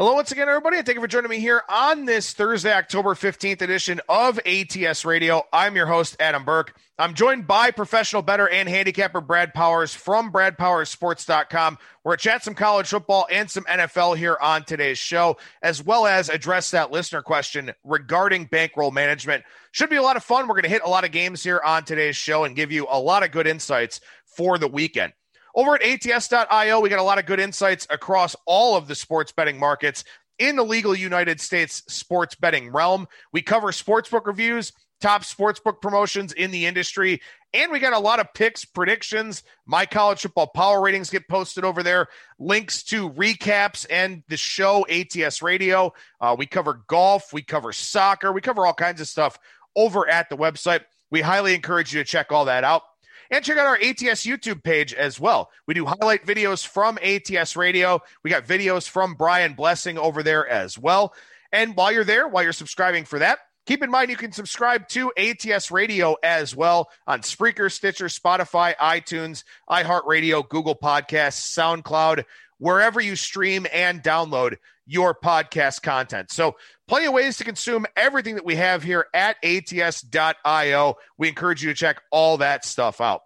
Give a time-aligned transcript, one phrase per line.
[0.00, 3.60] Hello, once again, everybody, thank you for joining me here on this Thursday, October 15th
[3.60, 5.42] edition of ATS Radio.
[5.52, 6.74] I'm your host, Adam Burke.
[6.98, 11.76] I'm joined by professional bettor and handicapper Brad Powers from BradPowersSports.com.
[12.02, 16.06] We're at chat some college football and some NFL here on today's show, as well
[16.06, 19.44] as address that listener question regarding bankroll management.
[19.72, 20.48] Should be a lot of fun.
[20.48, 22.86] We're going to hit a lot of games here on today's show and give you
[22.90, 25.12] a lot of good insights for the weekend.
[25.54, 29.32] Over at ats.io, we got a lot of good insights across all of the sports
[29.32, 30.04] betting markets
[30.38, 33.06] in the legal United States sports betting realm.
[33.32, 37.20] We cover sportsbook reviews, top sportsbook promotions in the industry,
[37.52, 39.42] and we got a lot of picks, predictions.
[39.66, 42.06] My college football power ratings get posted over there.
[42.38, 45.92] Links to recaps and the show ATS Radio.
[46.20, 49.38] Uh, we cover golf, we cover soccer, we cover all kinds of stuff
[49.76, 50.82] over at the website.
[51.10, 52.82] We highly encourage you to check all that out.
[53.30, 55.50] And check out our ATS YouTube page as well.
[55.66, 58.02] We do highlight videos from ATS Radio.
[58.24, 61.14] We got videos from Brian Blessing over there as well.
[61.52, 64.88] And while you're there, while you're subscribing for that, keep in mind you can subscribe
[64.88, 72.24] to ATS Radio as well on Spreaker, Stitcher, Spotify, iTunes, iHeartRadio, Google Podcasts, SoundCloud,
[72.58, 74.56] wherever you stream and download
[74.90, 76.32] your podcast content.
[76.32, 76.56] So,
[76.88, 80.96] plenty of ways to consume everything that we have here at ats.io.
[81.16, 83.20] We encourage you to check all that stuff out.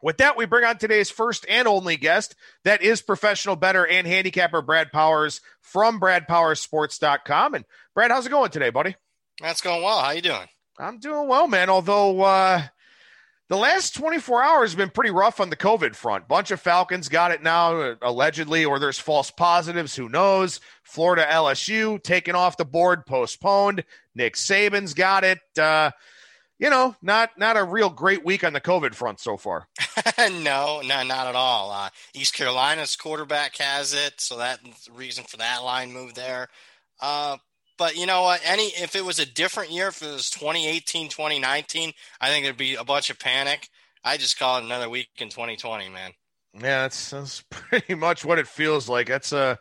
[0.00, 2.36] With that, we bring on today's first and only guest.
[2.64, 7.54] That is professional bettor and handicapper Brad Powers from BradPowersSports.com.
[7.54, 7.64] And
[7.94, 8.94] Brad, how's it going today, buddy?
[9.40, 10.00] That's going well.
[10.00, 10.46] How you doing?
[10.78, 11.68] I'm doing well, man.
[11.68, 12.62] Although uh,
[13.52, 16.26] the last 24 hours have been pretty rough on the COVID front.
[16.26, 19.94] Bunch of Falcons got it now, allegedly, or there's false positives.
[19.94, 20.58] Who knows?
[20.84, 23.84] Florida LSU taken off the board, postponed.
[24.14, 25.40] Nick Saban's got it.
[25.60, 25.90] Uh,
[26.58, 29.68] you know, not not a real great week on the COVID front so far.
[30.18, 31.72] no, no, not at all.
[31.72, 36.48] Uh, East Carolina's quarterback has it, so that's the reason for that line move there.
[37.02, 37.36] Uh,
[37.82, 38.40] but you know what?
[38.44, 42.56] Any if it was a different year, if it was 2018, 2019, I think there'd
[42.56, 43.68] be a bunch of panic.
[44.04, 46.12] I just call it another week in 2020, man.
[46.54, 49.08] Yeah, that's, that's pretty much what it feels like.
[49.08, 49.58] That's a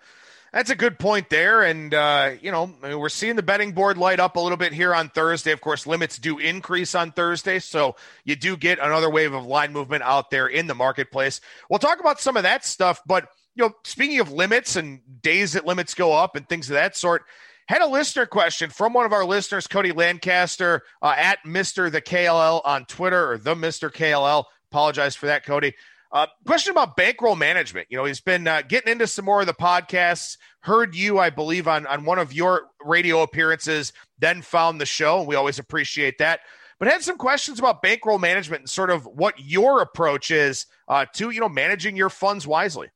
[0.53, 4.19] that's a good point there, and uh, you know we're seeing the betting board light
[4.19, 5.51] up a little bit here on Thursday.
[5.51, 9.73] Of course, limits do increase on Thursday, so you do get another wave of line
[9.73, 11.41] movement out there in the marketplace.
[11.71, 15.53] We'll talk about some of that stuff, but you know, speaking of limits and days
[15.53, 17.23] that limits go up and things of that sort,
[17.71, 21.89] had a listener question from one of our listeners, Cody Lancaster, uh, at Mr.
[21.89, 23.89] the KLL on Twitter or the Mr.
[23.89, 24.43] KLL.
[24.69, 25.73] Apologize for that, Cody.
[26.11, 27.87] Uh, question about bankroll management.
[27.89, 30.35] You know, he's been uh, getting into some more of the podcasts.
[30.59, 33.93] Heard you, I believe, on on one of your radio appearances.
[34.19, 36.41] Then found the show, and we always appreciate that.
[36.77, 41.05] But had some questions about bankroll management and sort of what your approach is uh,
[41.13, 42.89] to you know managing your funds wisely.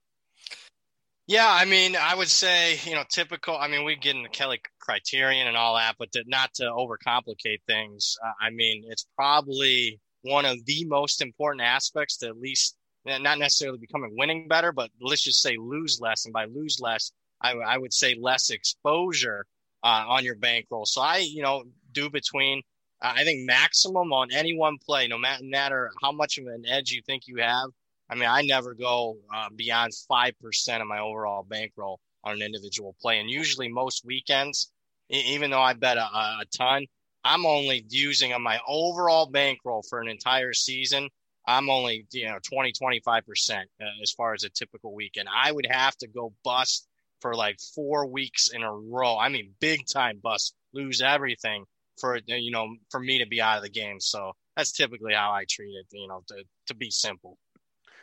[1.28, 3.58] Yeah, I mean, I would say, you know, typical.
[3.58, 7.62] I mean, we get into Kelly criterion and all that, but to, not to overcomplicate
[7.68, 8.16] things.
[8.24, 12.75] Uh, I mean, it's probably one of the most important aspects to at least
[13.06, 16.25] not necessarily becoming winning better, but let's just say lose less.
[16.25, 19.46] And by lose less, I, I would say less exposure
[19.84, 20.85] uh, on your bankroll.
[20.85, 22.62] So I, you know, do between,
[23.02, 26.91] uh, I think maximum on any one play, no matter how much of an edge
[26.91, 27.69] you think you have,
[28.09, 32.95] I mean, I never go uh, beyond 5% of my overall bankroll on an individual
[33.01, 33.19] play.
[33.19, 34.71] And usually, most weekends,
[35.09, 36.85] even though I bet a, a ton,
[37.23, 41.09] I'm only using on my overall bankroll for an entire season.
[41.47, 45.27] I'm only, you know, 20, 25% uh, as far as a typical weekend.
[45.33, 46.87] I would have to go bust
[47.22, 49.17] for like four weeks in a row.
[49.17, 51.66] I mean, big time bust, lose everything
[51.99, 53.99] for, you know, for me to be out of the game.
[53.99, 57.37] So that's typically how I treat it, you know, to, to be simple.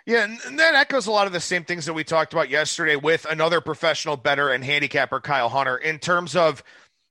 [0.05, 2.97] Yeah, and that echoes a lot of the same things that we talked about yesterday
[2.97, 6.65] with another professional bettor and handicapper, Kyle Hunter, in terms of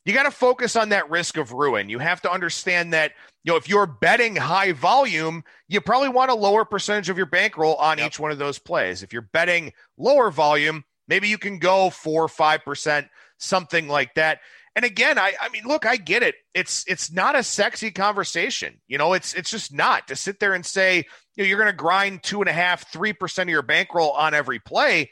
[0.06, 1.88] you got to focus on that risk of ruin.
[1.90, 3.14] You have to understand that,
[3.44, 7.28] you know, if you're betting high volume, you probably want a lower percentage of your
[7.28, 8.08] bankroll on yep.
[8.08, 9.04] each one of those plays.
[9.04, 14.40] If you're betting lower volume, maybe you can go four, five percent, something like that.
[14.76, 16.36] And again, I, I mean, look, I get it.
[16.54, 18.80] It's it's not a sexy conversation.
[18.88, 21.06] You know, it's it's just not to sit there and say,
[21.36, 24.12] you know, you're going to grind two and a half, three percent of your bankroll
[24.12, 25.12] on every play.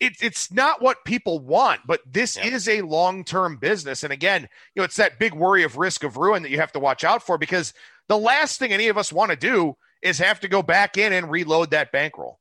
[0.00, 2.46] It, it's not what people want, but this yeah.
[2.46, 4.02] is a long term business.
[4.02, 4.42] And again,
[4.74, 7.04] you know, it's that big worry of risk of ruin that you have to watch
[7.04, 7.72] out for because
[8.08, 11.12] the last thing any of us want to do is have to go back in
[11.12, 12.38] and reload that bankroll.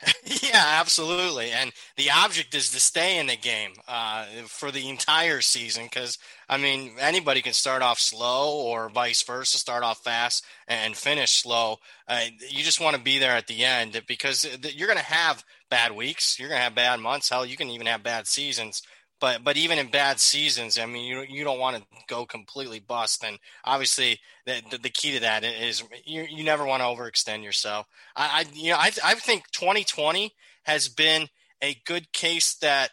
[0.42, 1.50] yeah, absolutely.
[1.50, 6.18] And the object is to stay in the game uh, for the entire season because,
[6.48, 11.32] I mean, anybody can start off slow or vice versa, start off fast and finish
[11.32, 11.78] slow.
[12.06, 15.44] Uh, you just want to be there at the end because you're going to have
[15.68, 17.28] bad weeks, you're going to have bad months.
[17.28, 18.82] Hell, you can even have bad seasons.
[19.20, 22.78] But but even in bad seasons, I mean, you you don't want to go completely
[22.78, 23.24] bust.
[23.24, 27.42] And obviously, the, the, the key to that is you you never want to overextend
[27.42, 27.86] yourself.
[28.16, 30.32] I, I you know I I think 2020
[30.64, 31.28] has been
[31.62, 32.90] a good case that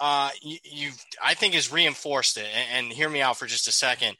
[0.00, 2.46] uh you, you've I think has reinforced it.
[2.54, 4.16] And, and hear me out for just a second.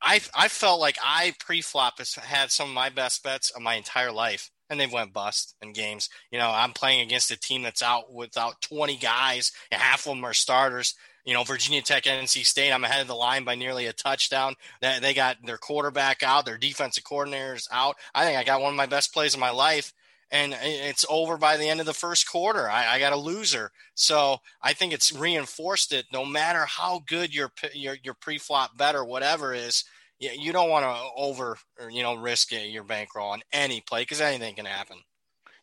[0.00, 3.74] I I felt like I pre-flop has had some of my best bets of my
[3.74, 6.08] entire life and they went bust in games.
[6.30, 10.14] You know, I'm playing against a team that's out without 20 guys, and half of
[10.14, 10.94] them are starters.
[11.24, 14.54] You know, Virginia Tech, NC State, I'm ahead of the line by nearly a touchdown.
[14.80, 17.96] They got their quarterback out, their defensive coordinators out.
[18.14, 19.94] I think I got one of my best plays of my life,
[20.30, 22.68] and it's over by the end of the first quarter.
[22.68, 26.06] I, I got a loser, so I think it's reinforced it.
[26.12, 29.84] No matter how good your your your pre-flop bet or whatever is,
[30.32, 34.02] you don't want to over or, you know risk uh, your bankroll on any play
[34.02, 34.98] because anything can happen.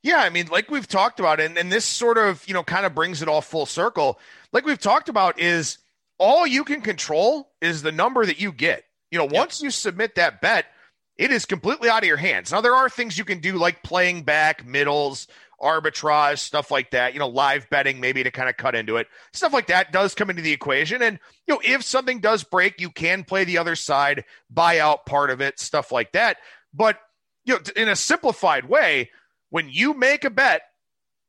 [0.04, 2.88] Yeah, I mean, like we've talked about, and, and this sort of, you know, kind
[2.88, 4.20] of brings it all full circle.
[4.52, 5.78] Like we've talked about, is
[6.18, 8.86] all you can control is the number that you get.
[9.12, 9.66] You know, once yep.
[9.66, 10.66] you submit that bet,
[11.18, 12.52] it is completely out of your hands.
[12.52, 15.28] Now, there are things you can do like playing back, middles,
[15.62, 19.08] arbitrage, stuff like that, you know, live betting maybe to kind of cut into it.
[19.34, 21.02] Stuff like that does come into the equation.
[21.02, 25.06] And, you know, if something does break, you can play the other side, buy out
[25.06, 26.38] part of it, stuff like that.
[26.74, 27.00] But,
[27.46, 29.12] you know, in a simplified way,
[29.50, 30.62] when you make a bet,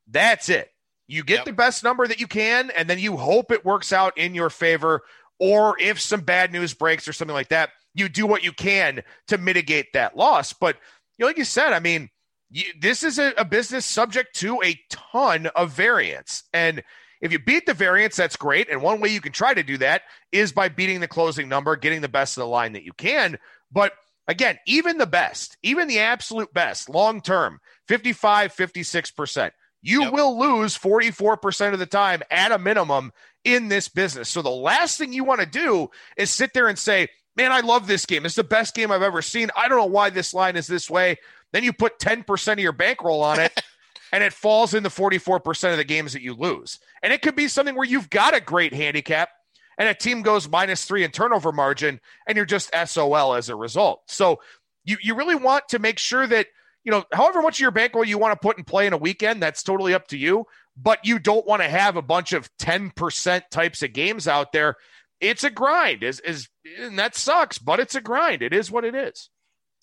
[0.09, 0.71] that's it.
[1.07, 1.45] You get yep.
[1.45, 4.51] the best number that you can, and then you hope it works out in your
[4.51, 5.03] favor.
[5.39, 9.03] Or if some bad news breaks or something like that, you do what you can
[9.29, 10.53] to mitigate that loss.
[10.53, 10.77] But,
[11.19, 12.09] you know, like you said, I mean,
[12.53, 16.45] you, this is a, a business subject to a ton of variance.
[16.53, 16.83] And
[17.21, 18.69] if you beat the variance, that's great.
[18.69, 20.03] And one way you can try to do that
[20.33, 23.39] is by beating the closing number, getting the best of the line that you can.
[23.71, 23.93] But
[24.29, 27.59] again, even the best, even the absolute best, long term,
[27.89, 29.51] 55, 56%,
[29.81, 30.13] you yep.
[30.13, 33.13] will lose 44% of the time at a minimum
[33.45, 34.29] in this business.
[34.29, 37.61] So the last thing you want to do is sit there and say, man, I
[37.61, 38.27] love this game.
[38.27, 39.51] It's the best game I've ever seen.
[39.57, 41.17] I don't know why this line is this way.
[41.53, 43.63] Then you put 10% of your bankroll on it
[44.13, 46.79] and it falls in the 44% of the games that you lose.
[47.03, 49.31] And it could be something where you've got a great handicap
[49.79, 53.57] and a team goes minus three in turnover margin and you're just SOL as a
[53.57, 54.03] result.
[54.07, 54.41] So
[54.85, 56.47] you, you really want to make sure that,
[56.85, 58.99] you know, however much of your bankroll you want to put in play in a
[58.99, 60.47] weekend, that's totally up to you.
[60.77, 64.77] But you don't want to have a bunch of 10% types of games out there.
[65.23, 66.49] It's a grind, is is
[66.79, 68.43] and that sucks, but it's a grind.
[68.43, 69.31] It is what it is.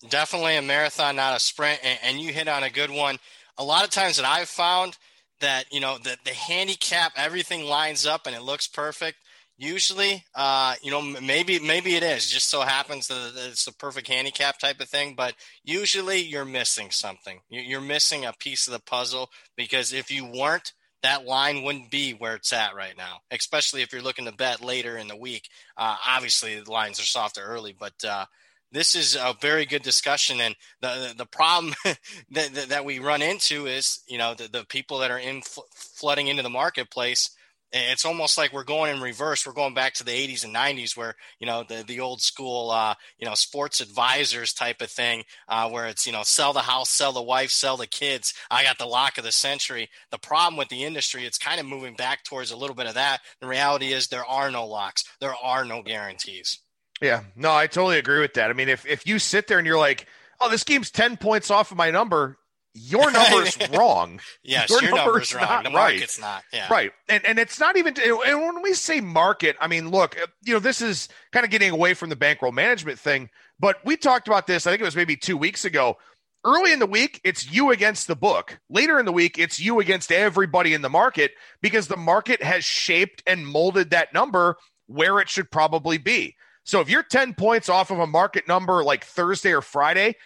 [0.08, 1.80] Definitely a marathon, not a sprint.
[1.82, 3.18] And, and, you hit on a good one.
[3.58, 4.96] A lot of times that I've found
[5.40, 9.18] that, you know, the, the handicap, everything lines up and it looks perfect.
[9.56, 12.30] Usually, uh, you know, maybe maybe it is.
[12.30, 15.14] Just so happens that it's the perfect handicap type of thing.
[15.14, 17.40] But usually, you're missing something.
[17.50, 22.12] You're missing a piece of the puzzle because if you weren't, that line wouldn't be
[22.12, 23.20] where it's at right now.
[23.30, 25.48] Especially if you're looking to bet later in the week.
[25.76, 28.26] Uh, obviously, the lines are softer early, but uh,
[28.72, 31.74] this is a very good discussion and the the problem
[32.30, 35.60] that, that, we run into is you know the, the people that are in fl-
[35.72, 37.30] flooding into the marketplace
[37.72, 39.46] it's almost like we're going in reverse.
[39.46, 42.70] We're going back to the 80s and 90s where you know the, the old school
[42.70, 46.60] uh, you know sports advisors type of thing uh, where it's you know sell the
[46.60, 48.34] house sell the wife sell the kids.
[48.50, 49.88] I got the lock of the century.
[50.10, 52.94] The problem with the industry it's kind of moving back towards a little bit of
[52.94, 53.20] that.
[53.40, 55.04] The reality is there are no locks.
[55.20, 56.58] There are no guarantees.
[57.00, 58.50] Yeah, no, I totally agree with that.
[58.50, 60.06] I mean, if if you sit there and you're like,
[60.40, 62.36] "Oh, this game's ten points off of my number,"
[62.74, 64.20] your number's wrong.
[64.42, 65.64] Yes, your, your number's, number's wrong.
[65.64, 66.26] The market's right.
[66.26, 66.44] not.
[66.52, 66.68] Yeah.
[66.70, 66.92] Right.
[67.08, 70.60] And and it's not even and when we say market, I mean, look, you know,
[70.60, 74.46] this is kind of getting away from the bankroll management thing, but we talked about
[74.46, 75.96] this, I think it was maybe 2 weeks ago.
[76.42, 78.58] Early in the week, it's you against the book.
[78.70, 82.64] Later in the week, it's you against everybody in the market because the market has
[82.64, 86.36] shaped and molded that number where it should probably be.
[86.64, 90.16] So if you're 10 points off of a market number like Thursday or Friday,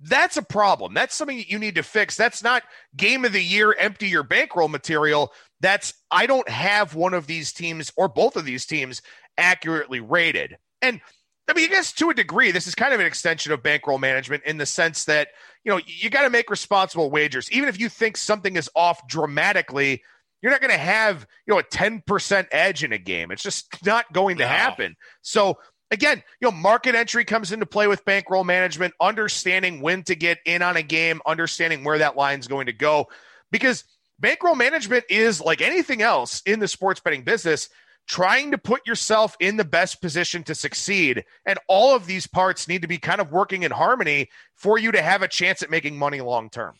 [0.00, 0.94] that's a problem.
[0.94, 2.16] That's something that you need to fix.
[2.16, 2.62] That's not
[2.96, 5.32] game of the year, empty your bankroll material.
[5.60, 9.00] That's I don't have one of these teams or both of these teams
[9.38, 10.58] accurately rated.
[10.82, 11.00] And
[11.48, 13.98] I mean, I guess to a degree, this is kind of an extension of bankroll
[13.98, 15.28] management in the sense that,
[15.64, 17.50] you know, you got to make responsible wagers.
[17.52, 20.02] Even if you think something is off dramatically,
[20.42, 23.30] you're not going to have, you know, a 10% edge in a game.
[23.30, 24.48] It's just not going to no.
[24.48, 24.96] happen.
[25.22, 25.58] So
[25.90, 30.38] again, you know, market entry comes into play with bankroll management, understanding when to get
[30.44, 33.06] in on a game, understanding where that line's going to go.
[33.50, 33.84] Because
[34.18, 37.68] bankroll management is like anything else in the sports betting business,
[38.06, 41.24] trying to put yourself in the best position to succeed.
[41.44, 44.92] And all of these parts need to be kind of working in harmony for you
[44.92, 46.74] to have a chance at making money long term.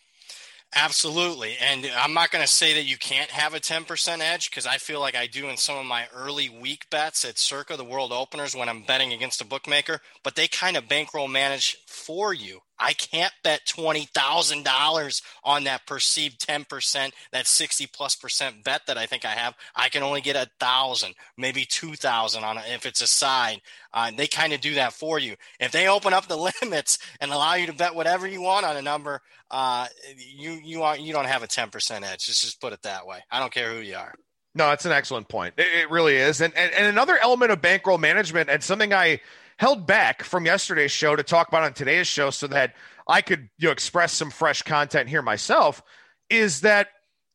[0.79, 1.57] Absolutely.
[1.59, 4.77] And I'm not going to say that you can't have a 10% edge because I
[4.77, 8.13] feel like I do in some of my early week bets at Circa, the world
[8.13, 12.61] openers, when I'm betting against a bookmaker, but they kind of bankroll manage for you.
[12.79, 19.07] I can't bet $20,000 on that perceived 10%, that 60 plus percent bet that I
[19.07, 19.55] think I have.
[19.75, 23.61] I can only get a thousand, maybe 2,000 on it if it's a side.
[23.93, 25.37] Uh, they kind of do that for you.
[25.59, 28.77] If they open up the limits and allow you to bet whatever you want on
[28.77, 31.71] a number, uh, you you are you don't have a 10%
[32.03, 32.03] edge.
[32.03, 33.21] Let's just put it that way.
[33.31, 34.13] I don't care who you are.
[34.55, 35.55] No, it's an excellent point.
[35.57, 36.41] It, it really is.
[36.41, 39.21] And, and and another element of bankroll management and something I
[39.59, 42.75] held back from yesterday's show to talk about on today's show so that
[43.09, 45.83] I could you know express some fresh content here myself
[46.29, 46.89] is that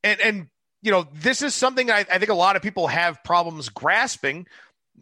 [0.04, 0.48] and and
[0.82, 4.48] you know this is something I, I think a lot of people have problems grasping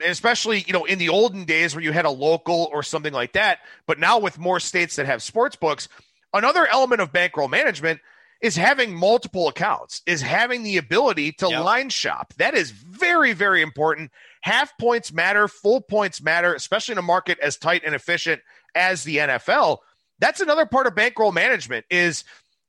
[0.01, 3.33] especially you know in the olden days where you had a local or something like
[3.33, 3.59] that.
[3.87, 5.87] But now with more states that have sports books
[6.33, 7.99] another element of bankroll management
[8.41, 11.63] is having multiple accounts is having the ability to yep.
[11.63, 12.33] line shop.
[12.37, 14.11] That is very very important
[14.41, 18.41] half points matter full points matter especially in a market as tight and efficient
[18.75, 19.77] as the nfl
[20.19, 22.23] that's another part of bankroll management is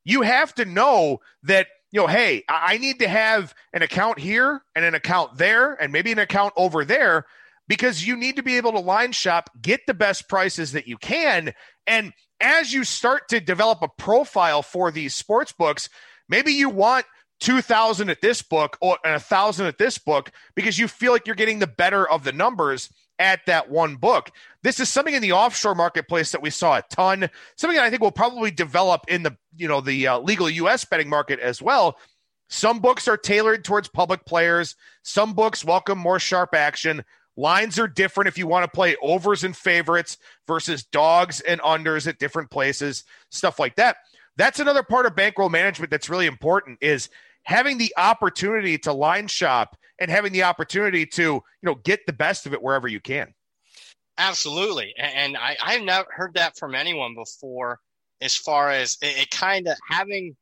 [0.04, 4.62] you have to know that you know, hey, I need to have an account here
[4.74, 7.26] and an account there and maybe an account over there
[7.66, 10.96] because you need to be able to line shop, get the best prices that you
[10.96, 11.52] can.
[11.86, 15.88] And as you start to develop a profile for these sports books,
[16.28, 17.06] maybe you want
[17.40, 21.36] 2000 at this book or a thousand at this book because you feel like you're
[21.36, 24.30] getting the better of the numbers at that one book.
[24.62, 27.28] This is something in the offshore marketplace that we saw a ton.
[27.56, 30.84] Something that I think will probably develop in the you know the uh, legal U.S.
[30.84, 31.98] betting market as well.
[32.48, 34.74] Some books are tailored towards public players.
[35.02, 37.04] Some books welcome more sharp action.
[37.36, 42.08] Lines are different if you want to play overs and favorites versus dogs and unders
[42.08, 43.98] at different places, stuff like that.
[44.36, 47.08] That's another part of bankroll management that's really important is
[47.44, 52.12] having the opportunity to line shop and having the opportunity to, you know, get the
[52.12, 53.34] best of it wherever you can.
[54.18, 54.94] Absolutely.
[54.98, 57.80] And I, I've never heard that from anyone before
[58.20, 60.36] as far as it, it kind of having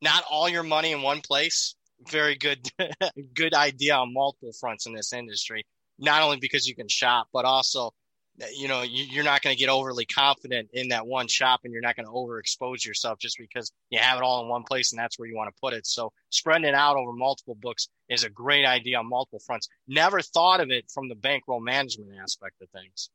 [0.00, 1.74] not all your money in one place.
[2.10, 2.68] Very good,
[3.34, 5.64] good idea on multiple fronts in this industry.
[5.98, 7.92] Not only because you can shop, but also
[8.52, 11.72] you know you, are not going to get overly confident in that one shop and
[11.72, 14.92] you're not going to overexpose yourself just because you have it all in one place
[14.92, 15.86] and that's where you want to put it.
[15.86, 19.68] So spreading it out over multiple books is a great idea on multiple fronts.
[19.86, 23.10] Never thought of it from the bankroll management aspect of things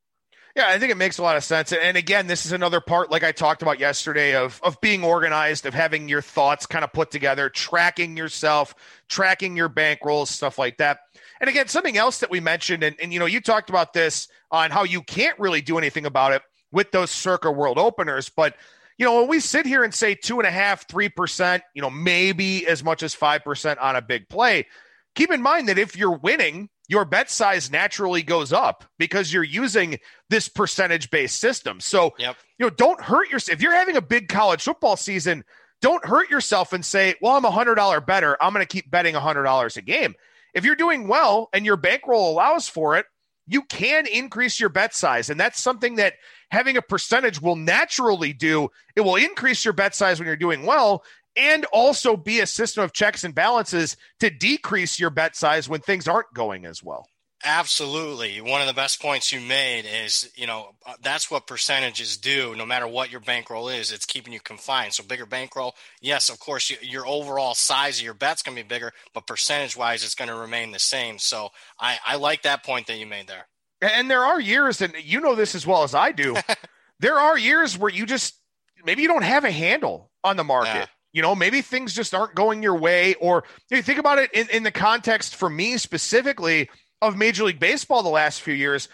[0.55, 1.71] yeah, I think it makes a lot of sense.
[1.71, 5.65] And again, this is another part, like I talked about yesterday, of of being organized,
[5.65, 8.73] of having your thoughts kind of put together, tracking yourself,
[9.07, 10.99] tracking your bankrolls, stuff like that.
[11.39, 14.27] And again, something else that we mentioned, and, and you know, you talked about this
[14.51, 16.41] on how you can't really do anything about it
[16.71, 18.29] with those circa world openers.
[18.29, 18.55] But
[18.97, 21.81] you know, when we sit here and say two and a half, three percent, you
[21.81, 24.67] know, maybe as much as five percent on a big play,
[25.15, 29.43] keep in mind that if you're winning, your bet size naturally goes up because you're
[29.43, 31.79] using this percentage based system.
[31.79, 32.35] So, yep.
[32.57, 33.55] you know, don't hurt yourself.
[33.55, 35.45] If you're having a big college football season,
[35.81, 38.35] don't hurt yourself and say, well, I'm a $100 bettor.
[38.41, 40.15] I'm going to keep betting a $100 a game.
[40.55, 43.05] If you're doing well and your bankroll allows for it,
[43.45, 45.29] you can increase your bet size.
[45.29, 46.15] And that's something that
[46.49, 48.69] having a percentage will naturally do.
[48.95, 51.03] It will increase your bet size when you're doing well
[51.35, 55.81] and also be a system of checks and balances to decrease your bet size when
[55.81, 57.07] things aren't going as well.
[57.43, 58.41] Absolutely.
[58.41, 62.53] One of the best points you made is, you know, uh, that's what percentages do.
[62.53, 64.93] No matter what your bankroll is, it's keeping you confined.
[64.93, 68.67] So bigger bankroll, yes, of course, your overall size of your bet's going to be
[68.67, 71.17] bigger, but percentage wise, it's going to remain the same.
[71.17, 73.47] So I, I like that point that you made there.
[73.81, 76.35] And there are years, and you know this as well as I do.
[76.99, 78.35] there are years where you just
[78.83, 80.73] maybe you don't have a handle on the market.
[80.73, 80.85] Yeah.
[81.11, 84.49] You know, maybe things just aren't going your way, or you think about it in,
[84.49, 86.69] in the context for me specifically
[87.01, 88.89] of Major League Baseball the last few years.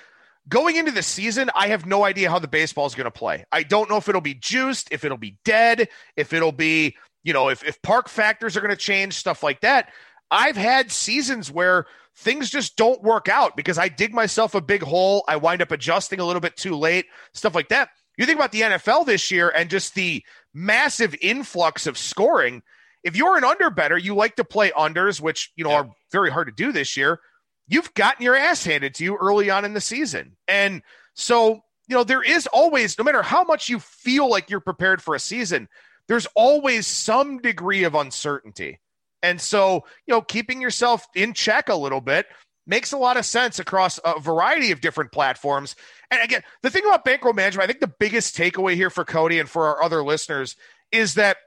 [0.47, 3.45] Going into the season, I have no idea how the baseball is going to play.
[3.51, 7.33] I don't know if it'll be juiced, if it'll be dead, if it'll be, you
[7.33, 9.91] know, if, if park factors are going to change, stuff like that.
[10.29, 14.83] I've had seasons where things just don't work out because I dig myself a big
[14.83, 15.23] hole.
[15.27, 17.89] I wind up adjusting a little bit too late, stuff like that.
[18.17, 22.63] You think about the NFL this year and just the massive influx of scoring.
[23.03, 25.81] If you're an under bettor, you like to play unders, which you know yeah.
[25.81, 27.19] are very hard to do this year.
[27.67, 30.81] You've gotten your ass handed to you early on in the season, and
[31.13, 35.01] so you know there is always, no matter how much you feel like you're prepared
[35.01, 35.67] for a season,
[36.07, 38.79] there's always some degree of uncertainty.
[39.23, 42.27] And so, you know, keeping yourself in check a little bit
[42.67, 45.75] makes a lot of sense across a variety of different platforms.
[46.11, 49.39] And again, the thing about bankroll management, I think the biggest takeaway here for Cody
[49.39, 50.55] and for our other listeners
[50.91, 51.37] is that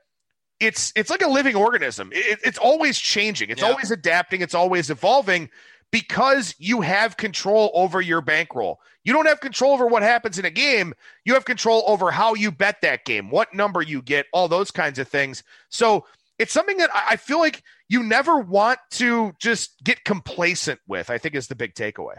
[0.61, 2.11] it's it's like a living organism.
[2.13, 3.51] It, it's always changing.
[3.51, 3.69] It's Yeah.
[3.69, 4.41] always adapting.
[4.41, 5.51] It's always evolving
[5.91, 8.81] because you have control over your bankroll.
[9.05, 10.95] You don't have control over what happens in a game.
[11.25, 14.71] You have control over how you bet that game, what number you get, all those
[14.71, 15.43] kinds of things.
[15.71, 16.05] So
[16.39, 21.11] it's something that I feel like you never want to just get complacent with.
[21.11, 22.17] I think is the big takeaway.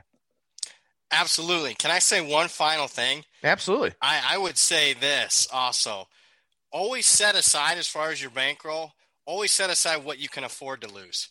[1.12, 1.74] Absolutely.
[1.74, 3.24] Can I say one final thing?
[3.44, 3.94] Absolutely.
[4.02, 6.08] I, I would say this also.
[6.72, 8.92] Always set aside, as far as your bankroll,
[9.26, 11.30] always set aside what you can afford to lose.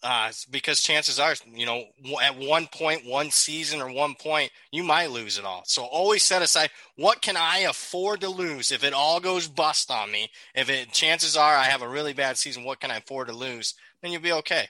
[0.00, 1.82] Uh, because chances are, you know,
[2.22, 5.62] at one point, one season or one point, you might lose it all.
[5.66, 9.90] So always set aside what can I afford to lose if it all goes bust
[9.90, 10.30] on me.
[10.54, 13.34] If it chances are I have a really bad season, what can I afford to
[13.34, 13.74] lose?
[14.00, 14.68] Then you'll be okay.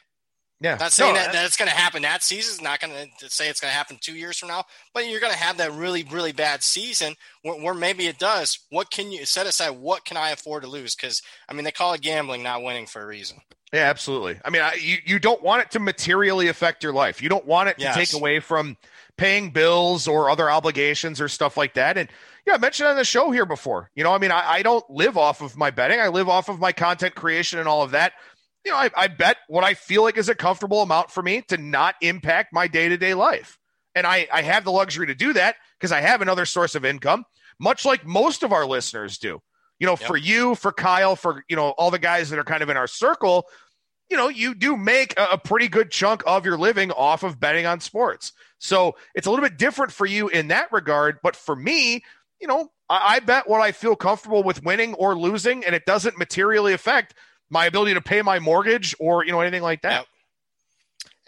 [0.61, 0.77] Yeah.
[0.81, 2.55] Not saying No, that, that it's going to happen that season.
[2.55, 5.21] It's not going to say it's going to happen two years from now, but you're
[5.21, 8.59] going to have that really, really bad season where, where maybe it does.
[8.71, 9.71] What can you set aside?
[9.71, 10.97] What can I afford to lose?
[10.97, 13.39] Because I mean, they call it gambling, not winning for a reason.
[13.73, 14.41] Yeah, absolutely.
[14.45, 17.23] I mean, I, you you don't want it to materially affect your life.
[17.23, 17.95] You don't want it to Yes.
[17.95, 18.77] take away from
[19.19, 21.99] paying bills or other obligations or stuff like that.
[21.99, 22.09] And
[22.47, 23.91] yeah, I mentioned on the show here before.
[23.95, 26.01] You know, I mean, I, I don't live off of my betting.
[26.01, 28.15] I live off of my content creation and all of that.
[28.65, 31.43] You know, I, I bet what I feel like is a comfortable amount for me
[31.49, 33.59] to not impact my day to day life.
[33.95, 36.85] And I, I have the luxury to do that because I have another source of
[36.85, 37.25] income,
[37.59, 39.41] much like most of our listeners do.
[39.79, 40.09] You know, Yep.
[40.09, 42.77] for you, for Kyle, for, you know, all the guys that are kind of in
[42.77, 43.47] our circle,
[44.11, 47.39] you know, you do make a, a pretty good chunk of your living off of
[47.39, 48.33] betting on sports.
[48.59, 51.19] So it's a little bit different for you in that regard.
[51.23, 52.03] But for me,
[52.41, 55.87] you know, I, I bet what I feel comfortable with winning or losing, and it
[55.87, 57.15] doesn't materially affect
[57.51, 59.93] my ability to pay my mortgage or, you know, anything like that.
[59.93, 60.07] Yep.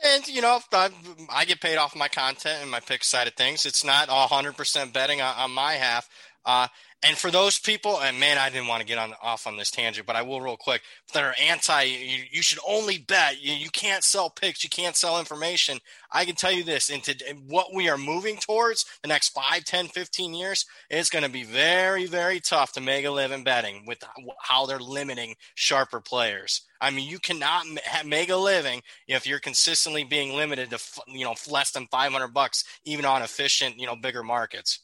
[0.02, 0.88] And you know, if I,
[1.30, 3.66] I get paid off my content and my pick side of things.
[3.66, 6.08] It's not hundred percent betting on, on my half.
[6.44, 6.68] Uh,
[7.02, 9.70] and for those people, and man, I didn't want to get on off on this
[9.70, 10.82] tangent, but I will real quick.
[11.14, 13.42] That are anti, you, you should only bet.
[13.42, 14.62] You, you can't sell picks.
[14.62, 15.78] You can't sell information.
[16.12, 17.14] I can tell you this: into
[17.46, 21.42] what we are moving towards the next 5, 10, 15 years, it's going to be
[21.42, 24.04] very, very tough to make a living betting with
[24.42, 26.62] how they're limiting sharper players.
[26.82, 27.64] I mean, you cannot
[28.04, 32.64] make a living if you're consistently being limited to you know less than 500 bucks,
[32.84, 34.80] even on efficient you know bigger markets.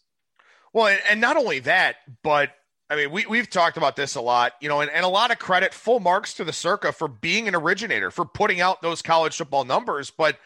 [0.76, 2.50] Well, and, not only that, but
[2.90, 5.30] I mean, we, we've talked about this a lot, you know, and, and a lot
[5.30, 9.00] of credit, full marks to the Circa for being an originator, for putting out those
[9.00, 10.10] college football numbers.
[10.10, 10.38] But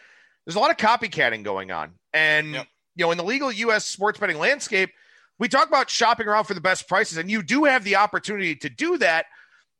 [0.45, 1.95] there's a lot of copycatting going on.
[2.13, 2.67] And, Yep.
[2.95, 3.85] you know, in the legal U.S.
[3.85, 4.91] sports betting landscape,
[5.37, 8.55] we talk about shopping around for the best prices, and you do have the opportunity
[8.55, 9.25] to do that.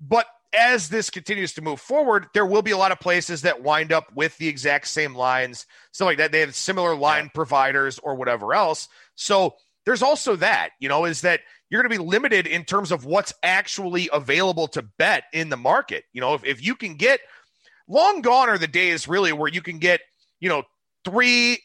[0.01, 3.63] But as this continues to move forward, there will be a lot of places that
[3.63, 6.33] wind up with the exact same lines, stuff like that.
[6.33, 8.89] They have similar line providers or whatever else.
[9.15, 12.91] So there's also that, you know, is that you're going to be limited in terms
[12.91, 16.03] of what's actually available to bet in the market.
[16.13, 17.19] You know, if, if you can get
[17.87, 20.01] long gone are the days really where you can get,
[20.39, 20.63] you know,
[21.05, 21.59] three,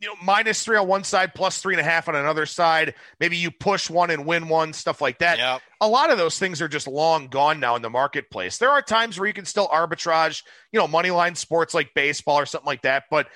[0.00, 2.94] you know, minus three on one side, plus three and a half on another side.
[3.18, 5.60] Maybe you push one and win one, stuff like that Yep.
[5.80, 8.58] a lot of those things are just long gone now in the marketplace.
[8.58, 12.38] There are times where you can still arbitrage, you know, money line sports like baseball
[12.38, 13.04] or something like that.
[13.10, 13.26] But,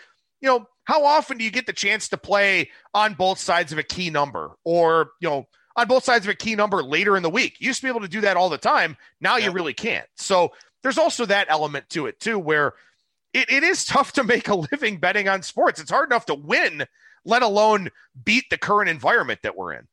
[0.41, 3.79] you know, how often do you get the chance to play on both sides of
[3.79, 7.23] a key number or, you know, on both sides of a key number later in
[7.23, 7.57] the week?
[7.61, 8.97] You used to be able to do that all the time.
[9.21, 10.07] Now you really can't.
[10.17, 12.75] So there's also that element to it too, where
[13.33, 15.81] it, it is tough to make a living betting on sports.
[15.81, 16.85] It's hard enough to win,
[17.25, 17.91] let alone
[18.25, 19.87] beat the current environment that we're in.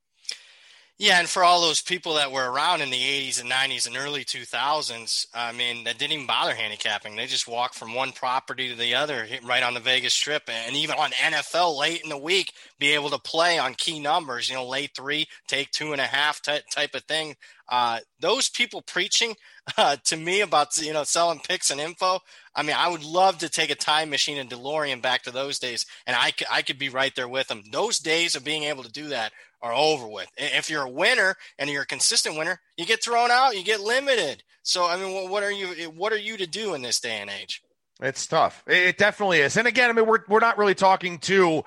[1.02, 3.96] Yeah, and for all those people that were around in the 80s and 90s and
[3.96, 7.16] early 2000s, I mean, that didn't even bother handicapping.
[7.16, 10.50] They just walked from one property to the other right on the Vegas Strip.
[10.50, 14.50] And even on NFL late in the week, be able to play on key numbers,
[14.50, 17.38] you know, late three, take two and a half ty- type of thing.
[17.70, 19.36] Uh, those people preaching
[19.78, 22.20] uh, to me about, you know, selling picks and info.
[22.56, 25.60] I mean, I would love to take a time machine and DeLorean back to those
[25.60, 27.64] days, and I I could be right there with them.
[27.72, 29.32] Those days of being able to do that
[29.62, 30.28] are over with.
[30.38, 33.80] If you're a winner and you're a consistent winner, you get thrown out, you get
[33.82, 34.44] limited.
[34.64, 37.18] So I mean, what- what are you what are you to do in this day
[37.20, 37.62] and age?
[38.02, 38.64] It's tough.
[38.68, 39.58] It it definitely is.
[39.58, 41.64] And again, I mean, we're we're not really talking to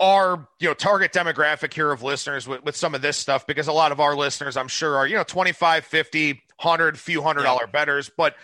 [0.00, 3.66] our you know target demographic here of listeners with, with some of this stuff because
[3.66, 7.42] a lot of our listeners i'm sure are you know 25 50 100 few hundred
[7.42, 8.36] dollar betters but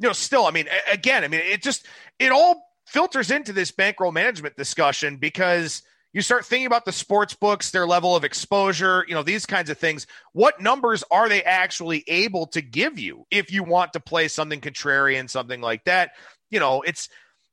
[0.00, 1.86] you know still i mean again i mean it just
[2.18, 5.80] it all filters into this bankroll management discussion because
[6.12, 9.70] you start thinking about the sports books their level of exposure you know these kinds
[9.70, 14.00] of things what numbers are they actually able to give you if you want to
[14.00, 16.12] play something contrarian something like that
[16.50, 17.08] you know it's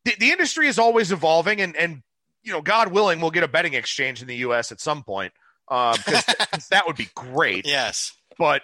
[0.06, 2.02] the, the industry is always evolving and and
[2.44, 5.34] you know god willing we'll get a betting exchange in the us at some point
[5.70, 8.14] uh, because that would be great Yes.
[8.38, 8.62] but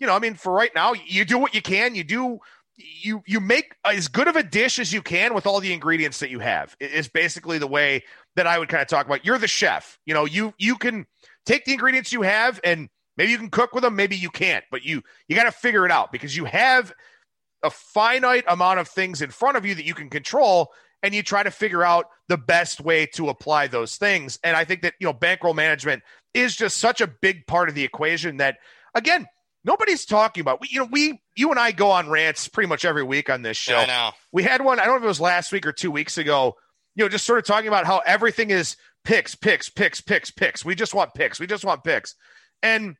[0.00, 1.94] you know, I mean, for right now, you do what you can.
[1.94, 2.38] You do
[2.76, 6.20] you you make as good of a dish as you can with all the ingredients
[6.20, 6.76] that you have.
[6.78, 8.04] Is basically the way
[8.38, 9.24] that I would kind of talk about.
[9.24, 9.98] You're the chef.
[10.06, 11.06] You know, you you can
[11.44, 14.64] take the ingredients you have and maybe you can cook with them, maybe you can't,
[14.70, 16.92] but you you got to figure it out because you have
[17.62, 20.72] a finite amount of things in front of you that you can control
[21.02, 24.38] and you try to figure out the best way to apply those things.
[24.44, 26.02] And I think that, you know, bankroll management
[26.34, 28.58] is just such a big part of the equation that
[28.94, 29.26] again,
[29.64, 30.60] nobody's talking about.
[30.60, 33.42] We, you know, we, you and I go on rants pretty much every week on
[33.42, 33.80] this show.
[33.80, 34.78] Yeah, we had one.
[34.78, 36.56] I don't know if it was last week or two weeks ago.
[36.98, 40.64] You know, just sort of talking about how everything is picks, picks, picks, picks, picks.
[40.64, 41.40] We just want picks.
[41.40, 42.14] We just want picks,
[42.62, 42.96] and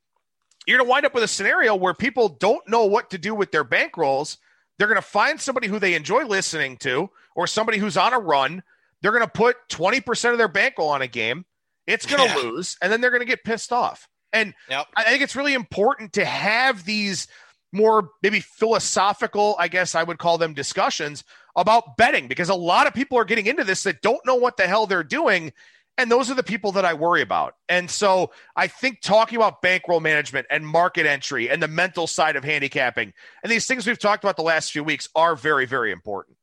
[0.66, 3.34] you're going to wind up with a scenario where people don't know what to do
[3.34, 4.36] with their bankrolls.
[4.78, 8.18] They're going to find somebody who they enjoy listening to, or somebody who's on a
[8.18, 8.62] run.
[9.02, 11.44] They're going to put 20% of their bankroll on a game.
[11.86, 12.42] It's going to yeah.
[12.50, 14.08] lose, and then they're going to get pissed off.
[14.32, 14.86] And yep.
[14.94, 17.26] I think it's really important to have these
[17.72, 21.24] more maybe philosophical, I guess I would call them discussions
[21.58, 24.56] about betting because a lot of people are getting into this that don't know what
[24.56, 25.52] the hell they're doing.
[25.98, 27.56] And those are the people that I worry about.
[27.68, 32.36] And so I think talking about bankroll management and market entry and the mental side
[32.36, 35.90] of handicapping and these things we've talked about the last few weeks are very, very
[35.90, 36.36] important.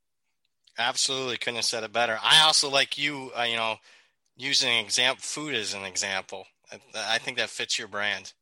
[0.78, 1.38] Absolutely.
[1.38, 2.20] Couldn't have said it better.
[2.22, 3.78] I also like you, uh, you know,
[4.36, 6.46] using example food as an example.
[6.70, 8.34] I, I think that fits your brand.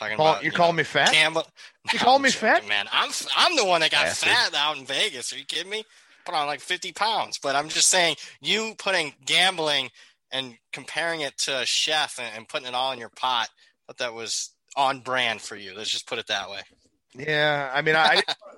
[0.00, 1.12] Talking call, about you, you call me fat.
[1.12, 1.46] Campbell.
[1.92, 2.86] You call me fat, man.
[2.90, 5.30] I'm I'm the one that got fat out in Vegas.
[5.30, 5.84] Are you kidding me?
[6.24, 7.36] Put on like 50 pounds.
[7.36, 9.90] But I'm just saying, you putting gambling
[10.32, 13.50] and comparing it to a chef and, and putting it all in your pot.
[13.86, 15.74] Thought that was on brand for you.
[15.76, 16.60] Let's just put it that way.
[17.14, 18.14] Yeah, I mean, I, I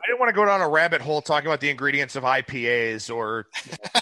[0.06, 3.48] didn't want to go down a rabbit hole talking about the ingredients of IPAs or
[3.64, 4.00] you know,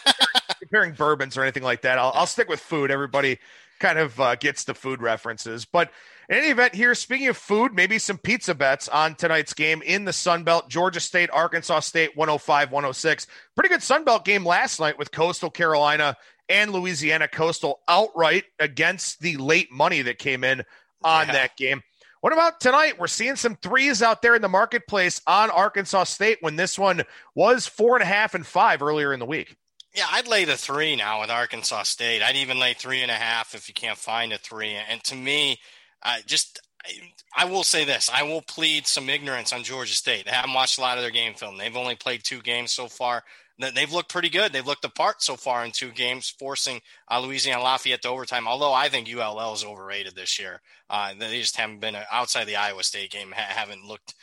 [0.59, 1.99] comparing bourbons or anything like that.
[1.99, 2.91] I'll, I'll stick with food.
[2.91, 3.39] Everybody
[3.79, 5.65] kind of uh, gets the food references.
[5.65, 5.91] But
[6.31, 10.05] in any event, here, speaking of food, maybe some pizza bets on tonight's game in
[10.05, 10.69] the Sun Belt.
[10.69, 13.27] Georgia State, Arkansas State, 105 106.
[13.57, 16.17] Pretty good Sun Belt game last night with Coastal Carolina
[16.49, 20.63] and Louisiana Coastal outright against the late money that came in
[21.03, 21.33] on yeah.
[21.33, 21.83] that game.
[22.21, 22.97] What about tonight?
[22.97, 27.03] We're seeing some threes out there in the marketplace on Arkansas State when this one
[27.35, 29.57] was four and a half and five earlier in the week.
[29.97, 32.23] Yeah, I'd lay the three now with Arkansas State.
[32.23, 34.77] I'd even lay three and a half if you can't find a three.
[34.89, 35.59] And to me,
[36.03, 40.29] uh, just I, I will say this: I will plead some ignorance on Georgia State.
[40.29, 41.57] I haven't watched a lot of their game film.
[41.57, 43.23] They've only played two games so far.
[43.59, 44.55] They've looked pretty good.
[44.55, 48.49] They've looked apart so far in two games, forcing uh, Louisiana Lafayette to overtime.
[48.49, 50.63] Although I think ULL is overrated this year.
[50.89, 53.33] Uh, they just haven't been outside the Iowa State game.
[53.37, 54.15] Ha- haven't looked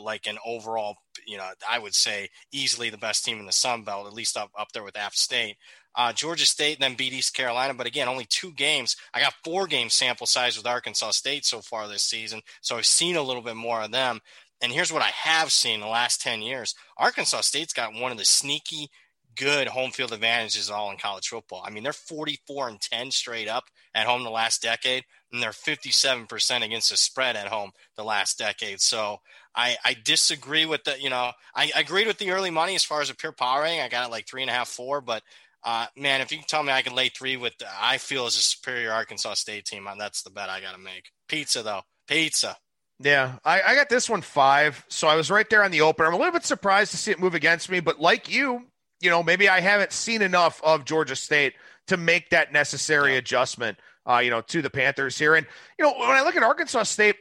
[0.00, 0.96] like an overall,
[1.26, 4.36] you know, I would say easily the best team in the Sun Belt, at least
[4.36, 5.56] up, up there with App State.
[5.96, 8.96] Uh, Georgia State then beat East Carolina, but again, only two games.
[9.14, 12.86] I got four game sample size with Arkansas State so far this season, so I've
[12.86, 14.20] seen a little bit more of them.
[14.62, 18.18] And here's what I have seen the last 10 years Arkansas State's got one of
[18.18, 18.90] the sneaky
[19.36, 21.62] good home field advantages all in college football.
[21.64, 25.50] I mean, they're 44 and 10 straight up at home the last decade, and they're
[25.50, 28.80] 57% against the spread at home the last decade.
[28.80, 29.18] So
[29.54, 32.84] I, I disagree with the, you know, I, I agreed with the early money as
[32.84, 33.80] far as a pure power rating.
[33.80, 35.22] I got it like three and a half, four, but
[35.66, 38.24] uh, man, if you can tell me I can lay three with, the, I feel
[38.24, 41.10] as a superior Arkansas State team, that's the bet I got to make.
[41.28, 42.56] Pizza though, pizza.
[42.98, 46.06] Yeah, I, I got this one five, so I was right there on the opener.
[46.06, 48.68] I'm a little bit surprised to see it move against me, but like you,
[49.02, 51.54] you know, maybe I haven't seen enough of Georgia State
[51.88, 53.18] to make that necessary yeah.
[53.18, 55.34] adjustment, uh, you know, to the Panthers here.
[55.34, 55.46] And,
[55.78, 57.16] you know, when I look at Arkansas State,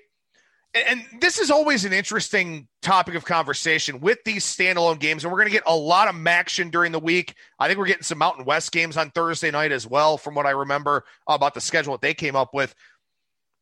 [0.76, 5.24] and, this is always an interesting topic of conversation with these standalone games.
[5.24, 7.36] And we're going to get a lot of action during the week.
[7.58, 10.46] I think we're getting some Mountain West games on Thursday night as well, from what
[10.46, 12.76] I remember about the schedule that they came up with.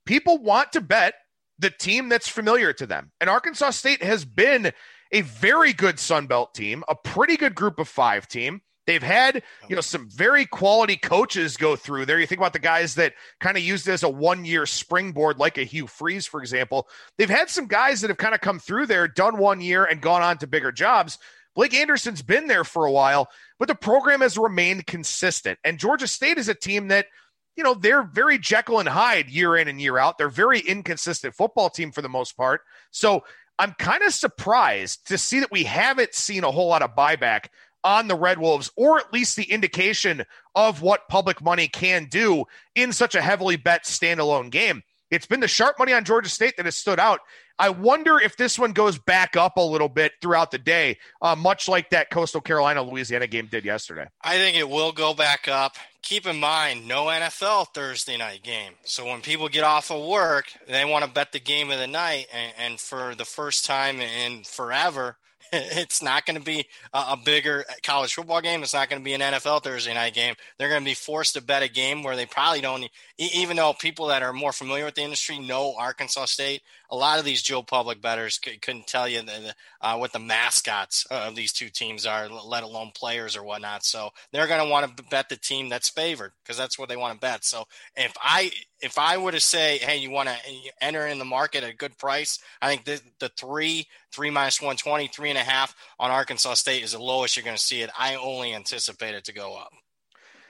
[0.05, 1.13] People want to bet
[1.59, 3.11] the team that's familiar to them.
[3.21, 4.73] And Arkansas State has been
[5.11, 8.62] a very good Sun Belt team, a pretty good group of five team.
[8.85, 12.19] They've had, you know, some very quality coaches go through there.
[12.19, 15.57] You think about the guys that kind of used as a one year springboard, like
[15.57, 16.87] a Hugh Freeze, for example.
[17.17, 20.01] They've had some guys that have kind of come through there, done one year, and
[20.01, 21.17] gone on to bigger jobs.
[21.55, 25.59] Blake Anderson's been there for a while, but the program has remained consistent.
[25.63, 27.07] And Georgia State is a team that,
[27.55, 30.17] you know, they're very Jekyll and Hyde year in and year out.
[30.17, 32.61] They're very inconsistent football team for the most part.
[32.91, 33.23] So
[33.59, 37.47] I'm kind of surprised to see that we haven't seen a whole lot of buyback
[37.83, 40.23] on the Red Wolves, or at least the indication
[40.55, 44.83] of what public money can do in such a heavily bet standalone game.
[45.11, 47.19] It's been the sharp money on Georgia State that has stood out.
[47.59, 51.35] I wonder if this one goes back up a little bit throughout the day, uh,
[51.35, 54.07] much like that Coastal Carolina Louisiana game did yesterday.
[54.23, 55.75] I think it will go back up.
[56.01, 58.73] Keep in mind, no NFL Thursday night game.
[58.85, 61.87] So when people get off of work, they want to bet the game of the
[61.87, 62.25] night.
[62.33, 65.17] And, and for the first time in forever,
[65.55, 68.63] it's not going to be a, bigger college football game.
[68.63, 70.33] It's not going to be an NFL Thursday night game.
[70.57, 72.89] They're going to be forced to bet a game where they probably don't,
[73.19, 76.63] even though people that are more familiar with the industry know Arkansas State.
[76.89, 81.05] A lot of these Joe Public bettors couldn't tell you the, uh, what the mascots
[81.11, 83.83] of these two teams are, let alone players or whatnot.
[83.83, 86.97] So they're going to want to bet the team that's favored because that's what they
[86.97, 87.45] want to bet.
[87.45, 88.51] So if I
[88.83, 90.35] if I were to say, hey, you want to
[90.81, 94.61] enter in the market at a good price, I think the, the three, three minus
[94.61, 97.81] 120, three and a half on Arkansas State is the lowest you're going to see
[97.81, 97.89] it.
[97.97, 99.71] I only anticipate it to go up.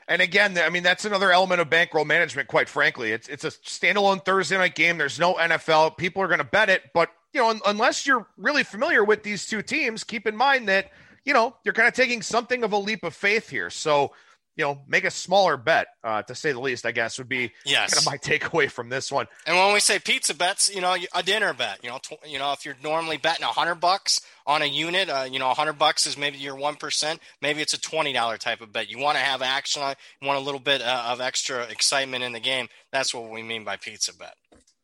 [0.08, 2.50] And again, I mean that's another element of bankroll management.
[2.50, 4.98] Quite frankly, it's it's a standalone Thursday night game.
[4.98, 5.96] There's no NFL.
[5.96, 9.46] People are going to bet it, but you know, unless you're really familiar with these
[9.46, 10.92] two teams, keep in mind that
[11.24, 13.70] you know you're kind of taking something of a leap of faith here.
[13.70, 14.12] So
[14.56, 17.52] you know, make a smaller bet, uh, to say the least, I guess would be
[17.66, 17.94] yes.
[17.94, 19.28] kind of my takeaway from this one.
[19.48, 22.38] And when we say pizza bets, you know, a dinner bet, you know, tw- you
[22.38, 25.56] know, if you're normally betting a hundred bucks on a unit, uh, you know, a
[25.56, 28.90] hundred bucks is maybe your 1%, maybe it's a $20 type of bet.
[28.90, 32.24] You want to have action on, you want a little bit uh, of extra excitement
[32.24, 32.68] in the game.
[32.92, 34.36] That's what we mean by pizza bet.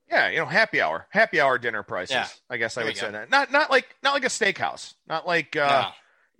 [0.10, 2.16] Yeah, you know, happy hour, happy hour dinner prices.
[2.16, 2.28] Yeah.
[2.50, 3.30] I guess I there would say that.
[3.30, 5.90] Not, not like, not like a steakhouse, not like, uh, no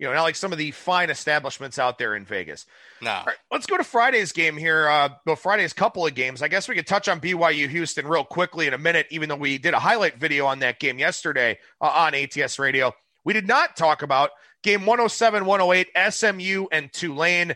[0.00, 2.64] you know, not like some of the fine establishments out there in Vegas.
[3.02, 3.10] No.
[3.10, 4.88] All right, let's go to Friday's game here.
[4.88, 6.40] Uh, well, Friday's couple of games.
[6.40, 9.36] I guess we could touch on BYU Houston real quickly in a minute, even though
[9.36, 12.94] we did a highlight video on that game yesterday uh, on ATS Radio.
[13.24, 14.30] We did not talk about
[14.62, 17.54] game 107 108, SMU and Tulane.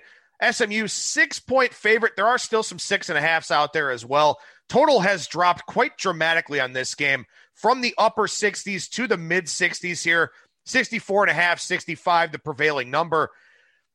[0.51, 2.13] SMU six point favorite.
[2.15, 4.39] There are still some six and a halfs out there as well.
[4.69, 9.47] Total has dropped quite dramatically on this game from the upper 60s to the mid
[9.47, 10.33] 60s here.
[10.65, 13.31] 64 and a half, 65, the prevailing number.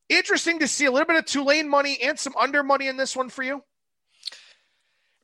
[0.07, 3.15] Interesting to see a little bit of Tulane money and some under money in this
[3.15, 3.63] one for you.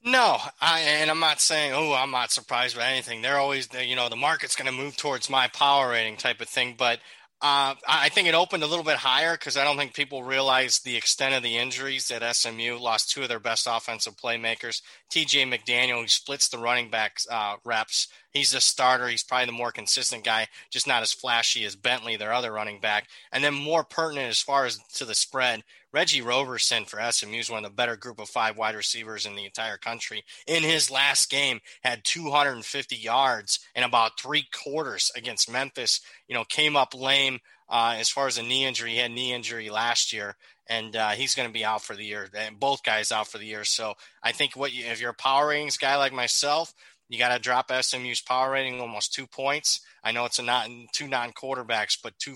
[0.03, 3.23] No, I, and I'm not saying, oh, I'm not surprised by anything.
[3.23, 6.47] They're always, you know, the market's going to move towards my power rating type of
[6.47, 6.75] thing.
[6.77, 6.99] But
[7.41, 10.80] uh, I think it opened a little bit higher because I don't think people realize
[10.80, 12.78] the extent of the injuries that SMU.
[12.78, 14.82] Lost two of their best offensive playmakers.
[15.13, 19.08] TJ McDaniel, who splits the running back uh, reps, He's the starter.
[19.08, 22.82] He's probably the more consistent guy, just not as flashy as Bentley, their other running
[22.82, 23.08] back.
[23.32, 25.63] And then more pertinent as far as to the spread,
[25.95, 29.38] Reggie Roberson for SMU is one of the better group of five wide receivers in
[29.38, 30.25] the entire country.
[30.45, 36.01] In his last game, had 250 yards in about three quarters against Memphis.
[36.27, 38.91] You know, came up lame uh, as far as a knee injury.
[38.91, 40.36] He had knee injury last year,
[40.67, 42.27] and uh, he's going to be out for the year.
[42.38, 43.63] And both guys out for the year.
[43.63, 46.73] So I think what you, if you're a power ratings guy like myself,
[47.08, 49.82] you got to drop SMU's power rating almost two points.
[50.04, 52.36] I know it's a not two non quarterbacks, but two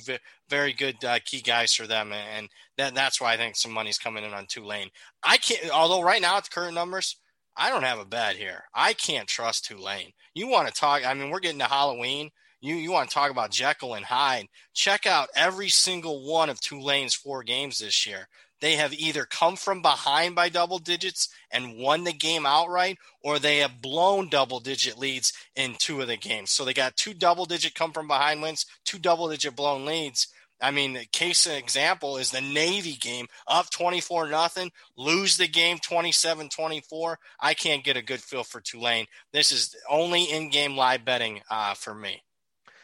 [0.49, 3.97] very good uh, key guys for them, and that, that's why I think some money's
[3.97, 4.89] coming in on Tulane.
[5.23, 7.15] I can't, although right now at the current numbers,
[7.57, 8.63] I don't have a bet here.
[8.73, 10.13] I can't trust Tulane.
[10.33, 11.05] You want to talk?
[11.05, 12.29] I mean, we're getting to Halloween.
[12.61, 14.47] You you want to talk about Jekyll and Hyde?
[14.73, 18.27] Check out every single one of Tulane's four games this year
[18.61, 23.39] they have either come from behind by double digits and won the game outright, or
[23.39, 26.51] they have blown double digit leads in two of the games.
[26.51, 30.27] So they got two double digit come from behind wins, two double digit blown leads.
[30.61, 35.77] I mean, the case example is the Navy game up 24 nothing, lose the game
[35.79, 37.19] 27 24.
[37.39, 39.05] I can't get a good feel for Tulane.
[39.31, 42.23] This is only in game live betting uh, for me.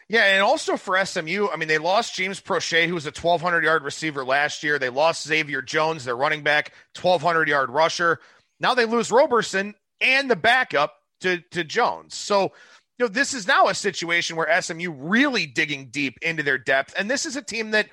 [0.08, 3.64] Yeah, and also for SMU, I mean, they lost James Proche, who was a 1,200
[3.64, 4.78] yard receiver last year.
[4.78, 8.20] They lost Xavier Jones, their running back, 1,200 yard rusher.
[8.60, 12.14] Now they lose Roberson and the backup to, to Jones.
[12.14, 12.52] So,
[13.00, 16.94] you know, this is now a situation where SMU really digging deep into their depth.
[16.98, 17.88] And this is a team that,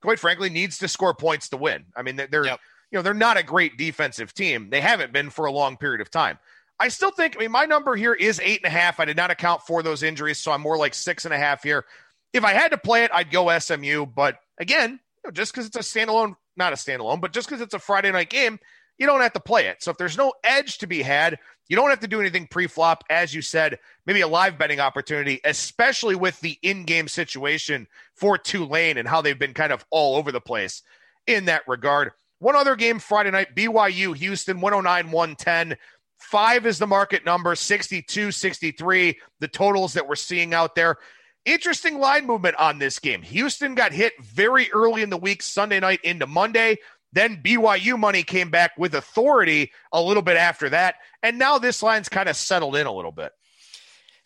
[0.00, 1.86] quite frankly, needs to score points to win.
[1.96, 2.60] I mean, they're, yep.
[2.92, 4.70] you know, they're not a great defensive team.
[4.70, 6.38] They haven't been for a long period of time.
[6.80, 9.00] I still think, I mean, my number here is eight and a half.
[9.00, 11.62] I did not account for those injuries, so I'm more like six and a half
[11.62, 11.84] here.
[12.32, 14.06] If I had to play it, I'd go SMU.
[14.06, 17.60] But again, you know, just because it's a standalone, not a standalone, but just because
[17.60, 18.58] it's a Friday night game,
[18.98, 19.82] you don't have to play it.
[19.82, 21.38] So if there's no edge to be had,
[21.68, 23.04] you don't have to do anything pre flop.
[23.10, 28.38] As you said, maybe a live betting opportunity, especially with the in game situation for
[28.38, 30.82] Tulane and how they've been kind of all over the place
[31.26, 32.12] in that regard.
[32.40, 35.76] One other game Friday night BYU, Houston, 109 110.
[36.18, 40.96] Five is the market number, 62, 63, the totals that we're seeing out there.
[41.44, 43.22] Interesting line movement on this game.
[43.22, 46.76] Houston got hit very early in the week, Sunday night into Monday.
[47.12, 50.96] Then BYU money came back with authority a little bit after that.
[51.22, 53.32] And now this line's kind of settled in a little bit.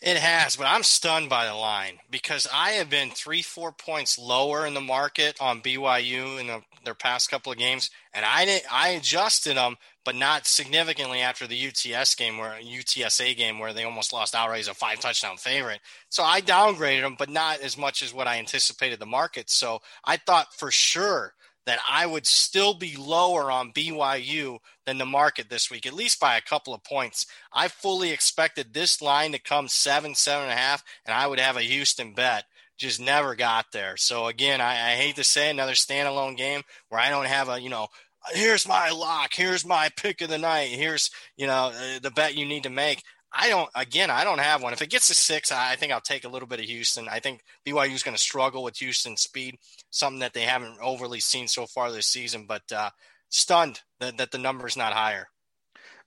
[0.01, 4.19] It has, but I'm stunned by the line because I have been three, four points
[4.19, 8.45] lower in the market on BYU in the, their past couple of games, and I
[8.45, 13.73] did, I adjusted them, but not significantly after the UTS game where UTSA game where
[13.73, 15.81] they almost lost outright as a five touchdown favorite.
[16.09, 19.51] So I downgraded them, but not as much as what I anticipated the market.
[19.51, 21.35] So I thought for sure
[21.67, 26.19] that I would still be lower on BYU than the market this week, at least
[26.19, 27.27] by a couple of points.
[27.53, 31.39] I fully expected this line to come seven, seven and a half, and I would
[31.39, 32.45] have a Houston bet.
[32.79, 33.97] Just never got there.
[33.97, 37.61] So again, I, I hate to say another standalone game where I don't have a
[37.61, 37.89] you know
[38.33, 42.37] here's my lock, here's my pick of the night, here's you know uh, the bet
[42.37, 43.03] you need to make.
[43.35, 43.71] I don't.
[43.75, 44.73] Again, I don't have one.
[44.73, 47.09] If it gets to six, I think I'll take a little bit of Houston.
[47.09, 49.57] I think BYU is going to struggle with Houston's speed,
[49.91, 52.45] something that they haven't overly seen so far this season.
[52.47, 52.91] But uh,
[53.31, 55.29] stunned that, that the number is not higher.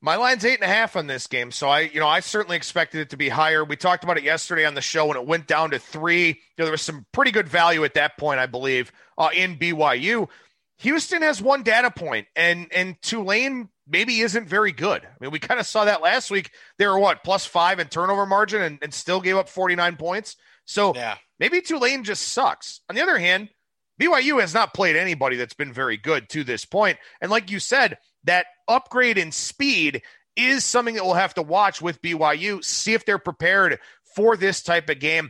[0.02, 2.58] My line's eight and a half on this game, so I, you know, I certainly
[2.58, 3.64] expected it to be higher.
[3.64, 6.28] We talked about it yesterday on the show when it went down to three.
[6.28, 9.58] You know, there was some pretty good value at that point, I believe, uh, in
[9.58, 10.28] BYU.
[10.80, 15.04] Houston has one data point, and and Tulane maybe isn't very good.
[15.04, 16.52] I mean, we kind of saw that last week.
[16.78, 19.96] They were what plus five in turnover margin, and, and still gave up forty nine
[19.96, 20.36] points.
[20.66, 21.16] So yeah.
[21.40, 22.82] maybe Tulane just sucks.
[22.90, 23.50] On the other hand,
[24.02, 27.60] BYU has not played anybody that's been very good to this point, and like you
[27.60, 30.02] said, that upgrade in speed
[30.36, 32.64] is something that we'll have to watch with BYU.
[32.64, 33.80] See if they're prepared
[34.16, 35.30] for this type of game.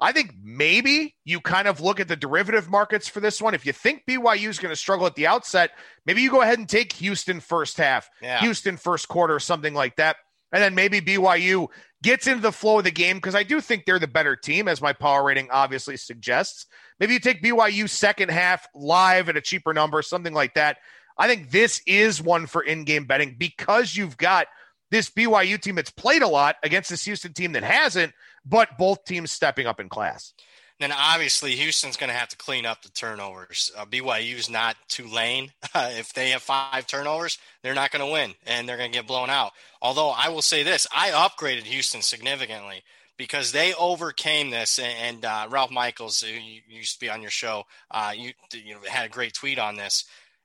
[0.00, 3.54] I think maybe you kind of look at the derivative markets for this one.
[3.54, 5.70] If you think BYU is going to struggle at the outset,
[6.04, 8.40] maybe you go ahead and take Houston first half, yeah.
[8.40, 10.16] Houston first quarter, something like that.
[10.50, 11.68] And then maybe BYU
[12.02, 14.66] gets into the flow of the game because I do think they're the better team,
[14.66, 16.66] as my power rating obviously suggests.
[16.98, 20.78] Maybe you take BYU second half live at a cheaper number, something like that.
[21.16, 24.46] I think this is one for in game betting because you've got
[24.90, 28.12] this BYU team that's played a lot against this Houston team that hasn't
[28.44, 30.34] but both teams stepping up in class.
[30.80, 33.70] Then obviously Houston's going to have to clean up the turnovers.
[33.76, 35.52] Uh, BYU's not Tulane.
[35.74, 38.98] Uh, if they have five turnovers, they're not going to win and they're going to
[38.98, 39.52] get blown out.
[39.80, 42.82] Although I will say this, I upgraded Houston significantly
[43.16, 44.78] because they overcame this.
[44.78, 46.28] And uh, Ralph Michaels, who
[46.68, 49.76] used to be on your show, uh, you, you know, had a great tweet on
[49.76, 50.04] this.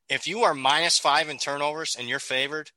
[0.09, 2.71] If you are minus five in turnovers and you're favored,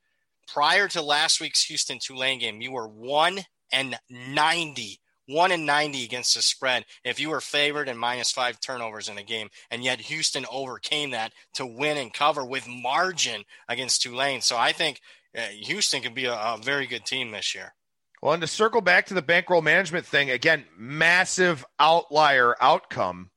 [0.48, 3.40] prior to last week's Houston Tulane game, you were one
[3.72, 8.58] and ninety 1 and 90 against the spread if you were favored and minus five
[8.60, 9.48] turnovers in a game.
[9.70, 14.40] And yet Houston overcame that to win and cover with margin against Tulane.
[14.40, 15.00] So I think
[15.36, 17.74] uh, Houston can be a, a very good team this year.
[18.20, 23.30] Well, and to circle back to the bankroll management thing, again, massive outlier outcome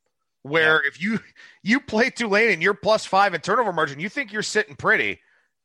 [0.44, 0.88] where yeah.
[0.88, 1.20] if you
[1.64, 5.20] you play Tulane and you're plus five in turnover margin, you think you're sitting pretty,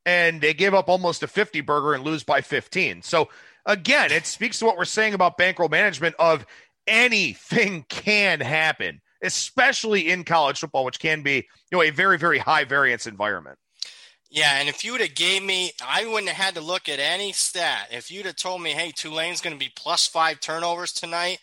[0.05, 3.03] and they give up almost a 50 burger and lose by 15.
[3.03, 3.29] So
[3.65, 6.45] again, it speaks to what we're saying about bankroll management of
[6.87, 12.39] anything can happen, especially in college football, which can be, you know, a very, very
[12.39, 13.57] high variance environment.
[14.31, 16.99] Yeah, and if you would have gave me, I wouldn't have had to look at
[16.99, 17.87] any stat.
[17.91, 21.39] If you'd have told me, hey, Tulane's going to be plus five turnovers tonight,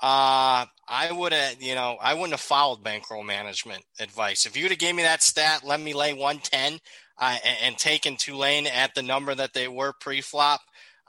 [0.00, 4.46] uh, I would have, you know, I wouldn't have followed bankroll management advice.
[4.46, 6.78] If you'd have gave me that stat, let me lay 110
[7.18, 10.60] uh, and, and taken Tulane at the number that they were pre-flop,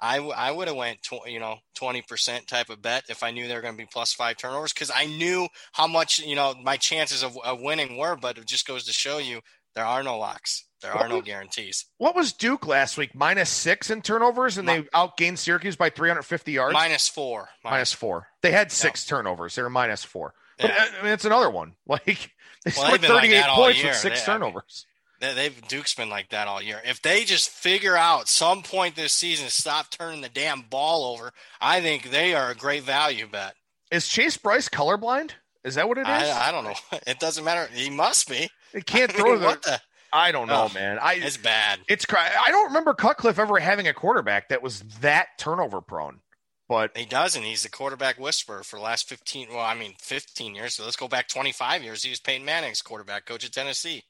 [0.02, 3.32] I, w- I would have went tw- you know 20% type of bet if I
[3.32, 6.36] knew they were going to be plus five turnovers because I knew how much you
[6.36, 8.16] know my chances of, of, winning were.
[8.16, 9.42] But it just goes to show you
[9.76, 10.66] there are no locks.
[10.82, 11.86] There are no guarantees.
[11.98, 13.14] What was Duke last week?
[13.14, 16.74] Minus six in turnovers, and they outgained Syracuse by 350 yards.
[16.74, 17.50] Minus four.
[17.64, 18.28] Minus, minus four.
[18.42, 19.56] They had six turnovers.
[19.56, 20.34] They were minus four.
[20.58, 20.78] But yeah.
[20.78, 21.74] Uh, I mean, it's another one.
[21.88, 22.32] Like
[22.66, 24.86] they well, scored 38 like points with six they, turnovers.
[25.22, 26.82] They've Duke's been like that all year.
[26.86, 31.32] If they just figure out some point this season stop turning the damn ball over,
[31.60, 33.56] I think they are a great value bet.
[33.92, 35.32] Is Chase Brice colorblind?
[35.64, 36.08] Is that what it is?
[36.08, 36.74] I, I don't know.
[37.08, 37.70] It doesn't matter.
[37.74, 38.50] He must be.
[38.74, 39.80] He can't throw mean, the, what the.
[40.12, 40.98] I don't know, oh, man.
[41.00, 41.80] I it's bad.
[41.88, 46.22] It's I don't remember Cutcliffe ever having a quarterback that was that turnover prone.
[46.68, 47.44] But he doesn't.
[47.44, 49.50] He's the quarterback whisperer for the last fifteen.
[49.50, 50.76] Well, I mean, fifteen years.
[50.76, 52.04] So let's go back twenty five years.
[52.04, 54.04] He was Peyton Manning's quarterback coach at Tennessee.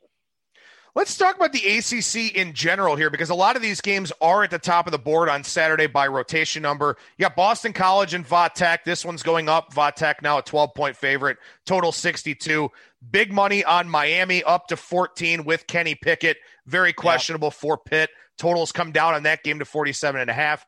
[0.99, 4.43] Let's talk about the ACC in general here because a lot of these games are
[4.43, 6.97] at the top of the board on Saturday by rotation number.
[7.17, 8.83] You got Boston College and Va Tech.
[8.83, 9.73] This one's going up.
[9.73, 12.69] Va Tech now a 12 point favorite, total 62.
[13.11, 16.35] Big money on Miami up to 14 with Kenny Pickett.
[16.65, 17.53] Very questionable yep.
[17.53, 18.09] for Pitt.
[18.37, 20.65] Totals come down on that game to 47 and a half.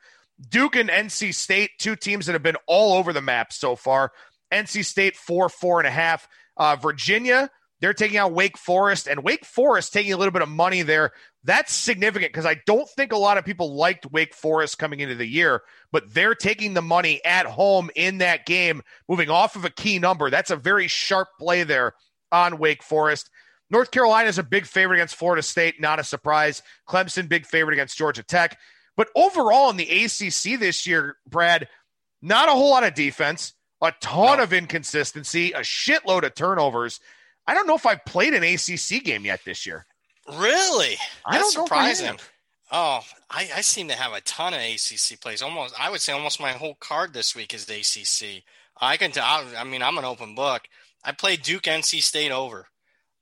[0.48, 4.14] Duke and NC State, two teams that have been all over the map so far.
[4.50, 6.26] NC State four, four and a half.
[6.56, 7.50] Uh, Virginia
[7.82, 11.12] they're taking out Wake Forest, and Wake Forest taking a little bit of money there
[11.44, 15.16] That's significant because I don't think a lot of people liked Wake Forest coming into
[15.16, 19.66] the year, but they're taking the money at home in that game, moving off of
[19.66, 20.30] a key number.
[20.30, 21.94] That's a very sharp play there
[22.32, 23.30] on Wake Forest.
[23.72, 26.62] North Carolina is a big favorite against Florida State, not a surprise.
[26.88, 28.60] Clemson, big favorite against Georgia Tech.
[28.96, 31.68] But overall in the ACC this year, Brad,
[32.22, 34.44] not a whole lot of defense, a ton no.
[34.44, 37.00] of inconsistency, a shitload of turnovers.
[37.48, 39.86] I don't know if I've played an ACC game yet this year.
[40.28, 40.96] Really?
[41.26, 42.20] I That's don't surprising.
[42.72, 45.42] Oh, I, I, seem to have a ton of ACC plays.
[45.42, 48.44] Almost, I would say almost my whole card this week is the ACC.
[48.80, 49.26] I can tell.
[49.26, 50.62] I mean, I'm an open book.
[51.04, 52.68] I played Duke NC State over.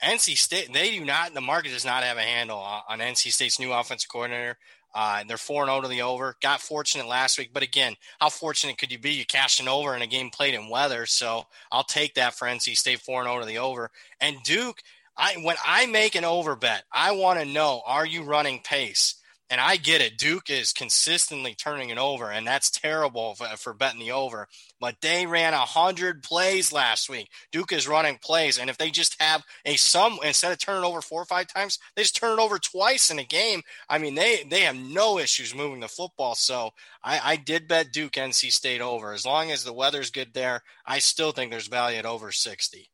[0.04, 1.34] NC State, they do not.
[1.34, 4.58] The market does not have a handle on, on NC State's new offensive coordinator.
[4.94, 6.36] Uh, they're 4 0 to the over.
[6.42, 9.12] Got fortunate last week, but again, how fortunate could you be?
[9.12, 11.06] You cashed an over in a game played in weather.
[11.06, 13.92] So I'll take that for NC State 4 0 to the over.
[14.20, 14.82] And Duke,
[15.18, 19.16] I when I make an over bet, I want to know are you running pace?
[19.50, 20.18] And I get it.
[20.18, 24.48] Duke is consistently turning it over, and that's terrible for, for betting the over.
[24.80, 27.30] But they ran 100 plays last week.
[27.52, 28.60] Duke is running plays.
[28.60, 31.80] And if they just have a some instead of turning over four or five times,
[31.96, 33.62] they just turn it over twice in a game.
[33.90, 36.36] I mean, they, they have no issues moving the football.
[36.36, 36.72] So
[37.04, 39.14] I, I did bet Duke NC State over.
[39.14, 42.90] As long as the weather's good there, I still think there's value at over 60.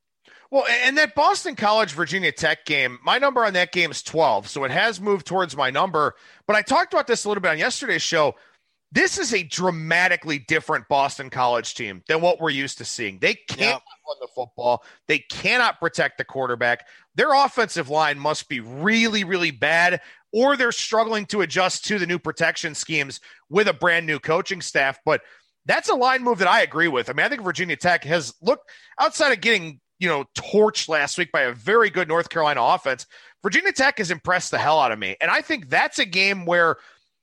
[0.51, 4.47] Well, and that Boston College Virginia Tech game, my number on that game is 12.
[4.47, 6.15] So it has moved towards my number.
[6.47, 8.35] But I talked about this a little bit on yesterday's show.
[8.91, 13.19] This is a dramatically different Boston College team than what we're used to seeing.
[13.19, 13.81] They can't yep.
[14.07, 16.87] run the football, they cannot protect the quarterback.
[17.15, 22.05] Their offensive line must be really, really bad, or they're struggling to adjust to the
[22.05, 23.19] new protection schemes
[23.49, 24.99] with a brand new coaching staff.
[25.03, 25.21] But
[25.65, 27.09] that's a line move that I agree with.
[27.09, 28.69] I mean, I think Virginia Tech has looked
[28.99, 33.05] outside of getting you know, torched last week by a very good North Carolina offense.
[33.41, 35.15] Virginia Tech has impressed the hell out of me.
[35.21, 36.77] And I think that's a game where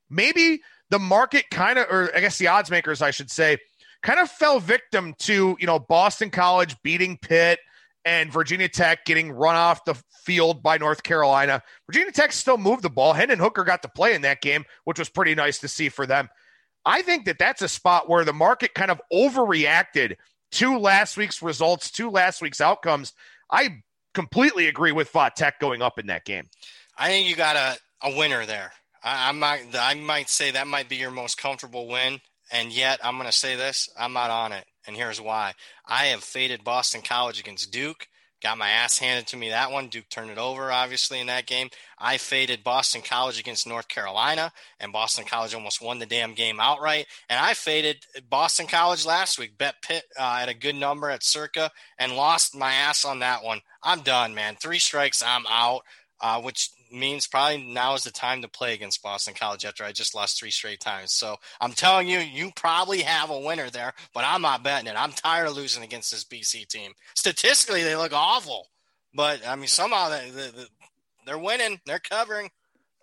[0.09, 0.61] maybe
[0.91, 3.59] the market kind of, or I guess the odds makers, I should say,
[4.03, 7.59] kind of fell victim to, you know, Boston College beating Pitt
[8.05, 9.95] and Virginia Tech getting run off the
[10.25, 11.63] field by North Carolina.
[11.87, 13.13] Virginia Tech still moved the ball.
[13.13, 16.07] Hendon Hooker got to play in that game, which was pretty nice to see for
[16.07, 16.29] them.
[16.85, 20.17] I think that that's a spot where the market kind of overreacted–
[20.53, 23.13] to last week's results, two last week's outcomes,
[23.51, 23.83] I
[24.15, 26.49] completely agree with Va going up in that game.
[26.97, 28.73] I think you got a, a winner there.
[29.03, 33.01] I, I might I might say that might be your most comfortable win, and yet
[33.03, 35.55] I'm going to say this: I'm not on it, and here's why.
[35.87, 38.07] I have faded Boston College against Duke.
[38.43, 39.87] Got my ass handed to me that one.
[39.87, 41.69] Duke turned it over, obviously, in that game.
[41.97, 46.59] I faded Boston College against North Carolina, and Boston College almost won the damn game
[46.59, 47.07] outright.
[47.31, 51.23] And I faded Boston College last week, bet Pitt uh, at a good number at
[51.23, 53.61] Circa, and lost my ass on that one.
[53.81, 54.57] I'm done, man.
[54.57, 55.83] Three strikes, I'm out,
[56.21, 59.93] uh, which means probably now is the time to play against Boston College after I
[59.93, 61.13] just lost three straight times.
[61.13, 64.97] So I'm telling you, you probably have a winner there, but I'm not betting it.
[64.97, 66.93] I'm tired of losing against this BC team.
[67.15, 68.69] Statistically, they look awful,
[69.15, 70.51] but I mean, somehow they, they,
[71.27, 72.51] they're winning, they're covering.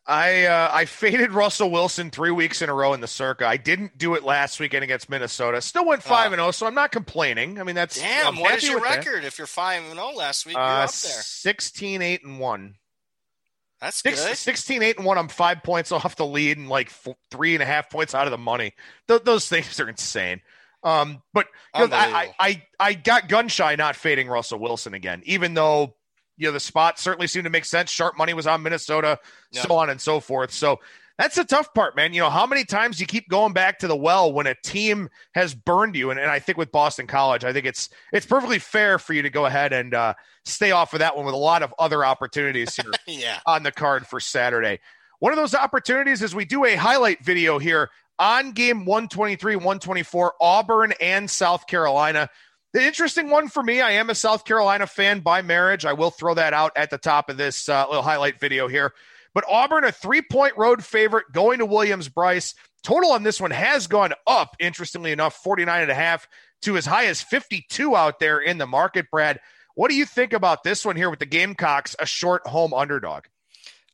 [0.10, 3.46] I uh, I faded Russell Wilson three weeks in a row in the circa.
[3.46, 5.62] I didn't do it last weekend against Minnesota.
[5.62, 7.60] Still went five and zero, oh, so I'm not complaining.
[7.60, 8.28] I mean, that's damn.
[8.28, 9.22] I'm what is your record?
[9.22, 9.28] That.
[9.28, 11.22] If you're five and zero last week, you're uh, up there.
[11.22, 12.76] 16, 8, and one.
[13.82, 14.36] That's Six, good.
[14.36, 15.18] 16, 8, and 1.
[15.18, 18.28] I'm five points off the lead and like four, three and a half points out
[18.28, 18.74] of the money.
[19.08, 20.42] Th- those things are insane.
[20.84, 25.22] Um, but you know, I, I, I got gun shy not fading Russell Wilson again,
[25.26, 25.96] even though
[26.38, 27.92] you know the spot certainly seemed to make sense.
[27.92, 29.20] Sharp money was on Minnesota,
[29.52, 29.68] yep.
[29.68, 30.52] so on and so forth.
[30.52, 30.80] So
[31.20, 32.14] that's the tough part, man.
[32.14, 35.10] You know, how many times you keep going back to the well when a team
[35.36, 36.12] has burned you?
[36.12, 39.22] And, and I think with Boston College, I think it's it's perfectly fair for you
[39.22, 40.14] to go ahead and uh,
[40.46, 43.40] stay off of that one with a lot of other opportunities here yeah.
[43.46, 44.80] on the card for Saturday.
[45.20, 50.34] One of those opportunities is we do a highlight video here on game 123, 124,
[50.40, 52.30] Auburn and South Carolina.
[52.72, 55.84] The interesting one for me, I am a South Carolina fan by marriage.
[55.84, 58.94] I will throw that out at the top of this uh, little highlight video here.
[59.34, 62.56] But Auburn, a three point road favorite going to Williams-Brice.
[62.84, 66.28] Total on this one has gone up, interestingly enough, 49 and a half
[66.62, 69.40] to as high as 52 out there in the market, Brad.
[69.76, 73.26] What do you think about this one here with the Gamecocks, a short home underdog?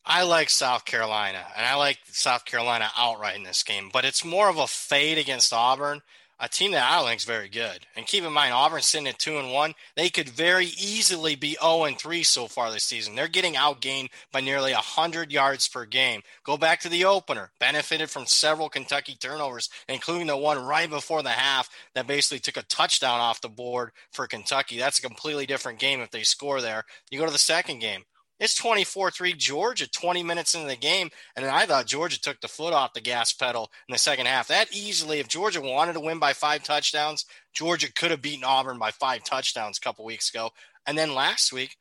[0.06, 4.24] I like South Carolina, and I like South Carolina outright in this game, but it's
[4.24, 6.02] more of a fade against Auburn
[6.40, 7.86] a team that I think is very good.
[7.96, 11.52] And keep in mind, Auburn's sitting at two and one, they could very easily be
[11.52, 13.16] zero oh and three so far this season.
[13.16, 16.22] They're getting outgained by nearly hundred yards per game.
[16.44, 21.24] Go back to the opener, benefited from several Kentucky turnovers, including the one right before
[21.24, 24.78] the half that basically took a touchdown off the board for Kentucky.
[24.78, 26.84] That's a completely different game if they score there.
[27.10, 28.04] You go to the second game.
[28.40, 31.10] It's 24 3 Georgia 20 minutes into the game.
[31.36, 34.50] And I thought Georgia took the foot off the gas pedal in the second half.
[34.50, 38.78] That easily, if Georgia wanted to win by five touchdowns, Georgia could have beaten Auburn
[38.78, 40.52] by five touchdowns a couple weeks ago.
[40.86, 41.78] And then last week,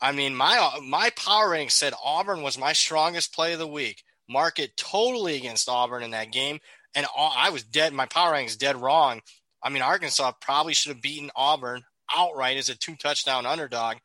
[0.00, 4.02] I mean, my my power rating said Auburn was my strongest play of the week.
[4.28, 6.58] Market totally against Auburn in that game,
[6.94, 7.92] and I was dead.
[7.92, 9.22] My power rating is dead wrong.
[9.62, 11.82] I mean, Arkansas probably should have beaten Auburn
[12.14, 13.96] outright as a two touchdown underdog.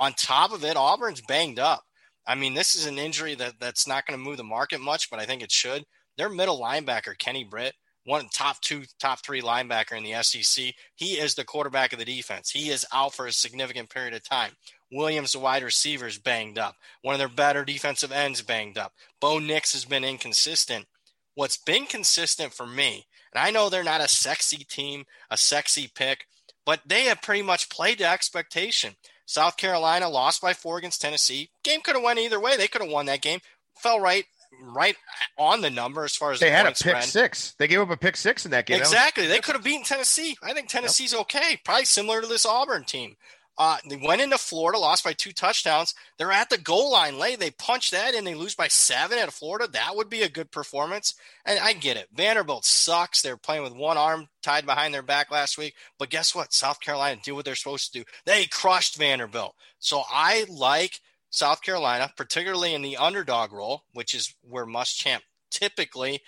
[0.00, 1.84] On top of it, Auburn's banged up.
[2.26, 5.10] I mean, this is an injury that, that's not going to move the market much,
[5.10, 5.84] but I think it should.
[6.16, 7.74] Their middle linebacker, Kenny Britt,
[8.04, 10.74] one top two, top three linebacker in the SEC.
[10.94, 12.50] He is the quarterback of the defense.
[12.50, 14.52] He is out for a significant period of time.
[14.90, 16.76] Williams, the wide receivers, banged up.
[17.02, 18.92] One of their better defensive ends banged up.
[19.20, 20.86] Bo Nix has been inconsistent.
[21.34, 25.88] What's been consistent for me, and I know they're not a sexy team, a sexy
[25.94, 26.26] pick,
[26.66, 28.94] but they have pretty much played to expectation.
[29.30, 31.50] South Carolina lost by four against Tennessee.
[31.62, 32.56] Game could have went either way.
[32.56, 33.38] They could have won that game.
[33.76, 34.24] Fell right
[34.60, 34.96] right
[35.38, 37.04] on the number as far as they the had a pick spread.
[37.04, 37.52] six.
[37.52, 38.78] They gave up a pick six in that game.
[38.78, 39.28] Exactly.
[39.28, 40.36] They could have beaten Tennessee.
[40.42, 41.60] I think Tennessee's okay.
[41.64, 43.16] Probably similar to this Auburn team.
[43.60, 45.94] Uh, they went into Florida, lost by two touchdowns.
[46.16, 47.40] They're at the goal line late.
[47.40, 49.68] They punch that and they lose by seven at Florida.
[49.70, 51.14] That would be a good performance.
[51.44, 52.08] And I get it.
[52.10, 53.20] Vanderbilt sucks.
[53.20, 55.74] They're playing with one arm tied behind their back last week.
[55.98, 56.54] But guess what?
[56.54, 58.04] South Carolina did what they're supposed to do.
[58.24, 59.54] They crushed Vanderbilt.
[59.78, 60.98] So I like
[61.28, 66.22] South Carolina, particularly in the underdog role, which is where Muschamp typically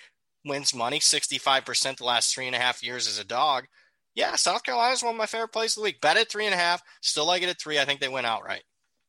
[0.44, 3.68] wins money 65% the last three and a half years as a dog
[4.14, 6.00] yeah, South Carolina is one of my favorite plays of the week.
[6.00, 6.82] Bet at three and a half.
[7.00, 7.78] Still like it at three.
[7.78, 8.62] I think they went outright.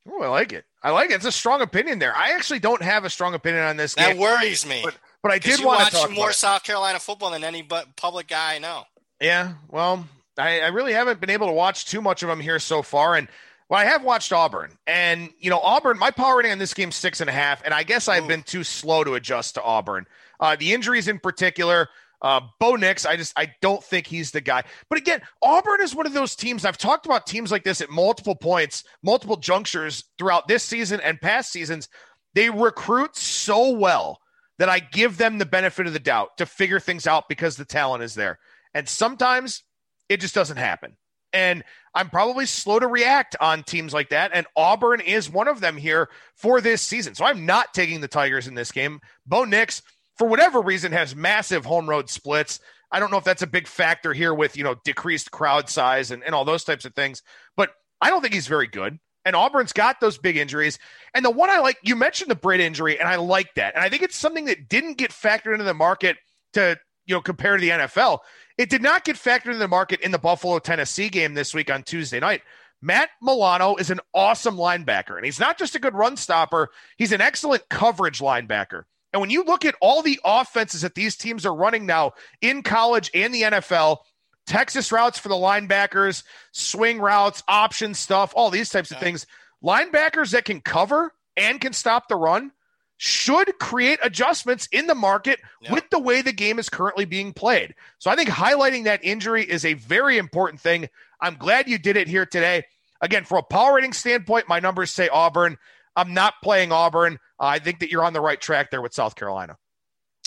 [0.09, 0.65] Oh, I like it.
[0.81, 1.15] I like it.
[1.15, 2.15] It's a strong opinion there.
[2.15, 4.21] I actually don't have a strong opinion on this that game.
[4.21, 4.81] worries me.
[4.83, 8.27] But, but I did want to talk more South Carolina football than any but public
[8.27, 8.83] guy I know.
[9.21, 10.05] Yeah, well,
[10.37, 13.15] I, I really haven't been able to watch too much of them here so far,
[13.15, 13.29] and
[13.69, 15.97] well, I have watched Auburn, and you know Auburn.
[15.97, 18.27] My power rating on this game six and a half, and I guess I've Ooh.
[18.27, 20.05] been too slow to adjust to Auburn.
[20.39, 21.89] Uh, the injuries in particular.
[22.23, 24.63] Uh, Bo Nix, I just I don't think he's the guy.
[24.89, 26.63] But again, Auburn is one of those teams.
[26.63, 31.19] I've talked about teams like this at multiple points, multiple junctures throughout this season and
[31.19, 31.89] past seasons.
[32.33, 34.19] They recruit so well
[34.57, 37.65] that I give them the benefit of the doubt to figure things out because the
[37.65, 38.39] talent is there.
[38.73, 39.63] And sometimes
[40.07, 40.95] it just doesn't happen.
[41.33, 41.63] And
[41.95, 44.31] I'm probably slow to react on teams like that.
[44.33, 47.15] And Auburn is one of them here for this season.
[47.15, 48.99] So I'm not taking the Tigers in this game.
[49.25, 49.81] Bo Nix
[50.17, 52.59] for whatever reason, has massive home road splits.
[52.91, 56.11] I don't know if that's a big factor here with, you know, decreased crowd size
[56.11, 57.23] and, and all those types of things,
[57.57, 58.99] but I don't think he's very good.
[59.25, 60.77] And Auburn's got those big injuries.
[61.13, 63.73] And the one I like, you mentioned the Britt injury, and I like that.
[63.73, 66.17] And I think it's something that didn't get factored into the market
[66.53, 68.19] to, you know, compare to the NFL.
[68.57, 71.71] It did not get factored into the market in the Buffalo Tennessee game this week
[71.71, 72.41] on Tuesday night.
[72.81, 77.13] Matt Milano is an awesome linebacker, and he's not just a good run stopper, he's
[77.13, 78.83] an excellent coverage linebacker.
[79.13, 82.63] And when you look at all the offenses that these teams are running now in
[82.63, 83.99] college and the NFL,
[84.45, 89.25] Texas routes for the linebackers, swing routes, option stuff, all these types of things,
[89.63, 92.51] linebackers that can cover and can stop the run
[92.97, 95.73] should create adjustments in the market yeah.
[95.73, 97.75] with the way the game is currently being played.
[97.99, 100.89] So I think highlighting that injury is a very important thing.
[101.19, 102.63] I'm glad you did it here today.
[103.01, 105.57] Again, from a power rating standpoint, my numbers say Auburn.
[105.95, 107.19] I'm not playing Auburn.
[107.39, 109.57] I think that you're on the right track there with South Carolina.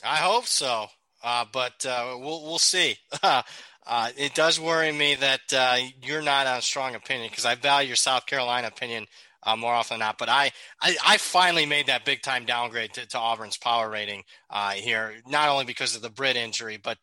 [0.04, 0.86] I hope so,
[1.24, 2.96] uh, but uh, we'll we'll see.
[3.88, 7.54] Uh, it does worry me that uh, you're not on a strong opinion because I
[7.54, 9.06] value your South Carolina opinion
[9.44, 10.18] uh, more often than not.
[10.18, 10.50] But I,
[10.82, 14.24] I, I, finally made that big time downgrade to, to Auburn's power rating
[14.74, 16.98] here, not only because of the Britt injury, but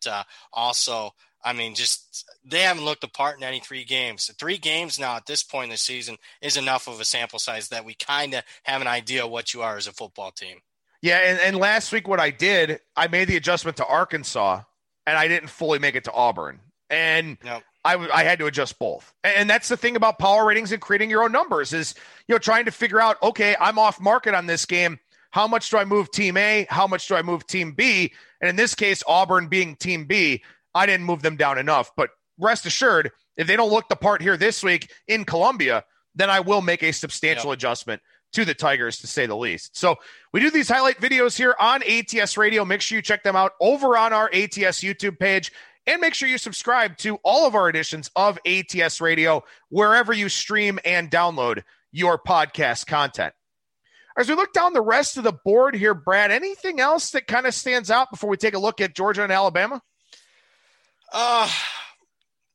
[0.51, 1.11] also
[1.43, 4.31] I mean, just they haven't looked apart in any three games.
[4.39, 7.69] Three games now at this point in the season is enough of a sample size
[7.69, 10.59] that we kind of have an idea what you are as a football team.
[11.01, 14.61] Yeah, and, and last week what I did, I made the adjustment to Arkansas,
[15.05, 17.61] and I didn't fully make it to Auburn, and nope.
[17.83, 19.13] I, I had to adjust both.
[19.23, 21.93] And that's the thing about power ratings and creating your own numbers is
[22.27, 24.97] you know trying to figure out okay, I'm off market on this game.
[25.31, 26.67] How much do I move team A?
[26.69, 28.13] How much do I move team B?
[28.39, 30.43] And in this case, Auburn being team B,
[30.75, 31.91] I didn't move them down enough.
[31.95, 32.09] But
[32.39, 35.83] rest assured, if they don't look the part here this week in Columbia,
[36.15, 37.57] then I will make a substantial yep.
[37.57, 38.01] adjustment
[38.33, 39.77] to the Tigers, to say the least.
[39.77, 39.97] So
[40.31, 42.65] we do these highlight videos here on ATS Radio.
[42.65, 45.51] Make sure you check them out over on our ATS YouTube page.
[45.85, 50.29] And make sure you subscribe to all of our editions of ATS Radio wherever you
[50.29, 53.33] stream and download your podcast content.
[54.17, 57.45] As we look down the rest of the board here, Brad, anything else that kind
[57.45, 59.81] of stands out before we take a look at Georgia and Alabama?
[61.13, 61.47] Uh,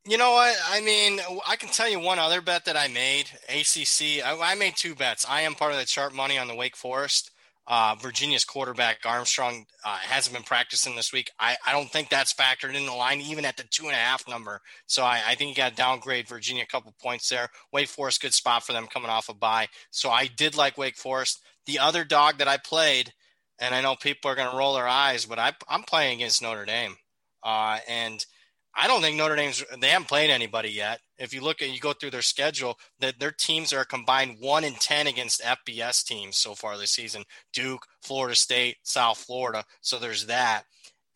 [0.06, 0.56] You know what?
[0.70, 3.26] I mean, I can tell you one other bet that I made.
[3.48, 4.24] ACC.
[4.24, 5.26] I, I made two bets.
[5.28, 7.30] I am part of the sharp money on the Wake Forest.
[7.66, 11.30] Uh, Virginia's quarterback Armstrong uh, hasn't been practicing this week.
[11.38, 13.98] I, I don't think that's factored in the line, even at the two and a
[13.98, 14.62] half number.
[14.86, 17.48] So I, I think you got to downgrade Virginia a couple points there.
[17.70, 19.68] Wake Forest, good spot for them coming off a bye.
[19.90, 21.42] So I did like Wake Forest.
[21.66, 23.12] The other dog that I played,
[23.58, 26.42] and I know people are going to roll their eyes, but I, I'm playing against
[26.42, 26.96] Notre Dame.
[27.44, 28.24] Uh, and–
[28.80, 31.00] I don't think Notre Dame's they haven't played anybody yet.
[31.18, 34.62] If you look and you go through their schedule, that their teams are combined one
[34.62, 37.24] in ten against FBS teams so far this season.
[37.52, 39.64] Duke, Florida State, South Florida.
[39.80, 40.62] So there's that.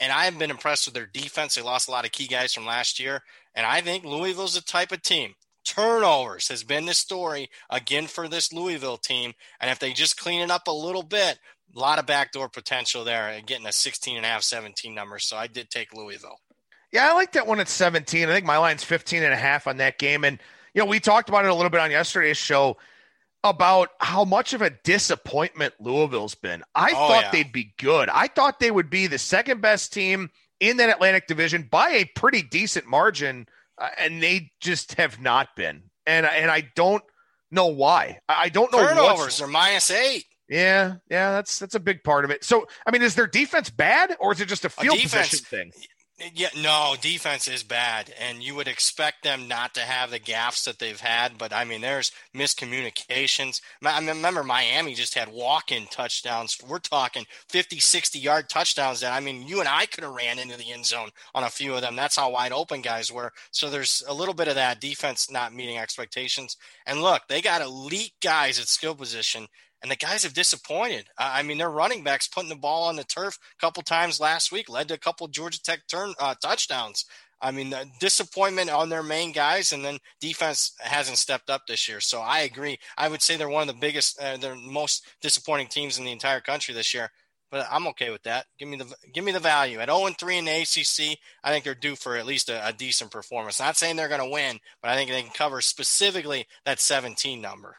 [0.00, 1.54] And I have been impressed with their defense.
[1.54, 3.20] They lost a lot of key guys from last year.
[3.54, 5.34] And I think Louisville's the type of team.
[5.64, 9.34] Turnovers has been the story again for this Louisville team.
[9.60, 11.38] And if they just clean it up a little bit,
[11.76, 15.20] a lot of backdoor potential there and getting a 16 and a half, 17 number.
[15.20, 16.40] So I did take Louisville.
[16.92, 18.28] Yeah, I like that one at 17.
[18.28, 20.24] I think my line's 15 and a half on that game.
[20.24, 20.38] And,
[20.74, 22.76] you know, we talked about it a little bit on yesterday's show
[23.44, 26.62] about how much of a disappointment Louisville's been.
[26.74, 27.30] I oh, thought yeah.
[27.30, 28.08] they'd be good.
[28.08, 30.30] I thought they would be the second best team
[30.60, 35.56] in that Atlantic division by a pretty decent margin, uh, and they just have not
[35.56, 35.82] been.
[36.06, 37.02] And and I don't
[37.50, 38.20] know why.
[38.28, 38.86] I don't know.
[38.86, 40.24] Turnovers are minus eight.
[40.48, 42.44] Yeah, yeah, that's that's a big part of it.
[42.44, 45.30] So, I mean, is their defense bad, or is it just a field a defense,
[45.30, 45.72] position thing?
[46.34, 50.64] Yeah, no, defense is bad, and you would expect them not to have the gaffes
[50.64, 51.36] that they've had.
[51.36, 53.60] But I mean, there's miscommunications.
[53.84, 56.58] I remember Miami just had walk-in touchdowns.
[56.64, 59.00] We're talking 50, 60 yard touchdowns.
[59.00, 61.50] That I mean, you and I could have ran into the end zone on a
[61.50, 61.96] few of them.
[61.96, 63.32] That's how wide open guys were.
[63.50, 66.56] So there's a little bit of that defense not meeting expectations.
[66.86, 69.48] And look, they got elite guys at skill position,
[69.82, 71.08] and the guys have disappointed.
[71.18, 74.52] I mean, their running backs putting the ball on the turf a couple times last
[74.52, 77.04] week led to a couple Georgia Tech turn uh, touchdowns.
[77.40, 81.88] I mean, the disappointment on their main guys, and then defense hasn't stepped up this
[81.88, 81.98] year.
[81.98, 82.78] So I agree.
[82.96, 86.12] I would say they're one of the biggest, uh, they're most disappointing teams in the
[86.12, 87.10] entire country this year.
[87.50, 88.46] But I'm okay with that.
[88.58, 91.18] Give me the give me the value at 0 and 3 in the ACC.
[91.44, 93.60] I think they're due for at least a, a decent performance.
[93.60, 97.42] Not saying they're going to win, but I think they can cover specifically that 17
[97.42, 97.76] number.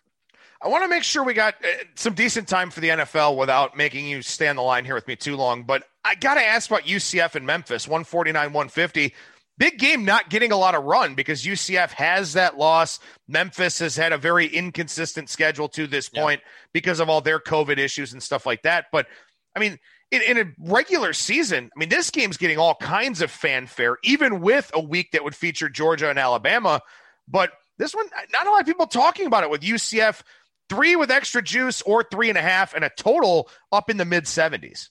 [0.64, 3.76] I want to make sure we got uh, some decent time for the NFL without
[3.76, 5.64] making you stand the line here with me too long.
[5.64, 9.14] But I got to ask about UCF and Memphis, 149 150.
[9.58, 13.00] Big game not getting a lot of run because UCF has that loss.
[13.28, 16.42] Memphis has had a very inconsistent schedule to this point
[16.72, 18.86] because of all their COVID issues and stuff like that.
[18.92, 19.08] But
[19.56, 19.78] I mean,
[20.12, 24.42] in, in, a regular season, I mean, this game's getting all kinds of fanfare, even
[24.42, 26.82] with a week that would feature Georgia and Alabama.
[27.28, 30.22] But this one, not a lot of people talking about it with UCF
[30.70, 34.06] three with extra juice or three and a half, and a total up in the
[34.06, 34.90] mid 70s.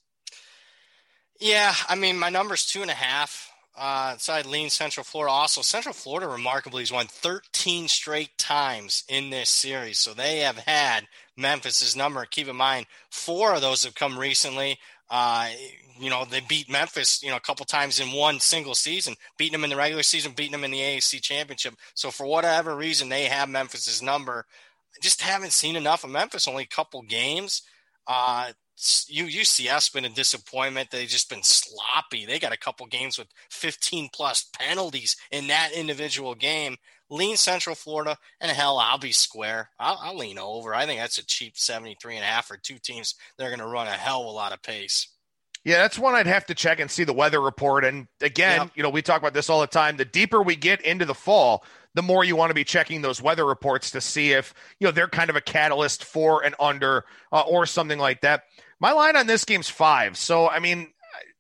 [1.40, 3.50] Yeah, I mean, my number's two and a half.
[3.76, 5.32] Uh, so I lean Central Florida.
[5.32, 9.98] Also, Central Florida remarkably has won 13 straight times in this series.
[9.98, 12.24] So they have had Memphis's number.
[12.26, 14.78] Keep in mind, four of those have come recently.
[15.08, 15.48] Uh,
[15.98, 19.52] you know, they beat Memphis, you know, a couple times in one single season, beating
[19.52, 21.74] them in the regular season, beating them in the AAC championship.
[21.94, 24.46] So for whatever reason, they have Memphis's number
[25.00, 26.48] just haven't seen enough of Memphis.
[26.48, 27.62] Only a couple games.
[28.06, 28.52] Uh,
[29.06, 30.90] you UCF's been a disappointment.
[30.90, 32.26] They've just been sloppy.
[32.26, 36.76] They got a couple games with 15 plus penalties in that individual game.
[37.10, 39.68] Lean Central Florida, and hell, I'll be square.
[39.78, 40.74] I'll, I'll lean over.
[40.74, 43.14] I think that's a cheap 73 and a half for two teams.
[43.36, 45.08] They're going to run a hell of a lot of pace.
[45.64, 47.84] Yeah, that's one I'd have to check and see the weather report.
[47.84, 48.70] And again, yep.
[48.74, 49.96] you know, we talk about this all the time.
[49.96, 51.64] The deeper we get into the fall,
[51.94, 54.92] the more you want to be checking those weather reports to see if you know
[54.92, 58.44] they're kind of a catalyst for an under uh, or something like that.
[58.80, 60.88] My line on this game's five, so I mean,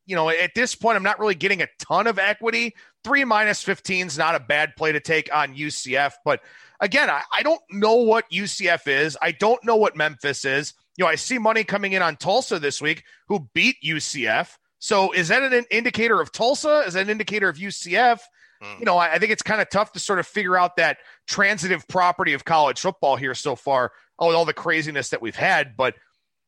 [0.06, 2.74] you know, at this point, I'm not really getting a ton of equity.
[3.04, 6.40] Three minus 15 is not a bad play to take on UCF, but
[6.80, 9.16] again, I, I don't know what UCF is.
[9.22, 10.74] I don't know what Memphis is.
[10.96, 14.56] You know, I see money coming in on Tulsa this week, who beat UCF.
[14.78, 16.80] So is that an indicator of Tulsa?
[16.86, 18.18] Is that an indicator of UCF?
[18.62, 18.78] Mm.
[18.80, 20.98] You know, I, I think it's kind of tough to sort of figure out that
[21.26, 25.76] transitive property of college football here so far, oh, all the craziness that we've had.
[25.76, 25.94] But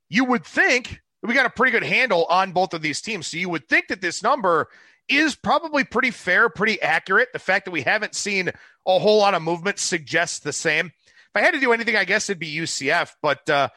[0.08, 3.26] you would think we got a pretty good handle on both of these teams.
[3.26, 4.68] So you would think that this number
[5.08, 7.32] is probably pretty fair, pretty accurate.
[7.32, 8.50] The fact that we haven't seen
[8.86, 10.86] a whole lot of movement suggests the same.
[10.86, 13.12] If I had to do anything, I guess it'd be UCF.
[13.22, 13.68] But uh,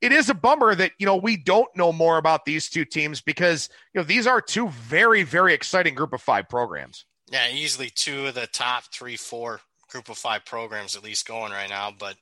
[0.00, 3.20] it is a bummer that you know we don't know more about these two teams
[3.20, 7.06] because you know these are two very, very exciting group of five programs.
[7.30, 11.52] Yeah, easily two of the top three, four group of five programs at least going
[11.52, 11.92] right now.
[11.96, 12.16] But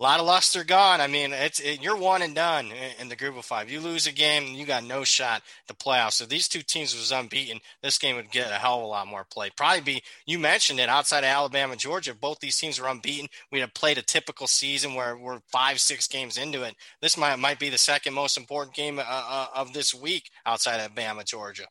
[0.00, 1.00] a lot of luster gone.
[1.00, 2.70] I mean, it's it, you're one and done
[3.00, 3.68] in, the group of five.
[3.68, 6.22] You lose a game, you got no shot the playoffs.
[6.22, 9.08] If these two teams was unbeaten, this game would get a hell of a lot
[9.08, 9.50] more play.
[9.56, 12.14] Probably be you mentioned it outside of Alabama, Georgia.
[12.14, 13.28] Both these teams were unbeaten.
[13.50, 16.76] We'd have played a typical season where we're five, six games into it.
[17.02, 20.78] This might might be the second most important game uh, uh, of this week outside
[20.78, 21.66] of Bama, Georgia.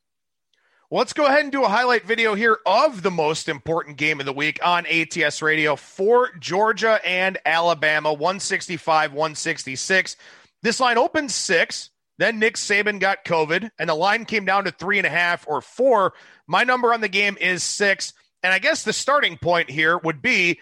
[0.89, 4.25] Let's go ahead and do a highlight video here of the most important game of
[4.25, 10.15] the week on ATS Radio for Georgia and Alabama, 165 166.
[10.63, 11.89] This line opened six.
[12.19, 15.45] Then Nick Saban got COVID, and the line came down to three and a half
[15.45, 16.13] or four.
[16.47, 18.13] My number on the game is six.
[18.41, 20.61] And I guess the starting point here would be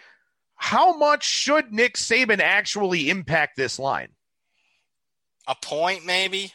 [0.55, 4.09] how much should Nick Saban actually impact this line?
[5.47, 6.51] A point, maybe.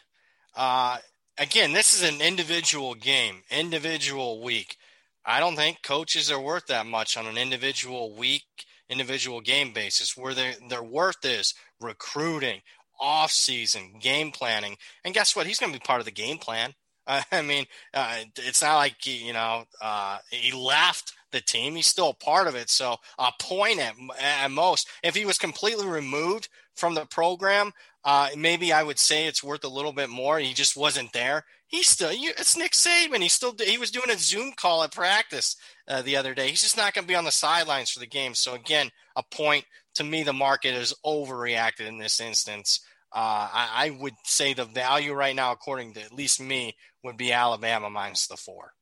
[0.56, 0.98] Uh,
[1.40, 4.76] again, this is an individual game, individual week.
[5.24, 8.44] I don't think coaches are worth that much on an individual week,
[8.88, 10.16] individual game basis.
[10.16, 12.60] Where their their worth is recruiting,
[13.00, 15.46] off season, game planning, and guess what?
[15.46, 16.74] He's going to be part of the game plan.
[17.06, 22.10] I mean, uh, it's not like you know uh, he left the team; he's still
[22.10, 22.70] a part of it.
[22.70, 24.88] So a point at, at most.
[25.02, 27.72] If he was completely removed from the program,
[28.04, 30.38] uh, maybe I would say it's worth a little bit more.
[30.38, 31.44] He just wasn't there.
[31.66, 33.22] He's still, it's Nick Saban.
[33.22, 36.48] He still, he was doing a Zoom call at practice uh, the other day.
[36.48, 38.34] He's just not going to be on the sidelines for the game.
[38.34, 42.80] So again, a point to me, the market is overreacted in this instance.
[43.12, 47.16] Uh, I, I would say the value right now, according to at least me, would
[47.16, 48.72] be Alabama minus the four.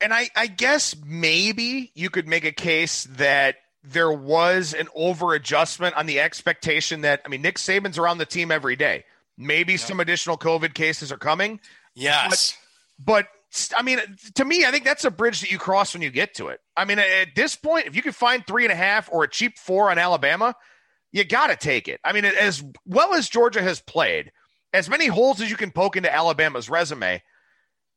[0.00, 5.34] And I, I guess maybe you could make a case that there was an over
[5.34, 9.04] adjustment on the expectation that I mean Nick Saban's around the team every day.
[9.38, 9.80] Maybe yep.
[9.80, 11.60] some additional COVID cases are coming.
[11.94, 12.56] Yes.
[12.98, 13.98] But, but I mean,
[14.34, 16.60] to me, I think that's a bridge that you cross when you get to it.
[16.76, 19.28] I mean, at this point, if you can find three and a half or a
[19.28, 20.54] cheap four on Alabama,
[21.10, 22.00] you got to take it.
[22.04, 24.30] I mean, as well as Georgia has played,
[24.72, 27.22] as many holes as you can poke into Alabama's resume,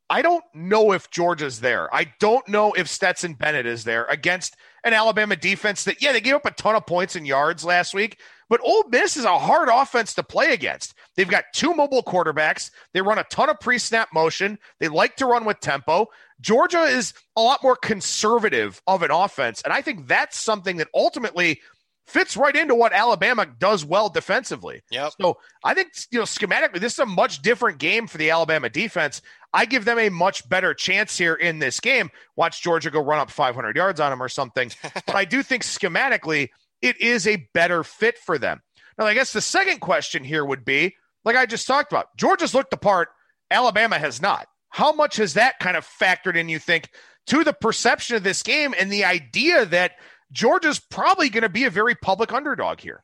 [0.09, 1.93] I don't know if Georgia's there.
[1.93, 6.21] I don't know if Stetson Bennett is there against an Alabama defense that, yeah, they
[6.21, 9.39] gave up a ton of points and yards last week, but Ole Miss is a
[9.39, 10.93] hard offense to play against.
[11.15, 12.69] They've got two mobile quarterbacks.
[12.93, 14.59] They run a ton of pre snap motion.
[14.79, 16.07] They like to run with tempo.
[16.41, 19.61] Georgia is a lot more conservative of an offense.
[19.63, 21.61] And I think that's something that ultimately
[22.05, 24.83] fits right into what Alabama does well defensively.
[24.91, 25.13] Yep.
[25.21, 28.69] So I think you know schematically this is a much different game for the Alabama
[28.69, 29.21] defense.
[29.53, 32.09] I give them a much better chance here in this game.
[32.35, 34.71] Watch Georgia go run up 500 yards on them or something.
[35.05, 36.49] but I do think schematically
[36.81, 38.61] it is a better fit for them.
[38.97, 42.53] Now, I guess the second question here would be like I just talked about, Georgia's
[42.53, 43.09] looked the part,
[43.49, 44.47] Alabama has not.
[44.69, 46.89] How much has that kind of factored in, you think,
[47.27, 49.93] to the perception of this game and the idea that
[50.31, 53.03] Georgia's probably going to be a very public underdog here?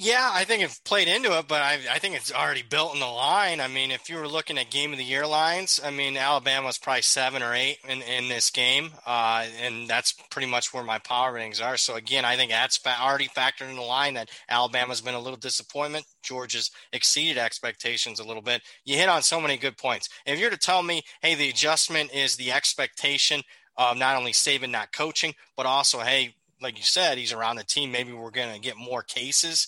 [0.00, 3.00] Yeah, I think it's played into it, but I, I think it's already built in
[3.00, 3.60] the line.
[3.60, 6.78] I mean, if you were looking at game of the year lines, I mean, Alabama's
[6.78, 11.00] probably seven or eight in, in this game, uh, and that's pretty much where my
[11.00, 11.76] power ratings are.
[11.76, 15.36] So again, I think that's already factored in the line that Alabama's been a little
[15.36, 16.06] disappointment.
[16.22, 18.62] Georgia's exceeded expectations a little bit.
[18.84, 20.08] You hit on so many good points.
[20.24, 23.42] If you're to tell me, hey, the adjustment is the expectation
[23.76, 27.64] of not only Saban, not coaching, but also, hey, like you said, he's around the
[27.64, 27.90] team.
[27.90, 29.66] Maybe we're going to get more cases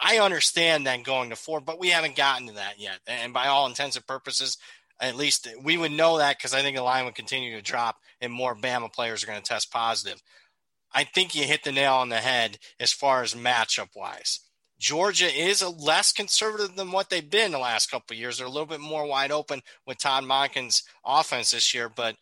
[0.00, 3.00] I understand then going to four, but we haven't gotten to that yet.
[3.06, 4.56] And by all intents and purposes,
[5.00, 7.96] at least we would know that because I think the line would continue to drop
[8.20, 10.22] and more Bama players are going to test positive.
[10.92, 14.40] I think you hit the nail on the head as far as matchup wise.
[14.78, 18.38] Georgia is a less conservative than what they've been the last couple years.
[18.38, 22.16] They're a little bit more wide open with Todd Monken's offense this year, but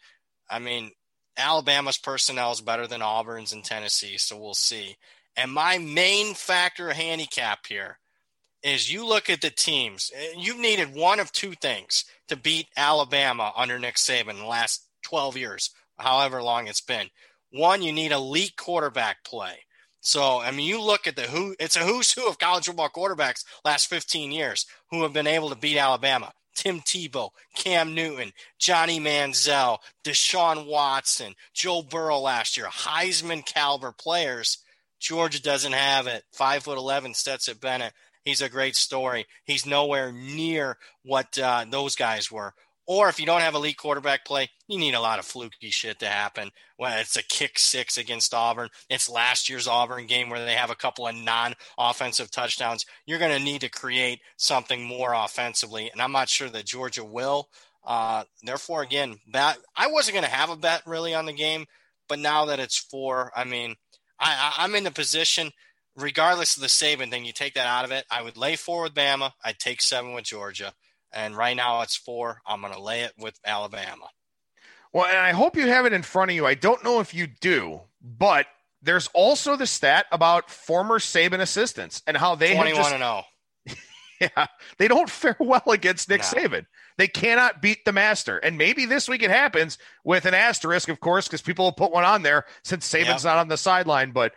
[0.50, 0.90] I mean,
[1.36, 4.96] Alabama's personnel is better than Auburn's and Tennessee, so we'll see.
[5.36, 7.98] And my main factor handicap here
[8.62, 10.10] is you look at the teams.
[10.36, 14.84] You've needed one of two things to beat Alabama under Nick Saban in the last
[15.02, 17.08] 12 years, however long it's been.
[17.50, 19.60] One, you need elite quarterback play.
[20.00, 22.88] So, I mean, you look at the who, it's a who's who of college football
[22.88, 26.32] quarterbacks last 15 years who have been able to beat Alabama.
[26.54, 34.58] Tim Tebow, Cam Newton, Johnny Manziel, Deshaun Watson, Joe Burrow last year, Heisman caliber players
[35.00, 36.24] Georgia doesn't have it.
[36.32, 37.92] Five foot eleven, Stetson Bennett.
[38.24, 39.26] He's a great story.
[39.44, 42.52] He's nowhere near what uh, those guys were.
[42.86, 45.98] Or if you don't have elite quarterback play, you need a lot of fluky shit
[46.00, 46.50] to happen.
[46.78, 48.70] Well, it's a kick six against Auburn.
[48.88, 52.86] It's last year's Auburn game where they have a couple of non-offensive touchdowns.
[53.06, 57.04] You're going to need to create something more offensively, and I'm not sure that Georgia
[57.04, 57.48] will.
[57.84, 61.66] Uh, therefore, again, bet I wasn't going to have a bet really on the game,
[62.08, 63.76] but now that it's four, I mean–
[64.20, 65.52] I, I'm in the position
[65.98, 68.04] regardless of the Saban thing, you take that out of it.
[68.10, 69.32] I would lay four with Bama.
[69.44, 70.72] I'd take seven with Georgia.
[71.12, 72.40] And right now it's four.
[72.46, 74.08] I'm going to lay it with Alabama.
[74.92, 76.46] Well, and I hope you have it in front of you.
[76.46, 78.46] I don't know if you do, but
[78.82, 83.22] there's also the stat about former Saban assistants and how they 21 just, and 0.
[84.20, 84.46] Yeah,
[84.78, 86.26] they don't fare well against Nick no.
[86.26, 86.66] Saban.
[86.98, 88.38] They cannot beat the master.
[88.38, 91.92] And maybe this week it happens with an asterisk, of course, because people will put
[91.92, 94.10] one on there since Saban's not on the sideline.
[94.10, 94.34] But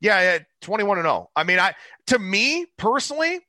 [0.00, 1.30] yeah, 21 and 0.
[1.36, 1.74] I mean, I
[2.08, 3.40] to me personally,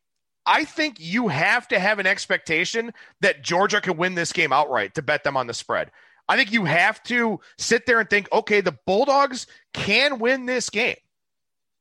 [0.46, 4.94] I think you have to have an expectation that Georgia can win this game outright
[4.96, 5.92] to bet them on the spread.
[6.28, 10.70] I think you have to sit there and think, okay, the Bulldogs can win this
[10.70, 10.98] game.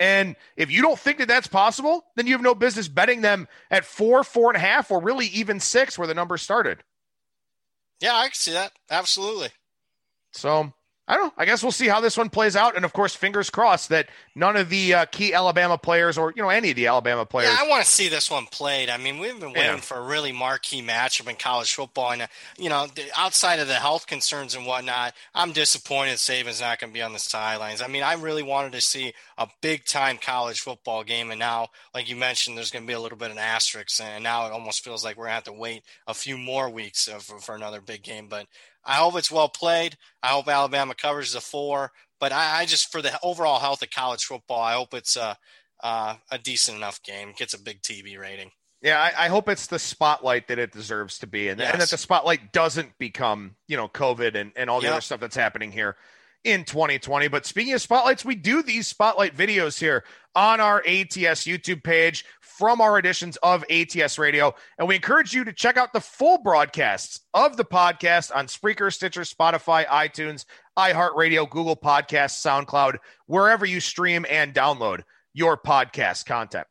[0.00, 3.48] And if you don't think that that's possible, then you have no business betting them
[3.70, 6.84] at four, four and a half, or really even six, where the number started.
[8.00, 8.72] Yeah, I can see that.
[8.90, 9.48] Absolutely.
[10.32, 10.72] So
[11.08, 11.32] I don't know.
[11.38, 14.10] I guess we'll see how this one plays out, and of course, fingers crossed that
[14.34, 17.50] none of the uh, key Alabama players, or you know, any of the Alabama players.
[17.50, 18.90] Yeah, I want to see this one played.
[18.90, 19.76] I mean, we've been waiting yeah.
[19.78, 22.26] for a really marquee matchup in college football, and uh,
[22.58, 22.86] you know,
[23.16, 27.14] outside of the health concerns and whatnot, I'm disappointed Saban's not going to be on
[27.14, 27.80] the sidelines.
[27.80, 31.68] I mean, I really wanted to see a big time college football game, and now,
[31.94, 34.46] like you mentioned, there's going to be a little bit of an asterisk, and now
[34.46, 37.38] it almost feels like we're going to have to wait a few more weeks for,
[37.38, 38.26] for another big game.
[38.28, 38.46] But
[38.88, 39.96] I hope it's well played.
[40.22, 41.92] I hope Alabama covers the four.
[42.18, 45.36] But I, I just, for the overall health of college football, I hope it's a,
[45.84, 48.50] uh, a decent enough game, gets a big TV rating.
[48.82, 51.72] Yeah, I, I, hope it's the spotlight that it deserves to be, and, yes.
[51.72, 54.94] and, that the spotlight doesn't become, you know, COVID and, and all the yep.
[54.94, 55.96] other stuff that's happening here
[56.44, 57.26] in 2020.
[57.28, 62.24] But speaking of spotlights, we do these spotlight videos here on our ATS YouTube page
[62.58, 64.52] from our editions of ATS Radio.
[64.78, 68.92] And we encourage you to check out the full broadcasts of the podcast on Spreaker,
[68.92, 70.44] Stitcher, Spotify, iTunes,
[70.76, 72.96] iHeartRadio, Google Podcasts, SoundCloud,
[73.26, 75.02] wherever you stream and download
[75.32, 76.66] your podcast content.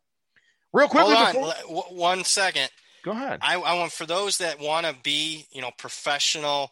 [0.73, 2.69] Real quickly, before- one second.
[3.05, 3.39] Go ahead.
[3.41, 6.71] I, I want for those that want to be, you know, professional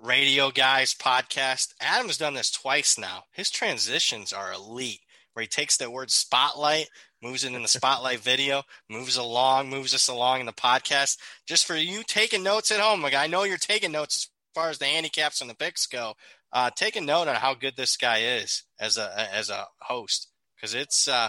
[0.00, 1.74] radio guys podcast.
[1.80, 3.24] Adam's done this twice now.
[3.32, 5.00] His transitions are elite.
[5.32, 6.88] Where he takes the word spotlight
[7.22, 11.18] moves it in the spotlight video, moves along, moves us along in the podcast.
[11.46, 14.70] Just for you taking notes at home, like I know you're taking notes as far
[14.70, 16.14] as the handicaps and the picks go.
[16.52, 20.28] Uh, take a note on how good this guy is as a as a host
[20.54, 21.28] because it's uh,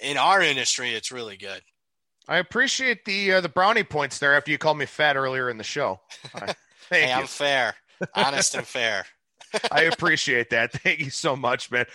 [0.00, 1.62] in our industry, it's really good.
[2.26, 5.58] I appreciate the uh, the brownie points there after you called me fat earlier in
[5.58, 6.00] the show.
[6.90, 7.14] hey, you.
[7.14, 7.74] I'm fair,
[8.14, 9.04] honest and fair.
[9.70, 10.72] I appreciate that.
[10.72, 11.86] Thank you so much, man.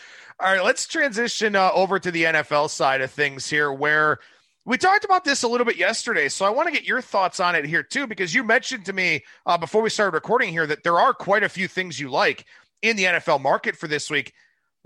[0.42, 4.20] All right, let's transition uh, over to the NFL side of things here, where
[4.66, 6.30] we talked about this a little bit yesterday.
[6.30, 8.94] So I want to get your thoughts on it here too, because you mentioned to
[8.94, 12.10] me uh, before we started recording here that there are quite a few things you
[12.10, 12.46] like
[12.82, 14.32] in the NFL market for this week.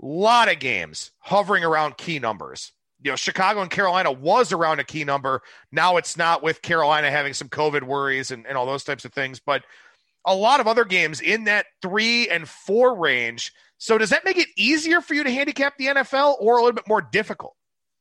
[0.02, 2.72] A lot of games hovering around key numbers.
[3.00, 5.40] You know, Chicago and Carolina was around a key number.
[5.70, 9.12] Now it's not with Carolina having some COVID worries and, and all those types of
[9.12, 9.38] things.
[9.38, 9.62] But
[10.24, 14.38] a lot of other games in that three and four range so does that make
[14.38, 17.54] it easier for you to handicap the NFL or a little bit more difficult?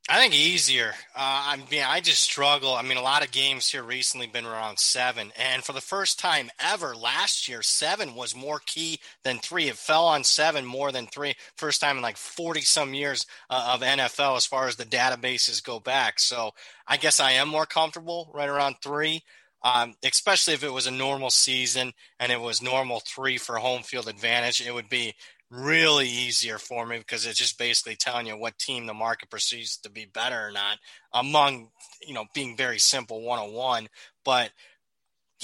[0.09, 0.89] I think easier.
[1.15, 2.73] Uh, I mean, I just struggle.
[2.73, 6.19] I mean, a lot of games here recently been around seven, and for the first
[6.19, 9.69] time ever last year, seven was more key than three.
[9.69, 11.35] It fell on seven more than three.
[11.55, 15.63] First time in like forty some years uh, of NFL as far as the databases
[15.63, 16.19] go back.
[16.19, 16.51] So
[16.85, 19.23] I guess I am more comfortable right around three.
[19.65, 23.81] Um, especially if it was a normal season and it was normal three for home
[23.81, 25.13] field advantage, it would be
[25.53, 29.77] really easier for me because it's just basically telling you what team the market perceives
[29.77, 30.79] to be better or not
[31.13, 31.69] among
[32.01, 33.87] you know being very simple one-on-one.
[34.25, 34.51] But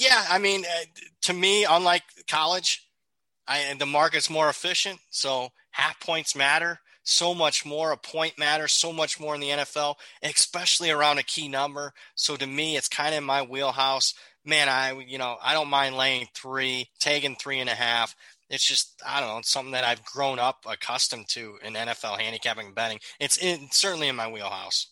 [0.00, 0.84] yeah i mean uh,
[1.22, 2.88] to me unlike college
[3.46, 8.72] I, the market's more efficient so half points matter so much more a point matters
[8.72, 11.92] so much more in the nfl especially around a key number.
[12.14, 14.14] So to me it's kind of my wheelhouse.
[14.44, 18.14] Man i you know i don't mind laying three taking three and a half
[18.50, 19.38] it's just I don't know.
[19.38, 22.98] It's something that I've grown up accustomed to in NFL handicapping and betting.
[23.20, 24.88] It's in, certainly in my wheelhouse.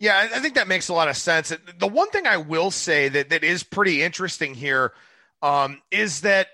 [0.00, 1.52] Yeah, I think that makes a lot of sense.
[1.78, 4.92] The one thing I will say that that is pretty interesting here
[5.40, 6.48] um, is that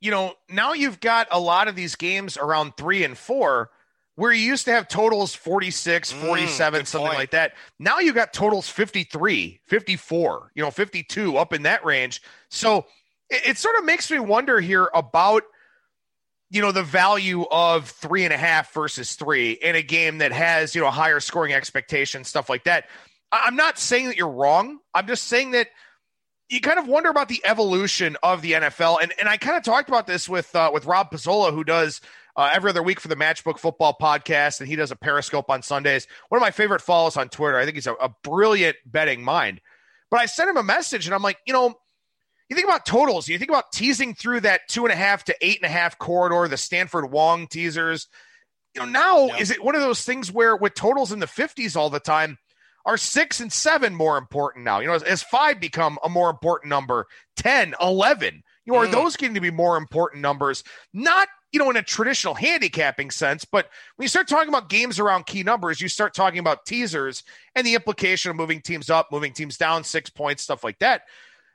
[0.00, 3.70] you know now you've got a lot of these games around three and four
[4.14, 7.18] where you used to have totals 46 mm, 47 mm, something point.
[7.18, 12.20] like that now you got totals 53 54 you know 52 up in that range
[12.50, 12.84] so
[13.30, 15.44] it, it sort of makes me wonder here about
[16.52, 20.32] you know, the value of three and a half versus three in a game that
[20.32, 22.88] has, you know, higher scoring expectations, stuff like that.
[23.32, 24.78] I'm not saying that you're wrong.
[24.92, 25.68] I'm just saying that
[26.50, 28.98] you kind of wonder about the evolution of the NFL.
[29.02, 32.02] And, and I kind of talked about this with, uh, with Rob Pizzola, who does
[32.36, 35.62] uh, every other week for the Matchbook Football Podcast, and he does a Periscope on
[35.62, 36.06] Sundays.
[36.28, 37.56] One of my favorite follows on Twitter.
[37.56, 39.62] I think he's a, a brilliant betting mind.
[40.10, 41.76] But I sent him a message, and I'm like, you know,
[42.52, 45.36] you think about totals, you think about teasing through that two and a half to
[45.40, 48.08] eight and a half corridor, the Stanford Wong teasers.
[48.74, 49.40] You know, now yep.
[49.40, 52.36] is it one of those things where with totals in the 50s all the time,
[52.84, 54.80] are six and seven more important now?
[54.80, 58.86] You know, as, as five become a more important number, 10, 11, you know, are
[58.86, 58.92] mm.
[58.92, 60.62] those getting to be more important numbers?
[60.92, 63.44] Not you know, in a traditional handicapping sense.
[63.44, 67.22] But when you start talking about games around key numbers, you start talking about teasers
[67.54, 71.02] and the implication of moving teams up, moving teams down six points, stuff like that.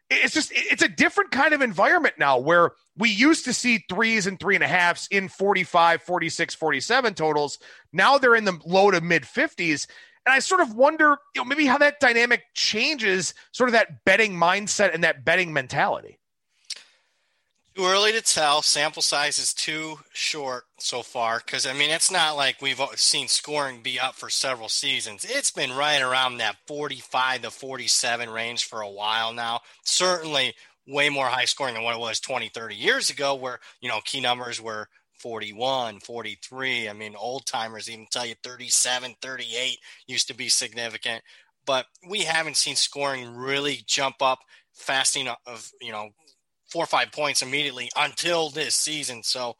[0.09, 4.25] It's just, it's a different kind of environment now where we used to see threes
[4.25, 7.59] and three and a halves in 45, 46, 47 totals.
[7.91, 9.87] Now they're in the low to mid 50s.
[10.25, 14.03] And I sort of wonder, you know, maybe how that dynamic changes sort of that
[14.05, 16.19] betting mindset and that betting mentality.
[17.77, 18.63] Too early to tell.
[18.63, 23.27] Sample size is too short so far because I mean it's not like we've seen
[23.27, 25.23] scoring be up for several seasons.
[25.29, 29.59] It's been right around that 45 to 47 range for a while now.
[29.83, 30.55] Certainly
[30.87, 33.99] way more high scoring than what it was 20, 30 years ago where, you know,
[34.03, 34.87] key numbers were
[35.19, 36.89] 41, 43.
[36.89, 41.21] I mean, old timers even tell you 37, 38 used to be significant.
[41.67, 44.39] But we haven't seen scoring really jump up
[44.73, 46.09] fasting of, you know,
[46.69, 49.23] four or five points immediately until this season.
[49.23, 49.55] So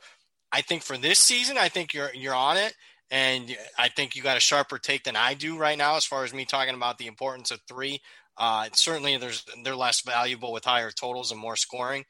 [0.51, 2.73] I think for this season, I think you're you're on it.
[3.09, 6.25] And I think you got a sharper take than I do right now, as far
[6.25, 8.01] as me talking about the importance of three.
[8.37, 12.05] Uh, certainly, there's they're less valuable with higher totals and more scoring,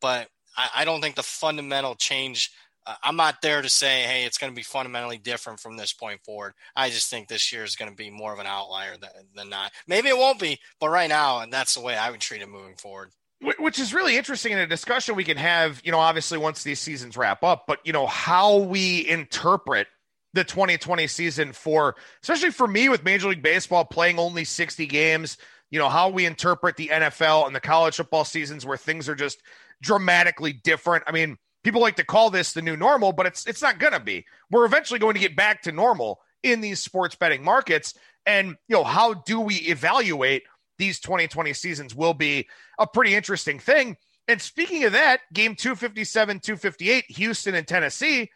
[0.00, 2.50] but I, I don't think the fundamental change.
[2.84, 5.92] Uh, I'm not there to say, hey, it's going to be fundamentally different from this
[5.92, 6.52] point forward.
[6.74, 9.48] I just think this year is going to be more of an outlier than, than
[9.48, 9.70] not.
[9.86, 12.48] Maybe it won't be, but right now, and that's the way I would treat it
[12.48, 13.12] moving forward
[13.58, 16.80] which is really interesting in a discussion we can have you know obviously once these
[16.80, 19.88] seasons wrap up but you know how we interpret
[20.34, 25.38] the 2020 season for especially for me with major league baseball playing only 60 games
[25.70, 29.14] you know how we interpret the nfl and the college football seasons where things are
[29.14, 29.42] just
[29.82, 31.04] dramatically different.
[31.06, 33.92] I mean people like to call this the new normal but it's it's not going
[33.92, 34.24] to be.
[34.50, 37.94] We're eventually going to get back to normal in these sports betting markets.
[38.24, 40.44] And you know how do we evaluate
[40.82, 43.96] these 2020 seasons will be a pretty interesting thing.
[44.26, 48.28] And speaking of that, game 257, 258, Houston and Tennessee,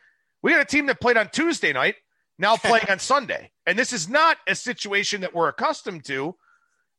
[0.43, 1.97] we got a team that played on Tuesday night,
[2.39, 3.51] now playing on Sunday.
[3.67, 6.37] And this is not a situation that we're accustomed to.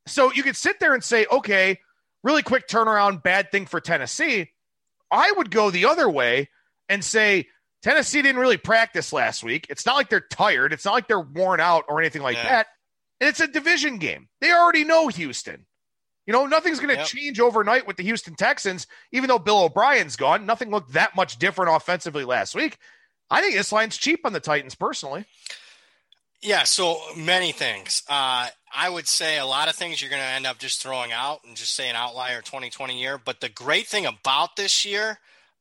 [0.05, 1.79] So you could sit there and say, okay,
[2.23, 4.51] really quick turnaround, bad thing for Tennessee.
[5.09, 6.49] I would go the other way
[6.89, 7.47] and say,
[7.83, 9.67] Tennessee didn't really practice last week.
[9.69, 10.73] It's not like they're tired.
[10.73, 12.49] It's not like they're worn out or anything like yeah.
[12.49, 12.67] that.
[13.19, 14.27] And it's a division game.
[14.41, 15.65] They already know Houston.
[16.25, 17.07] You know, nothing's going to yep.
[17.07, 20.45] change overnight with the Houston Texans, even though Bill O'Brien's gone.
[20.45, 22.77] Nothing looked that much different offensively last week.
[23.29, 25.25] I think this line's cheap on the Titans personally.
[26.41, 28.03] Yeah, so many things.
[28.07, 31.11] Uh, I would say a lot of things you're going to end up just throwing
[31.11, 33.17] out and just say an outlier 2020 year.
[33.17, 35.19] But the great thing about this year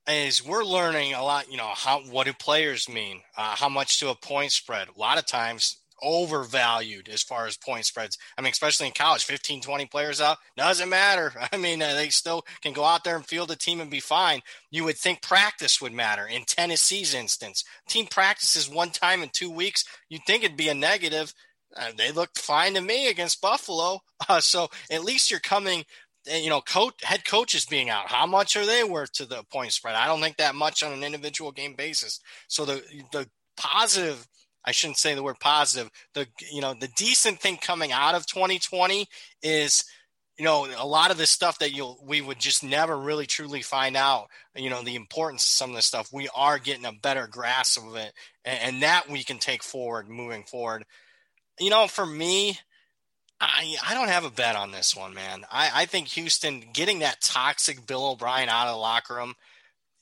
[0.09, 1.51] is we're learning a lot.
[1.51, 3.23] You know, how what do players mean?
[3.37, 4.89] Uh, how much to a point spread?
[4.89, 8.19] A lot of times overvalued as far as point spreads.
[8.37, 11.33] I mean, especially in college, 15, 20 players out, doesn't matter.
[11.53, 14.01] I mean, uh, they still can go out there and field a team and be
[14.01, 14.41] fine.
[14.71, 16.27] You would think practice would matter.
[16.27, 20.75] In Tennessee's instance, team practices one time in two weeks, you'd think it'd be a
[20.75, 21.33] negative.
[21.77, 24.01] Uh, they looked fine to me against Buffalo.
[24.31, 25.85] Uh, so at least you're coming
[26.33, 28.09] uh, you know, coach head coaches being out.
[28.09, 29.95] How much are they worth to the point spread?
[29.95, 32.21] I don't think that much on an individual game basis.
[32.49, 32.83] So the
[33.13, 34.27] the positive
[34.67, 35.91] I shouldn't say the word positive.
[36.15, 39.07] The you know the decent thing coming out of 2020
[39.43, 39.85] is
[40.37, 43.63] you know a lot of the stuff that you'll we would just never really truly
[43.63, 44.27] find out.
[44.55, 46.13] You know the importance of some of this stuff.
[46.13, 48.13] We are getting a better grasp of it,
[48.45, 50.85] and, and that we can take forward moving forward.
[51.61, 52.59] You know, for me.
[53.39, 55.45] I, I don't have a bet on this one, man.
[55.53, 59.35] I, I think Houston getting that toxic Bill O'Brien out of the locker room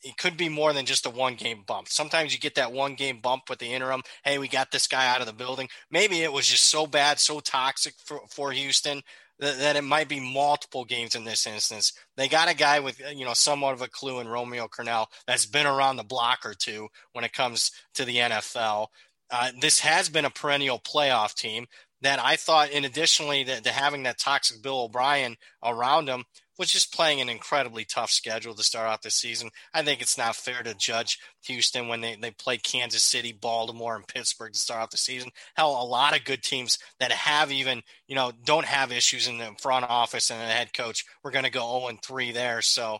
[0.04, 1.88] it could be more than just a one game bump.
[1.88, 4.02] Sometimes you get that one game bump with the interim.
[4.22, 5.68] Hey, we got this guy out of the building.
[5.90, 9.02] Maybe it was just so bad, so toxic for, for Houston
[9.38, 11.94] that, that, it might be multiple games in this instance.
[12.16, 15.46] They got a guy with, you know, somewhat of a clue in Romeo Crennel that's
[15.46, 18.88] been around the block or two when it comes to the NFL.
[19.30, 21.66] Uh, this has been a perennial playoff team
[22.02, 26.24] that I thought, in additionally to, to having that toxic Bill O'Brien around him,
[26.58, 29.50] was just playing an incredibly tough schedule to start off the season.
[29.72, 33.96] I think it's not fair to judge Houston when they, they play Kansas City, Baltimore,
[33.96, 35.30] and Pittsburgh to start off the season.
[35.56, 39.38] Hell, a lot of good teams that have even, you know, don't have issues in
[39.38, 41.04] the front office and the head coach.
[41.22, 42.62] We're going to go 0 3 there.
[42.62, 42.98] So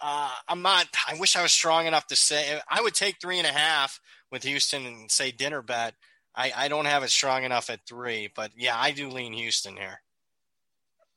[0.00, 3.38] uh, I'm not, I wish I was strong enough to say, I would take three
[3.38, 4.00] and a half
[4.30, 5.94] with Houston and say dinner bet.
[6.34, 9.76] I, I don't have it strong enough at three, but yeah, I do lean Houston
[9.76, 10.00] here.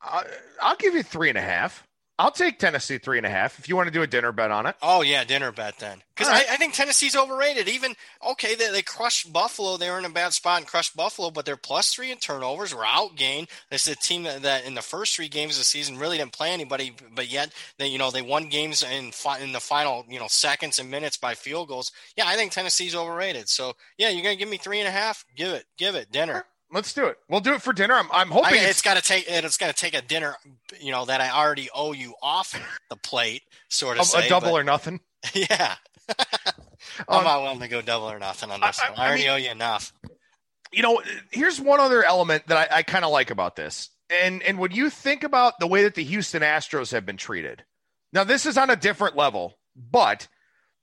[0.01, 1.87] I'll give you three and a half.
[2.19, 4.49] I'll take Tennessee three and a half if you want to do a dinner bet
[4.49, 4.75] on it.
[4.81, 6.01] Oh yeah, dinner bet then.
[6.15, 6.47] Because right.
[6.49, 7.67] I, I, think Tennessee's overrated.
[7.67, 7.93] Even
[8.27, 9.77] okay, they, they crushed Buffalo.
[9.77, 12.73] They were in a bad spot and crushed Buffalo, but they're plus three in turnovers.
[12.73, 13.49] Were outgained.
[13.69, 16.17] This is a team that, that, in the first three games of the season really
[16.17, 19.59] didn't play anybody, but yet they you know they won games in fi- in the
[19.59, 21.91] final you know seconds and minutes by field goals.
[22.15, 23.47] Yeah, I think Tennessee's overrated.
[23.47, 25.23] So yeah, you're gonna give me three and a half.
[25.35, 26.45] Give it, give it dinner.
[26.72, 27.18] Let's do it.
[27.30, 27.93] We'll do it for dinner.
[27.93, 30.36] I'm, I'm hoping I it's, it's got to take it's got to take a dinner,
[30.82, 32.59] you know, that I already owe you off
[32.89, 34.03] the plate, sort of.
[34.03, 34.99] A, say, a double but, or nothing.
[35.34, 35.76] Yeah,
[37.09, 38.99] I'm um, not willing to go double or nothing on this I, one.
[38.99, 39.91] I, I already mean, owe you enough.
[40.72, 41.01] You know,
[41.32, 44.72] here's one other element that I, I kind of like about this, and and when
[44.72, 47.63] you think about the way that the Houston Astros have been treated,
[48.13, 50.28] now this is on a different level, but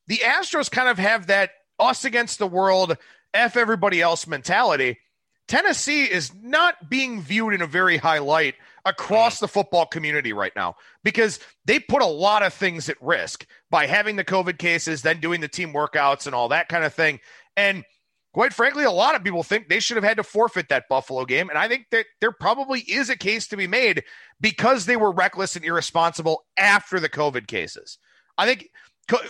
[0.08, 2.98] the Astros kind of have that us against the world,
[3.32, 4.98] f everybody else mentality
[5.46, 9.44] Tennessee is not being viewed in a very high light across mm-hmm.
[9.44, 13.86] the football community right now because they put a lot of things at risk by
[13.86, 17.20] having the COVID cases, then doing the team workouts and all that kind of thing.
[17.56, 17.84] And
[18.32, 21.24] quite frankly, a lot of people think they should have had to forfeit that Buffalo
[21.24, 21.48] game.
[21.48, 24.02] And I think that there probably is a case to be made
[24.40, 27.98] because they were reckless and irresponsible after the COVID cases.
[28.36, 28.68] I think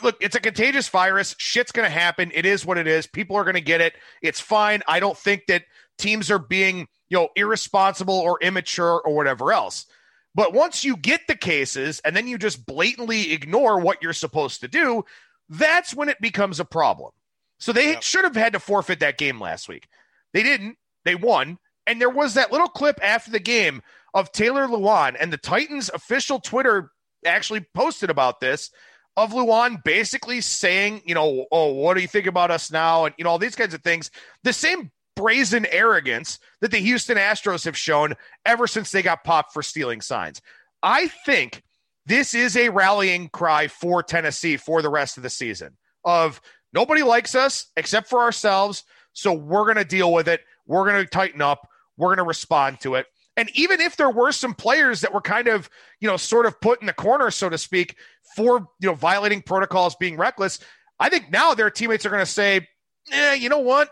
[0.02, 1.34] look, it's a contagious virus.
[1.38, 2.30] Shit's going to happen.
[2.34, 3.06] It is what it is.
[3.06, 3.94] People are going to get it.
[4.22, 4.82] It's fine.
[4.86, 5.64] I don't think that
[5.98, 9.86] teams are being, you know, irresponsible or immature or whatever else.
[10.34, 14.60] But once you get the cases and then you just blatantly ignore what you're supposed
[14.60, 15.04] to do,
[15.48, 17.12] that's when it becomes a problem.
[17.58, 18.02] So they yep.
[18.02, 19.86] should have had to forfeit that game last week.
[20.32, 20.76] They didn't.
[21.04, 21.58] They won.
[21.86, 23.82] And there was that little clip after the game
[24.14, 26.90] of Taylor Lewan, and the Titans official Twitter
[27.26, 28.70] actually posted about this
[29.16, 33.04] of Lewan basically saying, you know, oh, what do you think about us now?
[33.04, 34.10] And, you know, all these kinds of things.
[34.42, 39.52] The same brazen arrogance that the Houston Astros have shown ever since they got popped
[39.52, 40.40] for stealing signs.
[40.82, 41.62] I think
[42.06, 46.40] this is a rallying cry for Tennessee for the rest of the season of
[46.72, 48.84] nobody likes us except for ourselves.
[49.12, 50.40] So we're going to deal with it.
[50.66, 51.68] We're going to tighten up.
[51.96, 53.06] We're going to respond to it.
[53.36, 55.68] And even if there were some players that were kind of,
[56.00, 57.96] you know, sort of put in the corner, so to speak,
[58.36, 60.60] for, you know, violating protocols, being reckless,
[61.00, 62.68] I think now their teammates are going to say,
[63.10, 63.90] eh, you know what?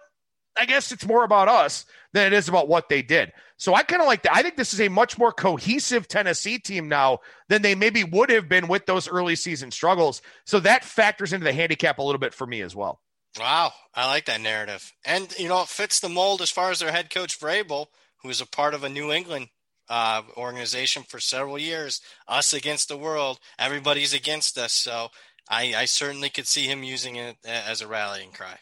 [0.56, 3.32] I guess it's more about us than it is about what they did.
[3.56, 4.34] So I kind of like that.
[4.34, 8.30] I think this is a much more cohesive Tennessee team now than they maybe would
[8.30, 10.20] have been with those early season struggles.
[10.44, 13.00] So that factors into the handicap a little bit for me as well.
[13.38, 16.80] Wow, I like that narrative, and you know it fits the mold as far as
[16.80, 17.86] their head coach Vrabel,
[18.22, 19.48] who is a part of a New England
[19.88, 22.02] uh, organization for several years.
[22.28, 24.72] Us against the world, everybody's against us.
[24.72, 25.08] So
[25.48, 28.58] I, I certainly could see him using it as a rallying cry.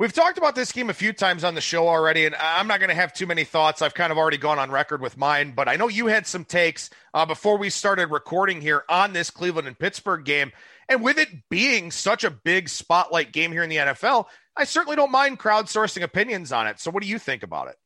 [0.00, 2.80] We've talked about this game a few times on the show already, and I'm not
[2.80, 3.82] going to have too many thoughts.
[3.82, 6.46] I've kind of already gone on record with mine, but I know you had some
[6.46, 10.52] takes uh, before we started recording here on this Cleveland and Pittsburgh game.
[10.88, 14.24] And with it being such a big spotlight game here in the NFL,
[14.56, 16.80] I certainly don't mind crowdsourcing opinions on it.
[16.80, 17.76] So, what do you think about it?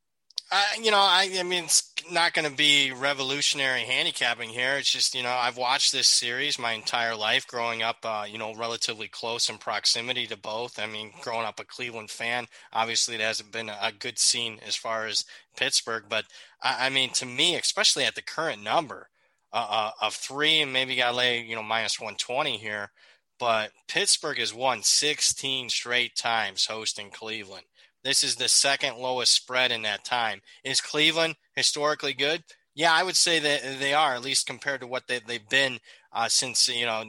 [0.51, 4.77] Uh, you know, I, I mean, it's not going to be revolutionary handicapping here.
[4.77, 8.37] It's just, you know, I've watched this series my entire life growing up, uh, you
[8.37, 10.77] know, relatively close in proximity to both.
[10.77, 14.75] I mean, growing up a Cleveland fan, obviously it hasn't been a good scene as
[14.75, 15.25] far as
[15.57, 16.03] Pittsburgh.
[16.07, 16.25] But
[16.61, 19.09] I, I mean, to me, especially at the current number
[19.51, 22.91] uh, uh of three, and maybe got to lay, you know, minus 120 here.
[23.39, 27.65] But Pittsburgh has won 16 straight times hosting Cleveland.
[28.05, 30.41] This is the second lowest spread in that time.
[30.63, 32.43] Is Cleveland historically good?
[32.75, 35.79] Yeah, I would say that they are, at least compared to what they, they've been
[36.13, 37.03] uh, since, you know,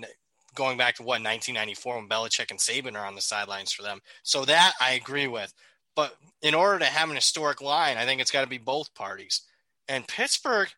[0.55, 4.01] going back to what, 1994 when Belichick and Saban are on the sidelines for them.
[4.23, 5.53] So that I agree with.
[5.95, 8.95] But in order to have an historic line, I think it's got to be both
[8.95, 9.43] parties.
[9.89, 10.69] And Pittsburgh,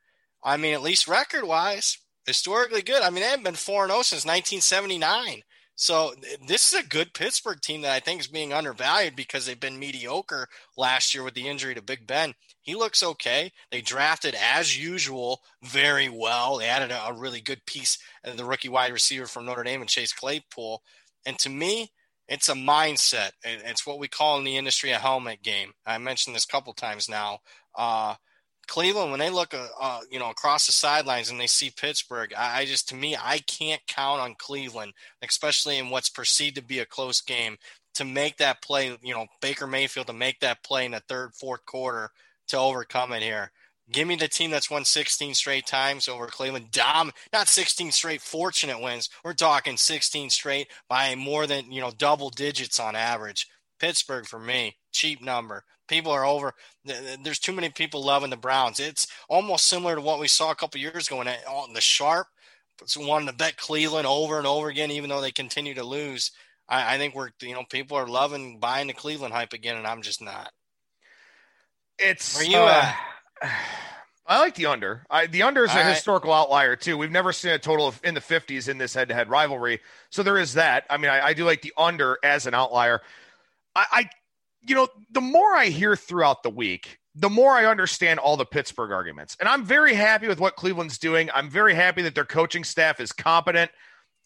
[0.42, 1.96] I mean, at least record wise,
[2.26, 3.02] historically good.
[3.02, 5.42] I mean, they haven't been 4 0 since 1979.
[5.80, 6.12] So
[6.44, 9.78] this is a good Pittsburgh team that I think is being undervalued because they've been
[9.78, 12.34] mediocre last year with the injury to Big Ben.
[12.60, 13.52] He looks okay.
[13.70, 16.58] They drafted as usual very well.
[16.58, 19.88] They added a, a really good piece, the rookie wide receiver from Notre Dame and
[19.88, 20.82] Chase Claypool.
[21.24, 21.92] And to me,
[22.26, 23.30] it's a mindset.
[23.44, 25.70] It's what we call in the industry a helmet game.
[25.86, 27.38] I mentioned this a couple times now.
[27.76, 28.16] Uh,
[28.68, 32.32] Cleveland, when they look, uh, uh, you know, across the sidelines and they see Pittsburgh,
[32.36, 34.92] I, I, just, to me, I can't count on Cleveland,
[35.22, 37.56] especially in what's perceived to be a close game,
[37.94, 38.96] to make that play.
[39.02, 42.10] You know, Baker Mayfield to make that play in the third, fourth quarter
[42.48, 43.50] to overcome it here.
[43.90, 46.70] Give me the team that's won 16 straight times over Cleveland.
[46.70, 49.08] Dom, not 16 straight fortunate wins.
[49.24, 53.48] We're talking 16 straight by more than, you know, double digits on average.
[53.78, 55.64] Pittsburgh for me, cheap number.
[55.88, 56.52] People are over.
[56.84, 58.78] There's too many people loving the Browns.
[58.78, 62.26] It's almost similar to what we saw a couple years ago in the sharp.
[62.96, 66.30] Wanting to bet Cleveland over and over again, even though they continue to lose.
[66.68, 69.86] I, I think we're, you know, people are loving buying the Cleveland hype again, and
[69.86, 70.52] I'm just not.
[71.98, 72.92] It's where you uh,
[73.42, 73.50] at?
[74.26, 75.06] I like the under.
[75.08, 75.94] I, the under is All a right.
[75.94, 76.98] historical outlier too.
[76.98, 79.80] We've never seen a total of in the 50s in this head-to-head rivalry,
[80.10, 80.84] so there is that.
[80.90, 83.00] I mean, I, I do like the under as an outlier.
[83.78, 84.10] I, I,
[84.66, 88.44] you know, the more I hear throughout the week, the more I understand all the
[88.44, 91.30] Pittsburgh arguments, and I'm very happy with what Cleveland's doing.
[91.32, 93.70] I'm very happy that their coaching staff is competent.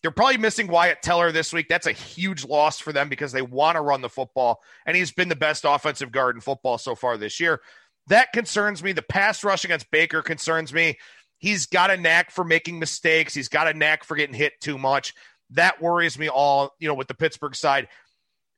[0.03, 1.69] They're probably missing Wyatt Teller this week.
[1.69, 5.13] That's a huge loss for them because they want to run the football, and he's
[5.13, 7.61] been the best offensive guard in football so far this year.
[8.09, 8.93] That concerns me.
[8.93, 10.99] The pass rush against Baker concerns me.
[11.39, 13.35] He's got a knack for making mistakes.
[13.35, 15.15] He's got a knack for getting hit too much.
[15.51, 17.89] That worries me all, you know, with the Pittsburgh side.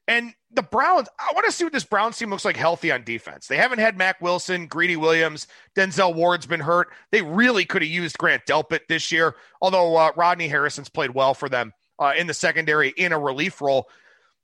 [0.07, 3.05] And the Browns, I want to see what this Browns team looks like healthy on
[3.05, 3.47] defense.
[3.47, 6.89] They haven't had Mack Wilson, Greedy Williams, Denzel Ward's been hurt.
[7.11, 11.33] They really could have used Grant Delpit this year, although uh, Ronnie Harrison's played well
[11.33, 13.89] for them uh, in the secondary in a relief role.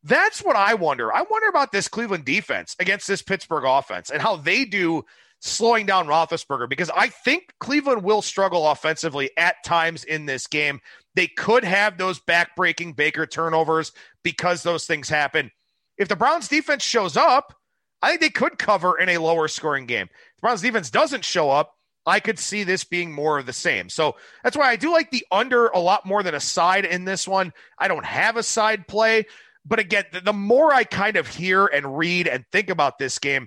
[0.02, 1.12] That's what I wonder.
[1.12, 5.04] I wonder about this Cleveland defense against this Pittsburgh offense and how they do
[5.40, 10.80] slowing down Roethlisberger because I think Cleveland will struggle offensively at times in this game.
[11.20, 13.92] They could have those backbreaking Baker turnovers
[14.22, 15.50] because those things happen.
[15.98, 17.52] If the Browns defense shows up,
[18.00, 20.06] I think they could cover in a lower scoring game.
[20.06, 21.74] If the Browns defense doesn't show up,
[22.06, 23.90] I could see this being more of the same.
[23.90, 27.04] So that's why I do like the under a lot more than a side in
[27.04, 27.52] this one.
[27.78, 29.26] I don't have a side play,
[29.66, 33.46] but again, the, more I kind of hear and read and think about this game,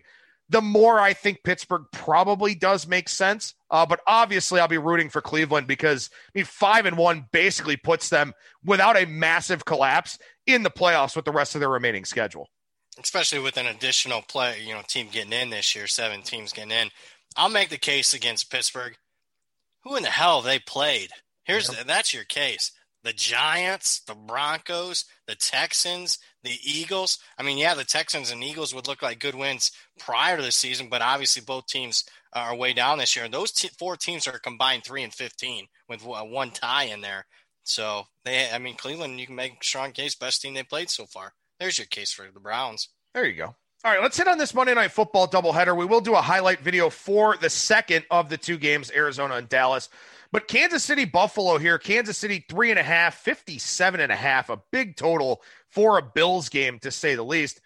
[0.54, 3.56] the more I think Pittsburgh probably does make sense.
[3.72, 7.76] Uh, but obviously, I'll be rooting for Cleveland because I mean, five and one basically
[7.76, 12.06] puts them without a massive collapse in the playoffs with the rest of their remaining
[12.06, 12.50] schedule.
[13.02, 16.70] Especially with an additional play, you know, team getting in this year, seven teams getting
[16.70, 16.90] in.
[17.36, 18.96] I'll make the case against Pittsburgh.
[19.84, 21.10] Who in the hell they played?
[21.46, 21.88] Here's yep.
[21.88, 22.72] that's your case
[23.04, 27.20] the Giants, the Broncos, the Texans, the Eagles.
[27.38, 30.52] I mean, yeah, the Texans and Eagles would look like good wins prior to the
[30.52, 33.26] season, but obviously both teams are way down this year.
[33.26, 37.02] And those t- four teams are combined three and fifteen with uh, one tie in
[37.02, 37.26] there.
[37.64, 40.90] So they, I mean, Cleveland, you can make a strong case, best team they played
[40.90, 41.34] so far.
[41.60, 42.90] There's your case for the Browns.
[43.14, 43.56] There you go.
[43.86, 45.76] All right, let's hit on this Monday Night Football doubleheader.
[45.76, 49.50] We will do a highlight video for the second of the two games, Arizona and
[49.50, 49.90] Dallas.
[50.34, 51.78] But Kansas City, Buffalo here.
[51.78, 56.02] Kansas City, three and a half, 57 and a half, a big total for a
[56.02, 57.62] Bills game, to say the least.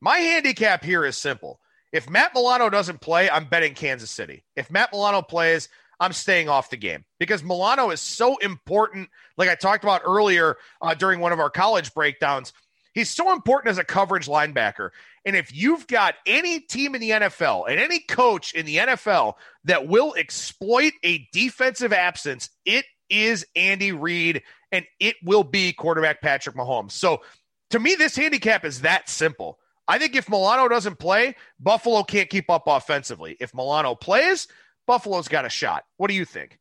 [0.00, 1.58] My handicap here is simple.
[1.92, 4.44] If Matt Milano doesn't play, I'm betting Kansas City.
[4.54, 5.68] If Matt Milano plays,
[5.98, 9.10] I'm staying off the game because Milano is so important.
[9.36, 12.52] Like I talked about earlier uh, during one of our college breakdowns,
[12.92, 14.90] he's so important as a coverage linebacker.
[15.24, 19.34] And if you've got any team in the NFL and any coach in the NFL
[19.64, 24.42] that will exploit a defensive absence, it is Andy Reid
[24.72, 26.92] and it will be quarterback Patrick Mahomes.
[26.92, 27.22] So
[27.70, 29.58] to me, this handicap is that simple.
[29.88, 33.36] I think if Milano doesn't play, Buffalo can't keep up offensively.
[33.40, 34.48] If Milano plays,
[34.86, 35.84] Buffalo's got a shot.
[35.96, 36.58] What do you think?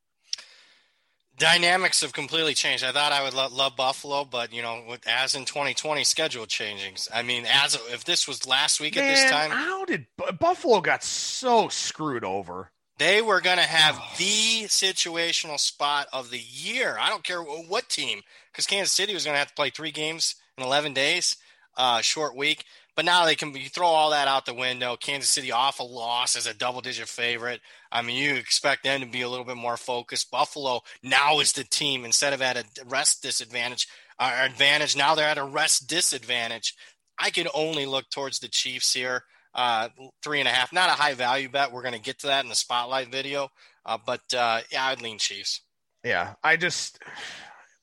[1.38, 2.84] Dynamics have completely changed.
[2.84, 6.46] I thought I would lo- love Buffalo, but you know, with, as in 2020 schedule
[6.46, 6.96] changing.
[7.14, 10.06] I mean, as if this was last week Man, at this time, how did
[10.40, 12.72] Buffalo got so screwed over?
[12.98, 14.06] They were going to have oh.
[14.18, 16.98] the situational spot of the year.
[17.00, 18.22] I don't care what team,
[18.52, 21.38] because Kansas City was going to have to play three games in 11 days,
[21.78, 22.66] uh, short week.
[23.02, 24.96] But now they can you throw all that out the window.
[24.96, 27.60] Kansas City off a loss as a double digit favorite.
[27.92, 30.30] I mean, you expect them to be a little bit more focused.
[30.30, 33.88] Buffalo now is the team instead of at a rest disadvantage
[34.20, 34.96] or uh, advantage.
[34.96, 36.76] Now they're at a rest disadvantage.
[37.18, 39.24] I can only look towards the Chiefs here.
[39.56, 39.90] Uh,
[40.22, 41.72] three and a half, not a high value bet.
[41.72, 43.50] We're going to get to that in the spotlight video.
[43.84, 45.62] Uh, but uh, yeah, I'd lean Chiefs.
[46.04, 47.00] Yeah, I just,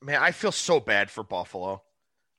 [0.01, 1.81] man, I feel so bad for Buffalo.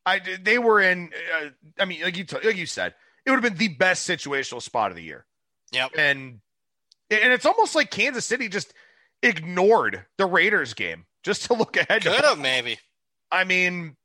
[0.07, 1.11] I they were in.
[1.43, 1.49] Uh,
[1.79, 2.95] I mean, like you t- like you said,
[3.25, 5.27] it would have been the best situational spot of the year.
[5.73, 5.93] Yep.
[5.97, 6.41] And
[7.11, 8.73] and it's almost like Kansas City just
[9.23, 12.03] ignored the Raiders game just to look ahead.
[12.03, 12.79] Could have maybe.
[13.31, 13.97] I mean,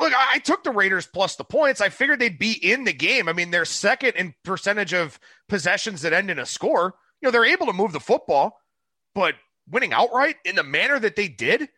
[0.00, 1.80] look, I took the Raiders plus the points.
[1.80, 3.28] I figured they'd be in the game.
[3.28, 6.94] I mean, they're second in percentage of possessions that end in a score.
[7.20, 8.58] you know, they're able to move the football,
[9.14, 9.34] but
[9.70, 11.68] winning outright in the manner that they did,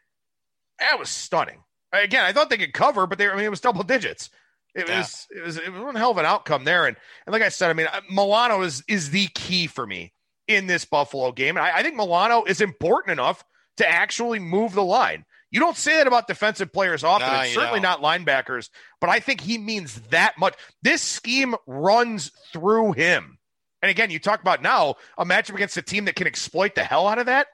[0.79, 1.64] that was stunning.
[2.03, 4.31] Again, I thought they could cover, but they, I mean, it was double digits.
[4.75, 4.99] It yeah.
[4.99, 6.87] was, it was, it was one hell of an outcome there.
[6.87, 6.97] And,
[7.27, 10.13] and like I said, I mean, uh, Milano is, is the key for me
[10.49, 11.57] in this Buffalo game.
[11.57, 13.45] And I, I think Milano is important enough
[13.77, 15.25] to actually move the line.
[15.51, 18.03] You don't say that about defensive players often, no, certainly don't.
[18.03, 20.55] not linebackers, but I think he means that much.
[20.83, 23.39] This scheme runs through him.
[23.81, 26.83] And again, you talk about now a matchup against a team that can exploit the
[26.83, 27.47] hell out of that.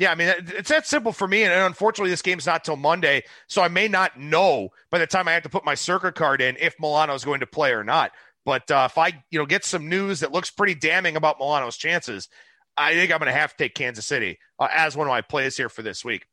[0.00, 1.42] Yeah, I mean, it's that simple for me.
[1.42, 3.22] And unfortunately, this game's not till Monday.
[3.48, 6.40] So I may not know by the time I have to put my Circa card
[6.40, 8.12] in if Milano is going to play or not.
[8.46, 11.76] But uh, if I, you know, get some news that looks pretty damning about Milano's
[11.76, 12.30] chances,
[12.78, 15.20] I think I'm going to have to take Kansas City uh, as one of my
[15.20, 16.24] plays here for this week.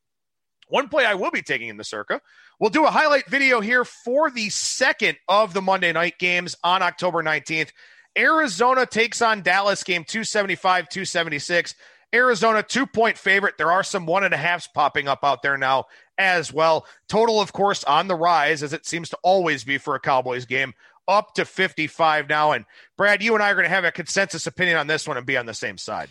[0.68, 2.22] One play I will be taking in the circa.
[2.58, 6.82] We'll do a highlight video here for the second of the Monday night games on
[6.82, 7.72] October 19th.
[8.16, 11.74] Arizona takes on Dallas game 275, 276.
[12.14, 13.58] Arizona, two point favorite.
[13.58, 15.86] There are some one and a halfs popping up out there now
[16.16, 16.86] as well.
[17.08, 20.46] Total, of course, on the rise, as it seems to always be for a Cowboys
[20.46, 20.72] game,
[21.06, 22.52] up to 55 now.
[22.52, 22.64] And
[22.96, 25.26] Brad, you and I are going to have a consensus opinion on this one and
[25.26, 26.08] be on the same side.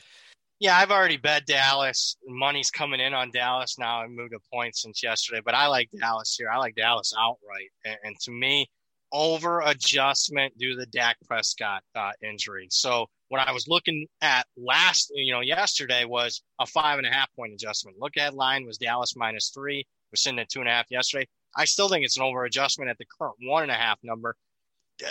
[0.59, 2.17] Yeah, I've already bet Dallas.
[2.25, 4.01] Money's coming in on Dallas now.
[4.01, 6.49] I moved a point since yesterday, but I like Dallas here.
[6.49, 7.69] I like Dallas outright.
[7.85, 8.67] And, and to me,
[9.11, 12.67] over adjustment due to the Dak Prescott uh, injury.
[12.71, 17.11] So what I was looking at last, you know, yesterday was a five and a
[17.11, 17.97] half point adjustment.
[17.99, 19.85] Look at line was Dallas minus three.
[20.11, 21.27] We're sitting at two and a half yesterday.
[21.55, 24.35] I still think it's an over adjustment at the current one and a half number.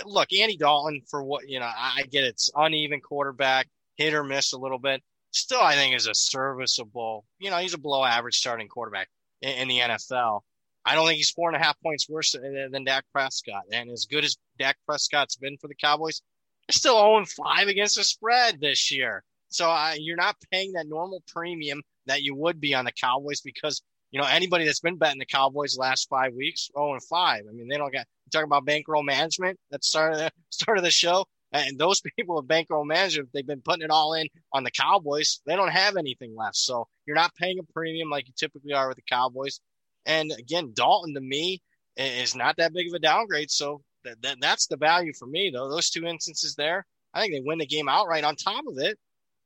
[0.05, 4.53] Look, Andy Dalton for what you know, I get it's uneven quarterback, hit or miss
[4.53, 5.03] a little bit
[5.37, 7.25] still I think is a serviceable.
[7.39, 9.09] You know, he's a below average starting quarterback
[9.43, 10.41] in, in the NFL.
[10.85, 13.65] I don't think he's four and a half points worse than, than Dak Prescott.
[13.73, 16.23] And as good as Dak Prescott's been for the Cowboys,
[16.69, 19.23] they're still 0 5 against the spread this year.
[19.49, 23.41] So uh, you're not paying that normal premium that you would be on the Cowboys
[23.41, 27.43] because you know anybody that's been betting the Cowboys last five weeks, 0 and 5.
[27.49, 28.07] I mean, they don't get.
[28.33, 31.25] Talking about bankroll management at the start of the start of the show.
[31.53, 35.41] And those people with bankroll management, they've been putting it all in on the Cowboys.
[35.47, 36.57] They don't have anything left.
[36.57, 39.61] So you're not paying a premium like you typically are with the Cowboys.
[40.07, 41.63] And again, Dalton to me
[41.97, 43.51] is not that big of a downgrade.
[43.51, 45.69] So that, that, that's the value for me, though.
[45.69, 48.25] Those two instances there, I think they win the game outright.
[48.25, 48.99] On top of it,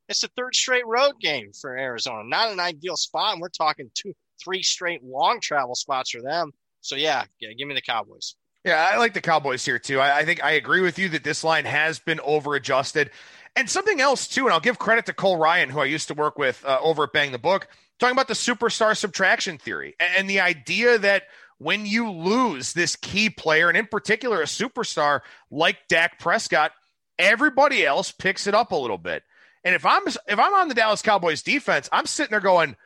[0.09, 2.23] it's the third straight road game for Arizona.
[2.25, 3.33] Not an ideal spot.
[3.33, 4.13] And we're talking two,
[4.43, 6.53] three straight long travel spots for them.
[6.81, 8.35] So yeah, yeah give me the Cowboys.
[8.65, 10.01] Yeah, I like the Cowboys here too.
[10.01, 13.11] I, I, think I agree with you that this line has been over adjusted.
[13.57, 16.15] And something else too, and I'll give credit to Cole Ryan, who I used to
[16.15, 17.69] work with uh, over at Bang the Book,
[17.99, 21.25] talking about the superstar subtraction theory and, and the idea that
[21.61, 25.21] when you lose this key player, and in particular a superstar
[25.51, 26.73] like Dak Prescott,
[27.19, 29.23] everybody else picks it up a little bit.
[29.63, 32.77] And if I'm if I'm on the Dallas Cowboys defense, I'm sitting there going,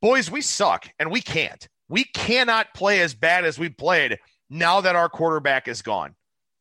[0.00, 1.68] "Boys, we suck and we can't.
[1.88, 4.18] We cannot play as bad as we played."
[4.52, 6.14] now that our quarterback is gone.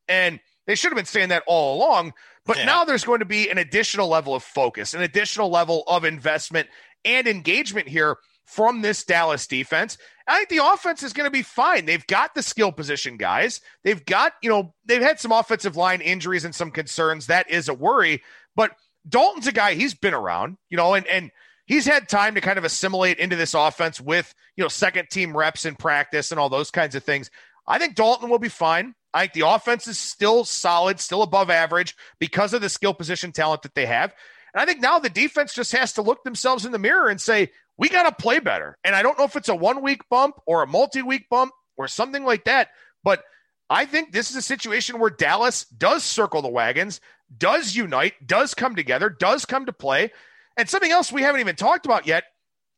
[0.07, 2.13] And they should have been saying that all along,
[2.45, 2.65] but yeah.
[2.65, 6.69] now there's going to be an additional level of focus, an additional level of investment
[7.03, 8.17] and engagement here
[8.51, 9.97] from this Dallas defense.
[10.27, 11.85] I think the offense is going to be fine.
[11.85, 13.61] They've got the skill position guys.
[13.83, 17.27] They've got, you know, they've had some offensive line injuries and some concerns.
[17.27, 18.21] That is a worry.
[18.55, 18.71] But
[19.07, 21.31] Dalton's a guy, he's been around, you know, and, and
[21.65, 25.35] he's had time to kind of assimilate into this offense with, you know, second team
[25.35, 27.31] reps in practice and all those kinds of things.
[27.65, 28.95] I think Dalton will be fine.
[29.13, 33.31] I think the offense is still solid, still above average because of the skill position
[33.31, 34.13] talent that they have.
[34.53, 37.19] And I think now the defense just has to look themselves in the mirror and
[37.19, 38.77] say, we got to play better.
[38.83, 41.53] And I don't know if it's a one week bump or a multi week bump
[41.77, 42.69] or something like that,
[43.03, 43.23] but
[43.69, 46.99] I think this is a situation where Dallas does circle the wagons,
[47.35, 50.11] does unite, does come together, does come to play.
[50.57, 52.25] And something else we haven't even talked about yet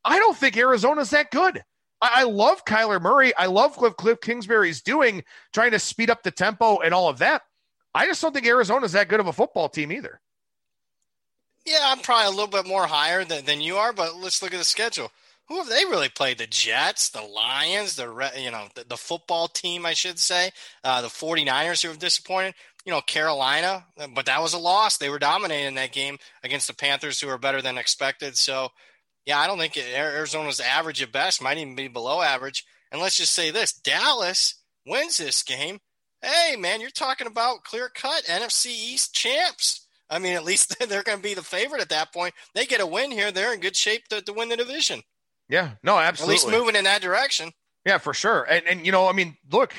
[0.06, 1.64] I don't think Arizona's that good.
[2.02, 3.34] I, love Kyler Murray.
[3.36, 5.24] I love what Cliff Kingsbury's doing,
[5.54, 7.44] trying to speed up the tempo and all of that.
[7.96, 10.20] I just don't think Arizona's that good of a football team either.
[11.66, 14.54] Yeah, I'm probably a little bit more higher than, than you are, but let's look
[14.54, 15.12] at the schedule.
[15.48, 16.38] Who have they really played?
[16.38, 20.52] The Jets, the Lions, the you know the, the football team, I should say,
[20.84, 22.54] uh, the 49ers who have disappointed.
[22.86, 24.98] You know Carolina, but that was a loss.
[24.98, 28.38] They were dominating that game against the Panthers, who are better than expected.
[28.38, 28.70] So
[29.26, 32.66] yeah, I don't think Arizona's average at best, might even be below average.
[32.92, 35.80] And let's just say this Dallas wins this game.
[36.22, 39.83] Hey, man, you're talking about clear cut NFC East champs.
[40.10, 42.34] I mean, at least they're going to be the favorite at that point.
[42.54, 45.02] They get a win here, they're in good shape to, to win the division.
[45.50, 46.36] Yeah, no, absolutely.
[46.36, 47.52] At least moving in that direction.
[47.86, 48.44] Yeah, for sure.
[48.44, 49.74] And, and you know, I mean, look,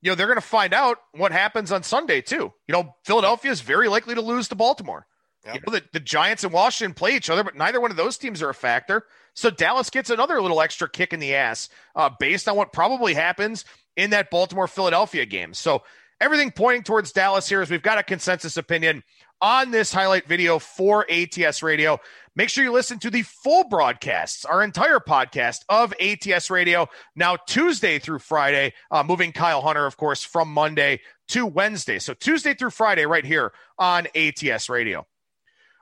[0.00, 2.52] you know, they're going to find out what happens on Sunday, too.
[2.66, 5.06] You know, Philadelphia is very likely to lose to Baltimore.
[5.44, 5.54] Yep.
[5.54, 8.16] You know, the, the Giants and Washington play each other, but neither one of those
[8.16, 9.04] teams are a factor.
[9.34, 13.14] So Dallas gets another little extra kick in the ass uh, based on what probably
[13.14, 13.64] happens
[13.96, 15.54] in that Baltimore Philadelphia game.
[15.54, 15.82] So
[16.20, 19.02] everything pointing towards Dallas here is we've got a consensus opinion
[19.40, 22.00] on this highlight video for ATS Radio.
[22.36, 27.36] Make sure you listen to the full broadcasts, our entire podcast of ATS Radio, now
[27.36, 31.98] Tuesday through Friday, uh, moving Kyle Hunter, of course, from Monday to Wednesday.
[31.98, 35.06] So Tuesday through Friday, right here on ATS Radio.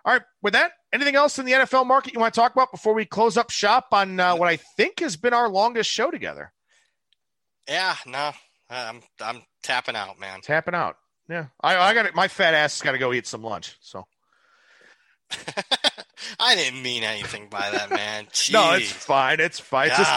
[0.06, 2.70] All right, with that, anything else in the NFL market you want to talk about
[2.70, 6.10] before we close up shop on uh, what I think has been our longest show
[6.10, 6.52] together?
[7.68, 8.30] Yeah, no,
[8.70, 10.40] I'm I'm tapping out, man.
[10.42, 10.96] Tapping out.
[11.28, 12.14] Yeah, I, I got it.
[12.14, 13.76] My fat ass got to go eat some lunch.
[13.80, 14.06] So
[16.40, 18.26] I didn't mean anything by that, man.
[18.52, 19.40] no, it's fine.
[19.40, 19.88] It's fine.
[19.88, 20.10] It's just,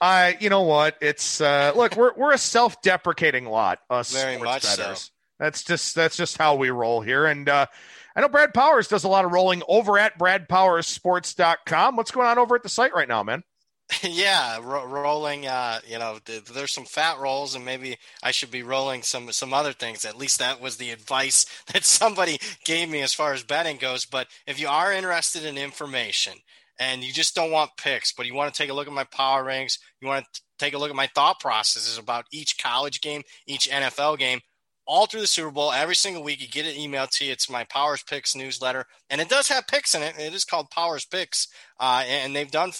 [0.00, 0.96] I, you know what?
[1.00, 4.96] It's uh, look, we're we're a self-deprecating lot, us Very sports much.
[4.96, 5.10] So.
[5.38, 7.26] That's just that's just how we roll here.
[7.26, 7.66] And uh,
[8.14, 11.96] I know Brad Powers does a lot of rolling over at BradPowersSports.com.
[11.96, 13.42] What's going on over at the site right now, man?
[14.02, 15.46] yeah, ro- rolling.
[15.46, 19.30] Uh, you know, th- there's some fat rolls, and maybe I should be rolling some
[19.32, 20.04] some other things.
[20.04, 24.06] At least that was the advice that somebody gave me as far as betting goes.
[24.06, 26.34] But if you are interested in information
[26.78, 29.04] and you just don't want picks, but you want to take a look at my
[29.04, 33.00] power rings, you want to take a look at my thought processes about each college
[33.00, 34.40] game, each NFL game,
[34.86, 36.40] all through the Super Bowl, every single week.
[36.40, 37.32] You get an email to you.
[37.32, 40.18] It's my Powers Picks newsletter, and it does have picks in it.
[40.18, 41.48] It is called Powers Picks,
[41.78, 42.72] uh, and they've done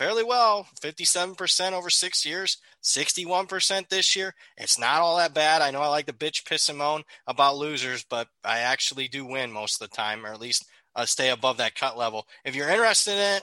[0.00, 4.34] fairly well 57% over six years, 61% this year.
[4.56, 5.60] It's not all that bad.
[5.60, 9.26] I know I like to bitch, piss, and moan about losers, but I actually do
[9.26, 10.64] win most of the time, or at least
[10.96, 12.26] uh, stay above that cut level.
[12.46, 13.42] If you're interested in it,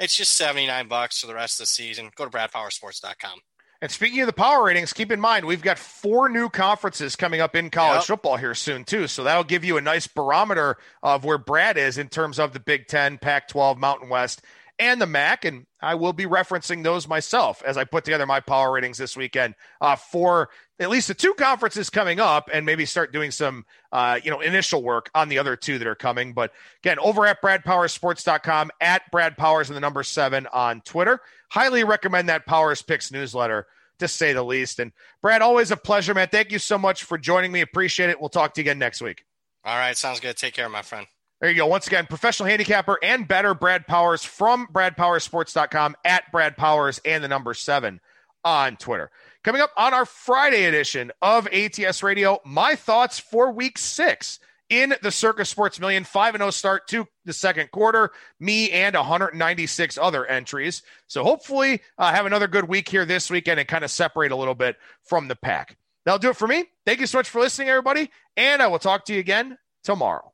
[0.00, 2.10] it's just 79 bucks for the rest of the season.
[2.16, 3.38] Go to bradpowersports.com.
[3.80, 7.40] And speaking of the power ratings, keep in mind we've got four new conferences coming
[7.40, 8.06] up in college yep.
[8.06, 9.08] football here soon too.
[9.08, 12.60] So that'll give you a nice barometer of where Brad is in terms of the
[12.60, 14.42] Big Ten, Pac-12, Mountain West,
[14.82, 15.44] and the MAC.
[15.44, 19.16] And I will be referencing those myself as I put together my power ratings this
[19.16, 20.50] weekend uh, for
[20.80, 24.40] at least the two conferences coming up and maybe start doing some, uh, you know,
[24.40, 26.32] initial work on the other two that are coming.
[26.32, 26.52] But
[26.82, 31.20] again, over at bradpowersports.com, at Brad Powers and the number seven on Twitter.
[31.50, 33.66] Highly recommend that Powers Picks newsletter
[34.00, 34.80] to say the least.
[34.80, 36.28] And Brad, always a pleasure, man.
[36.28, 37.60] Thank you so much for joining me.
[37.60, 38.20] Appreciate it.
[38.20, 39.24] We'll talk to you again next week.
[39.64, 39.96] All right.
[39.96, 40.36] Sounds good.
[40.36, 41.06] Take care, my friend.
[41.42, 41.66] There you go.
[41.66, 47.26] Once again, professional handicapper and better Brad Powers from BradPowersports.com at Brad Powers and the
[47.26, 48.00] number seven
[48.44, 49.10] on Twitter.
[49.42, 54.38] Coming up on our Friday edition of ATS Radio, my thoughts for week six
[54.70, 58.12] in the Circa Sports Million 5 0 start to the second quarter.
[58.38, 60.84] Me and 196 other entries.
[61.08, 64.36] So hopefully, uh, have another good week here this weekend and kind of separate a
[64.36, 65.76] little bit from the pack.
[66.04, 66.66] That'll do it for me.
[66.86, 68.12] Thank you so much for listening, everybody.
[68.36, 70.31] And I will talk to you again tomorrow.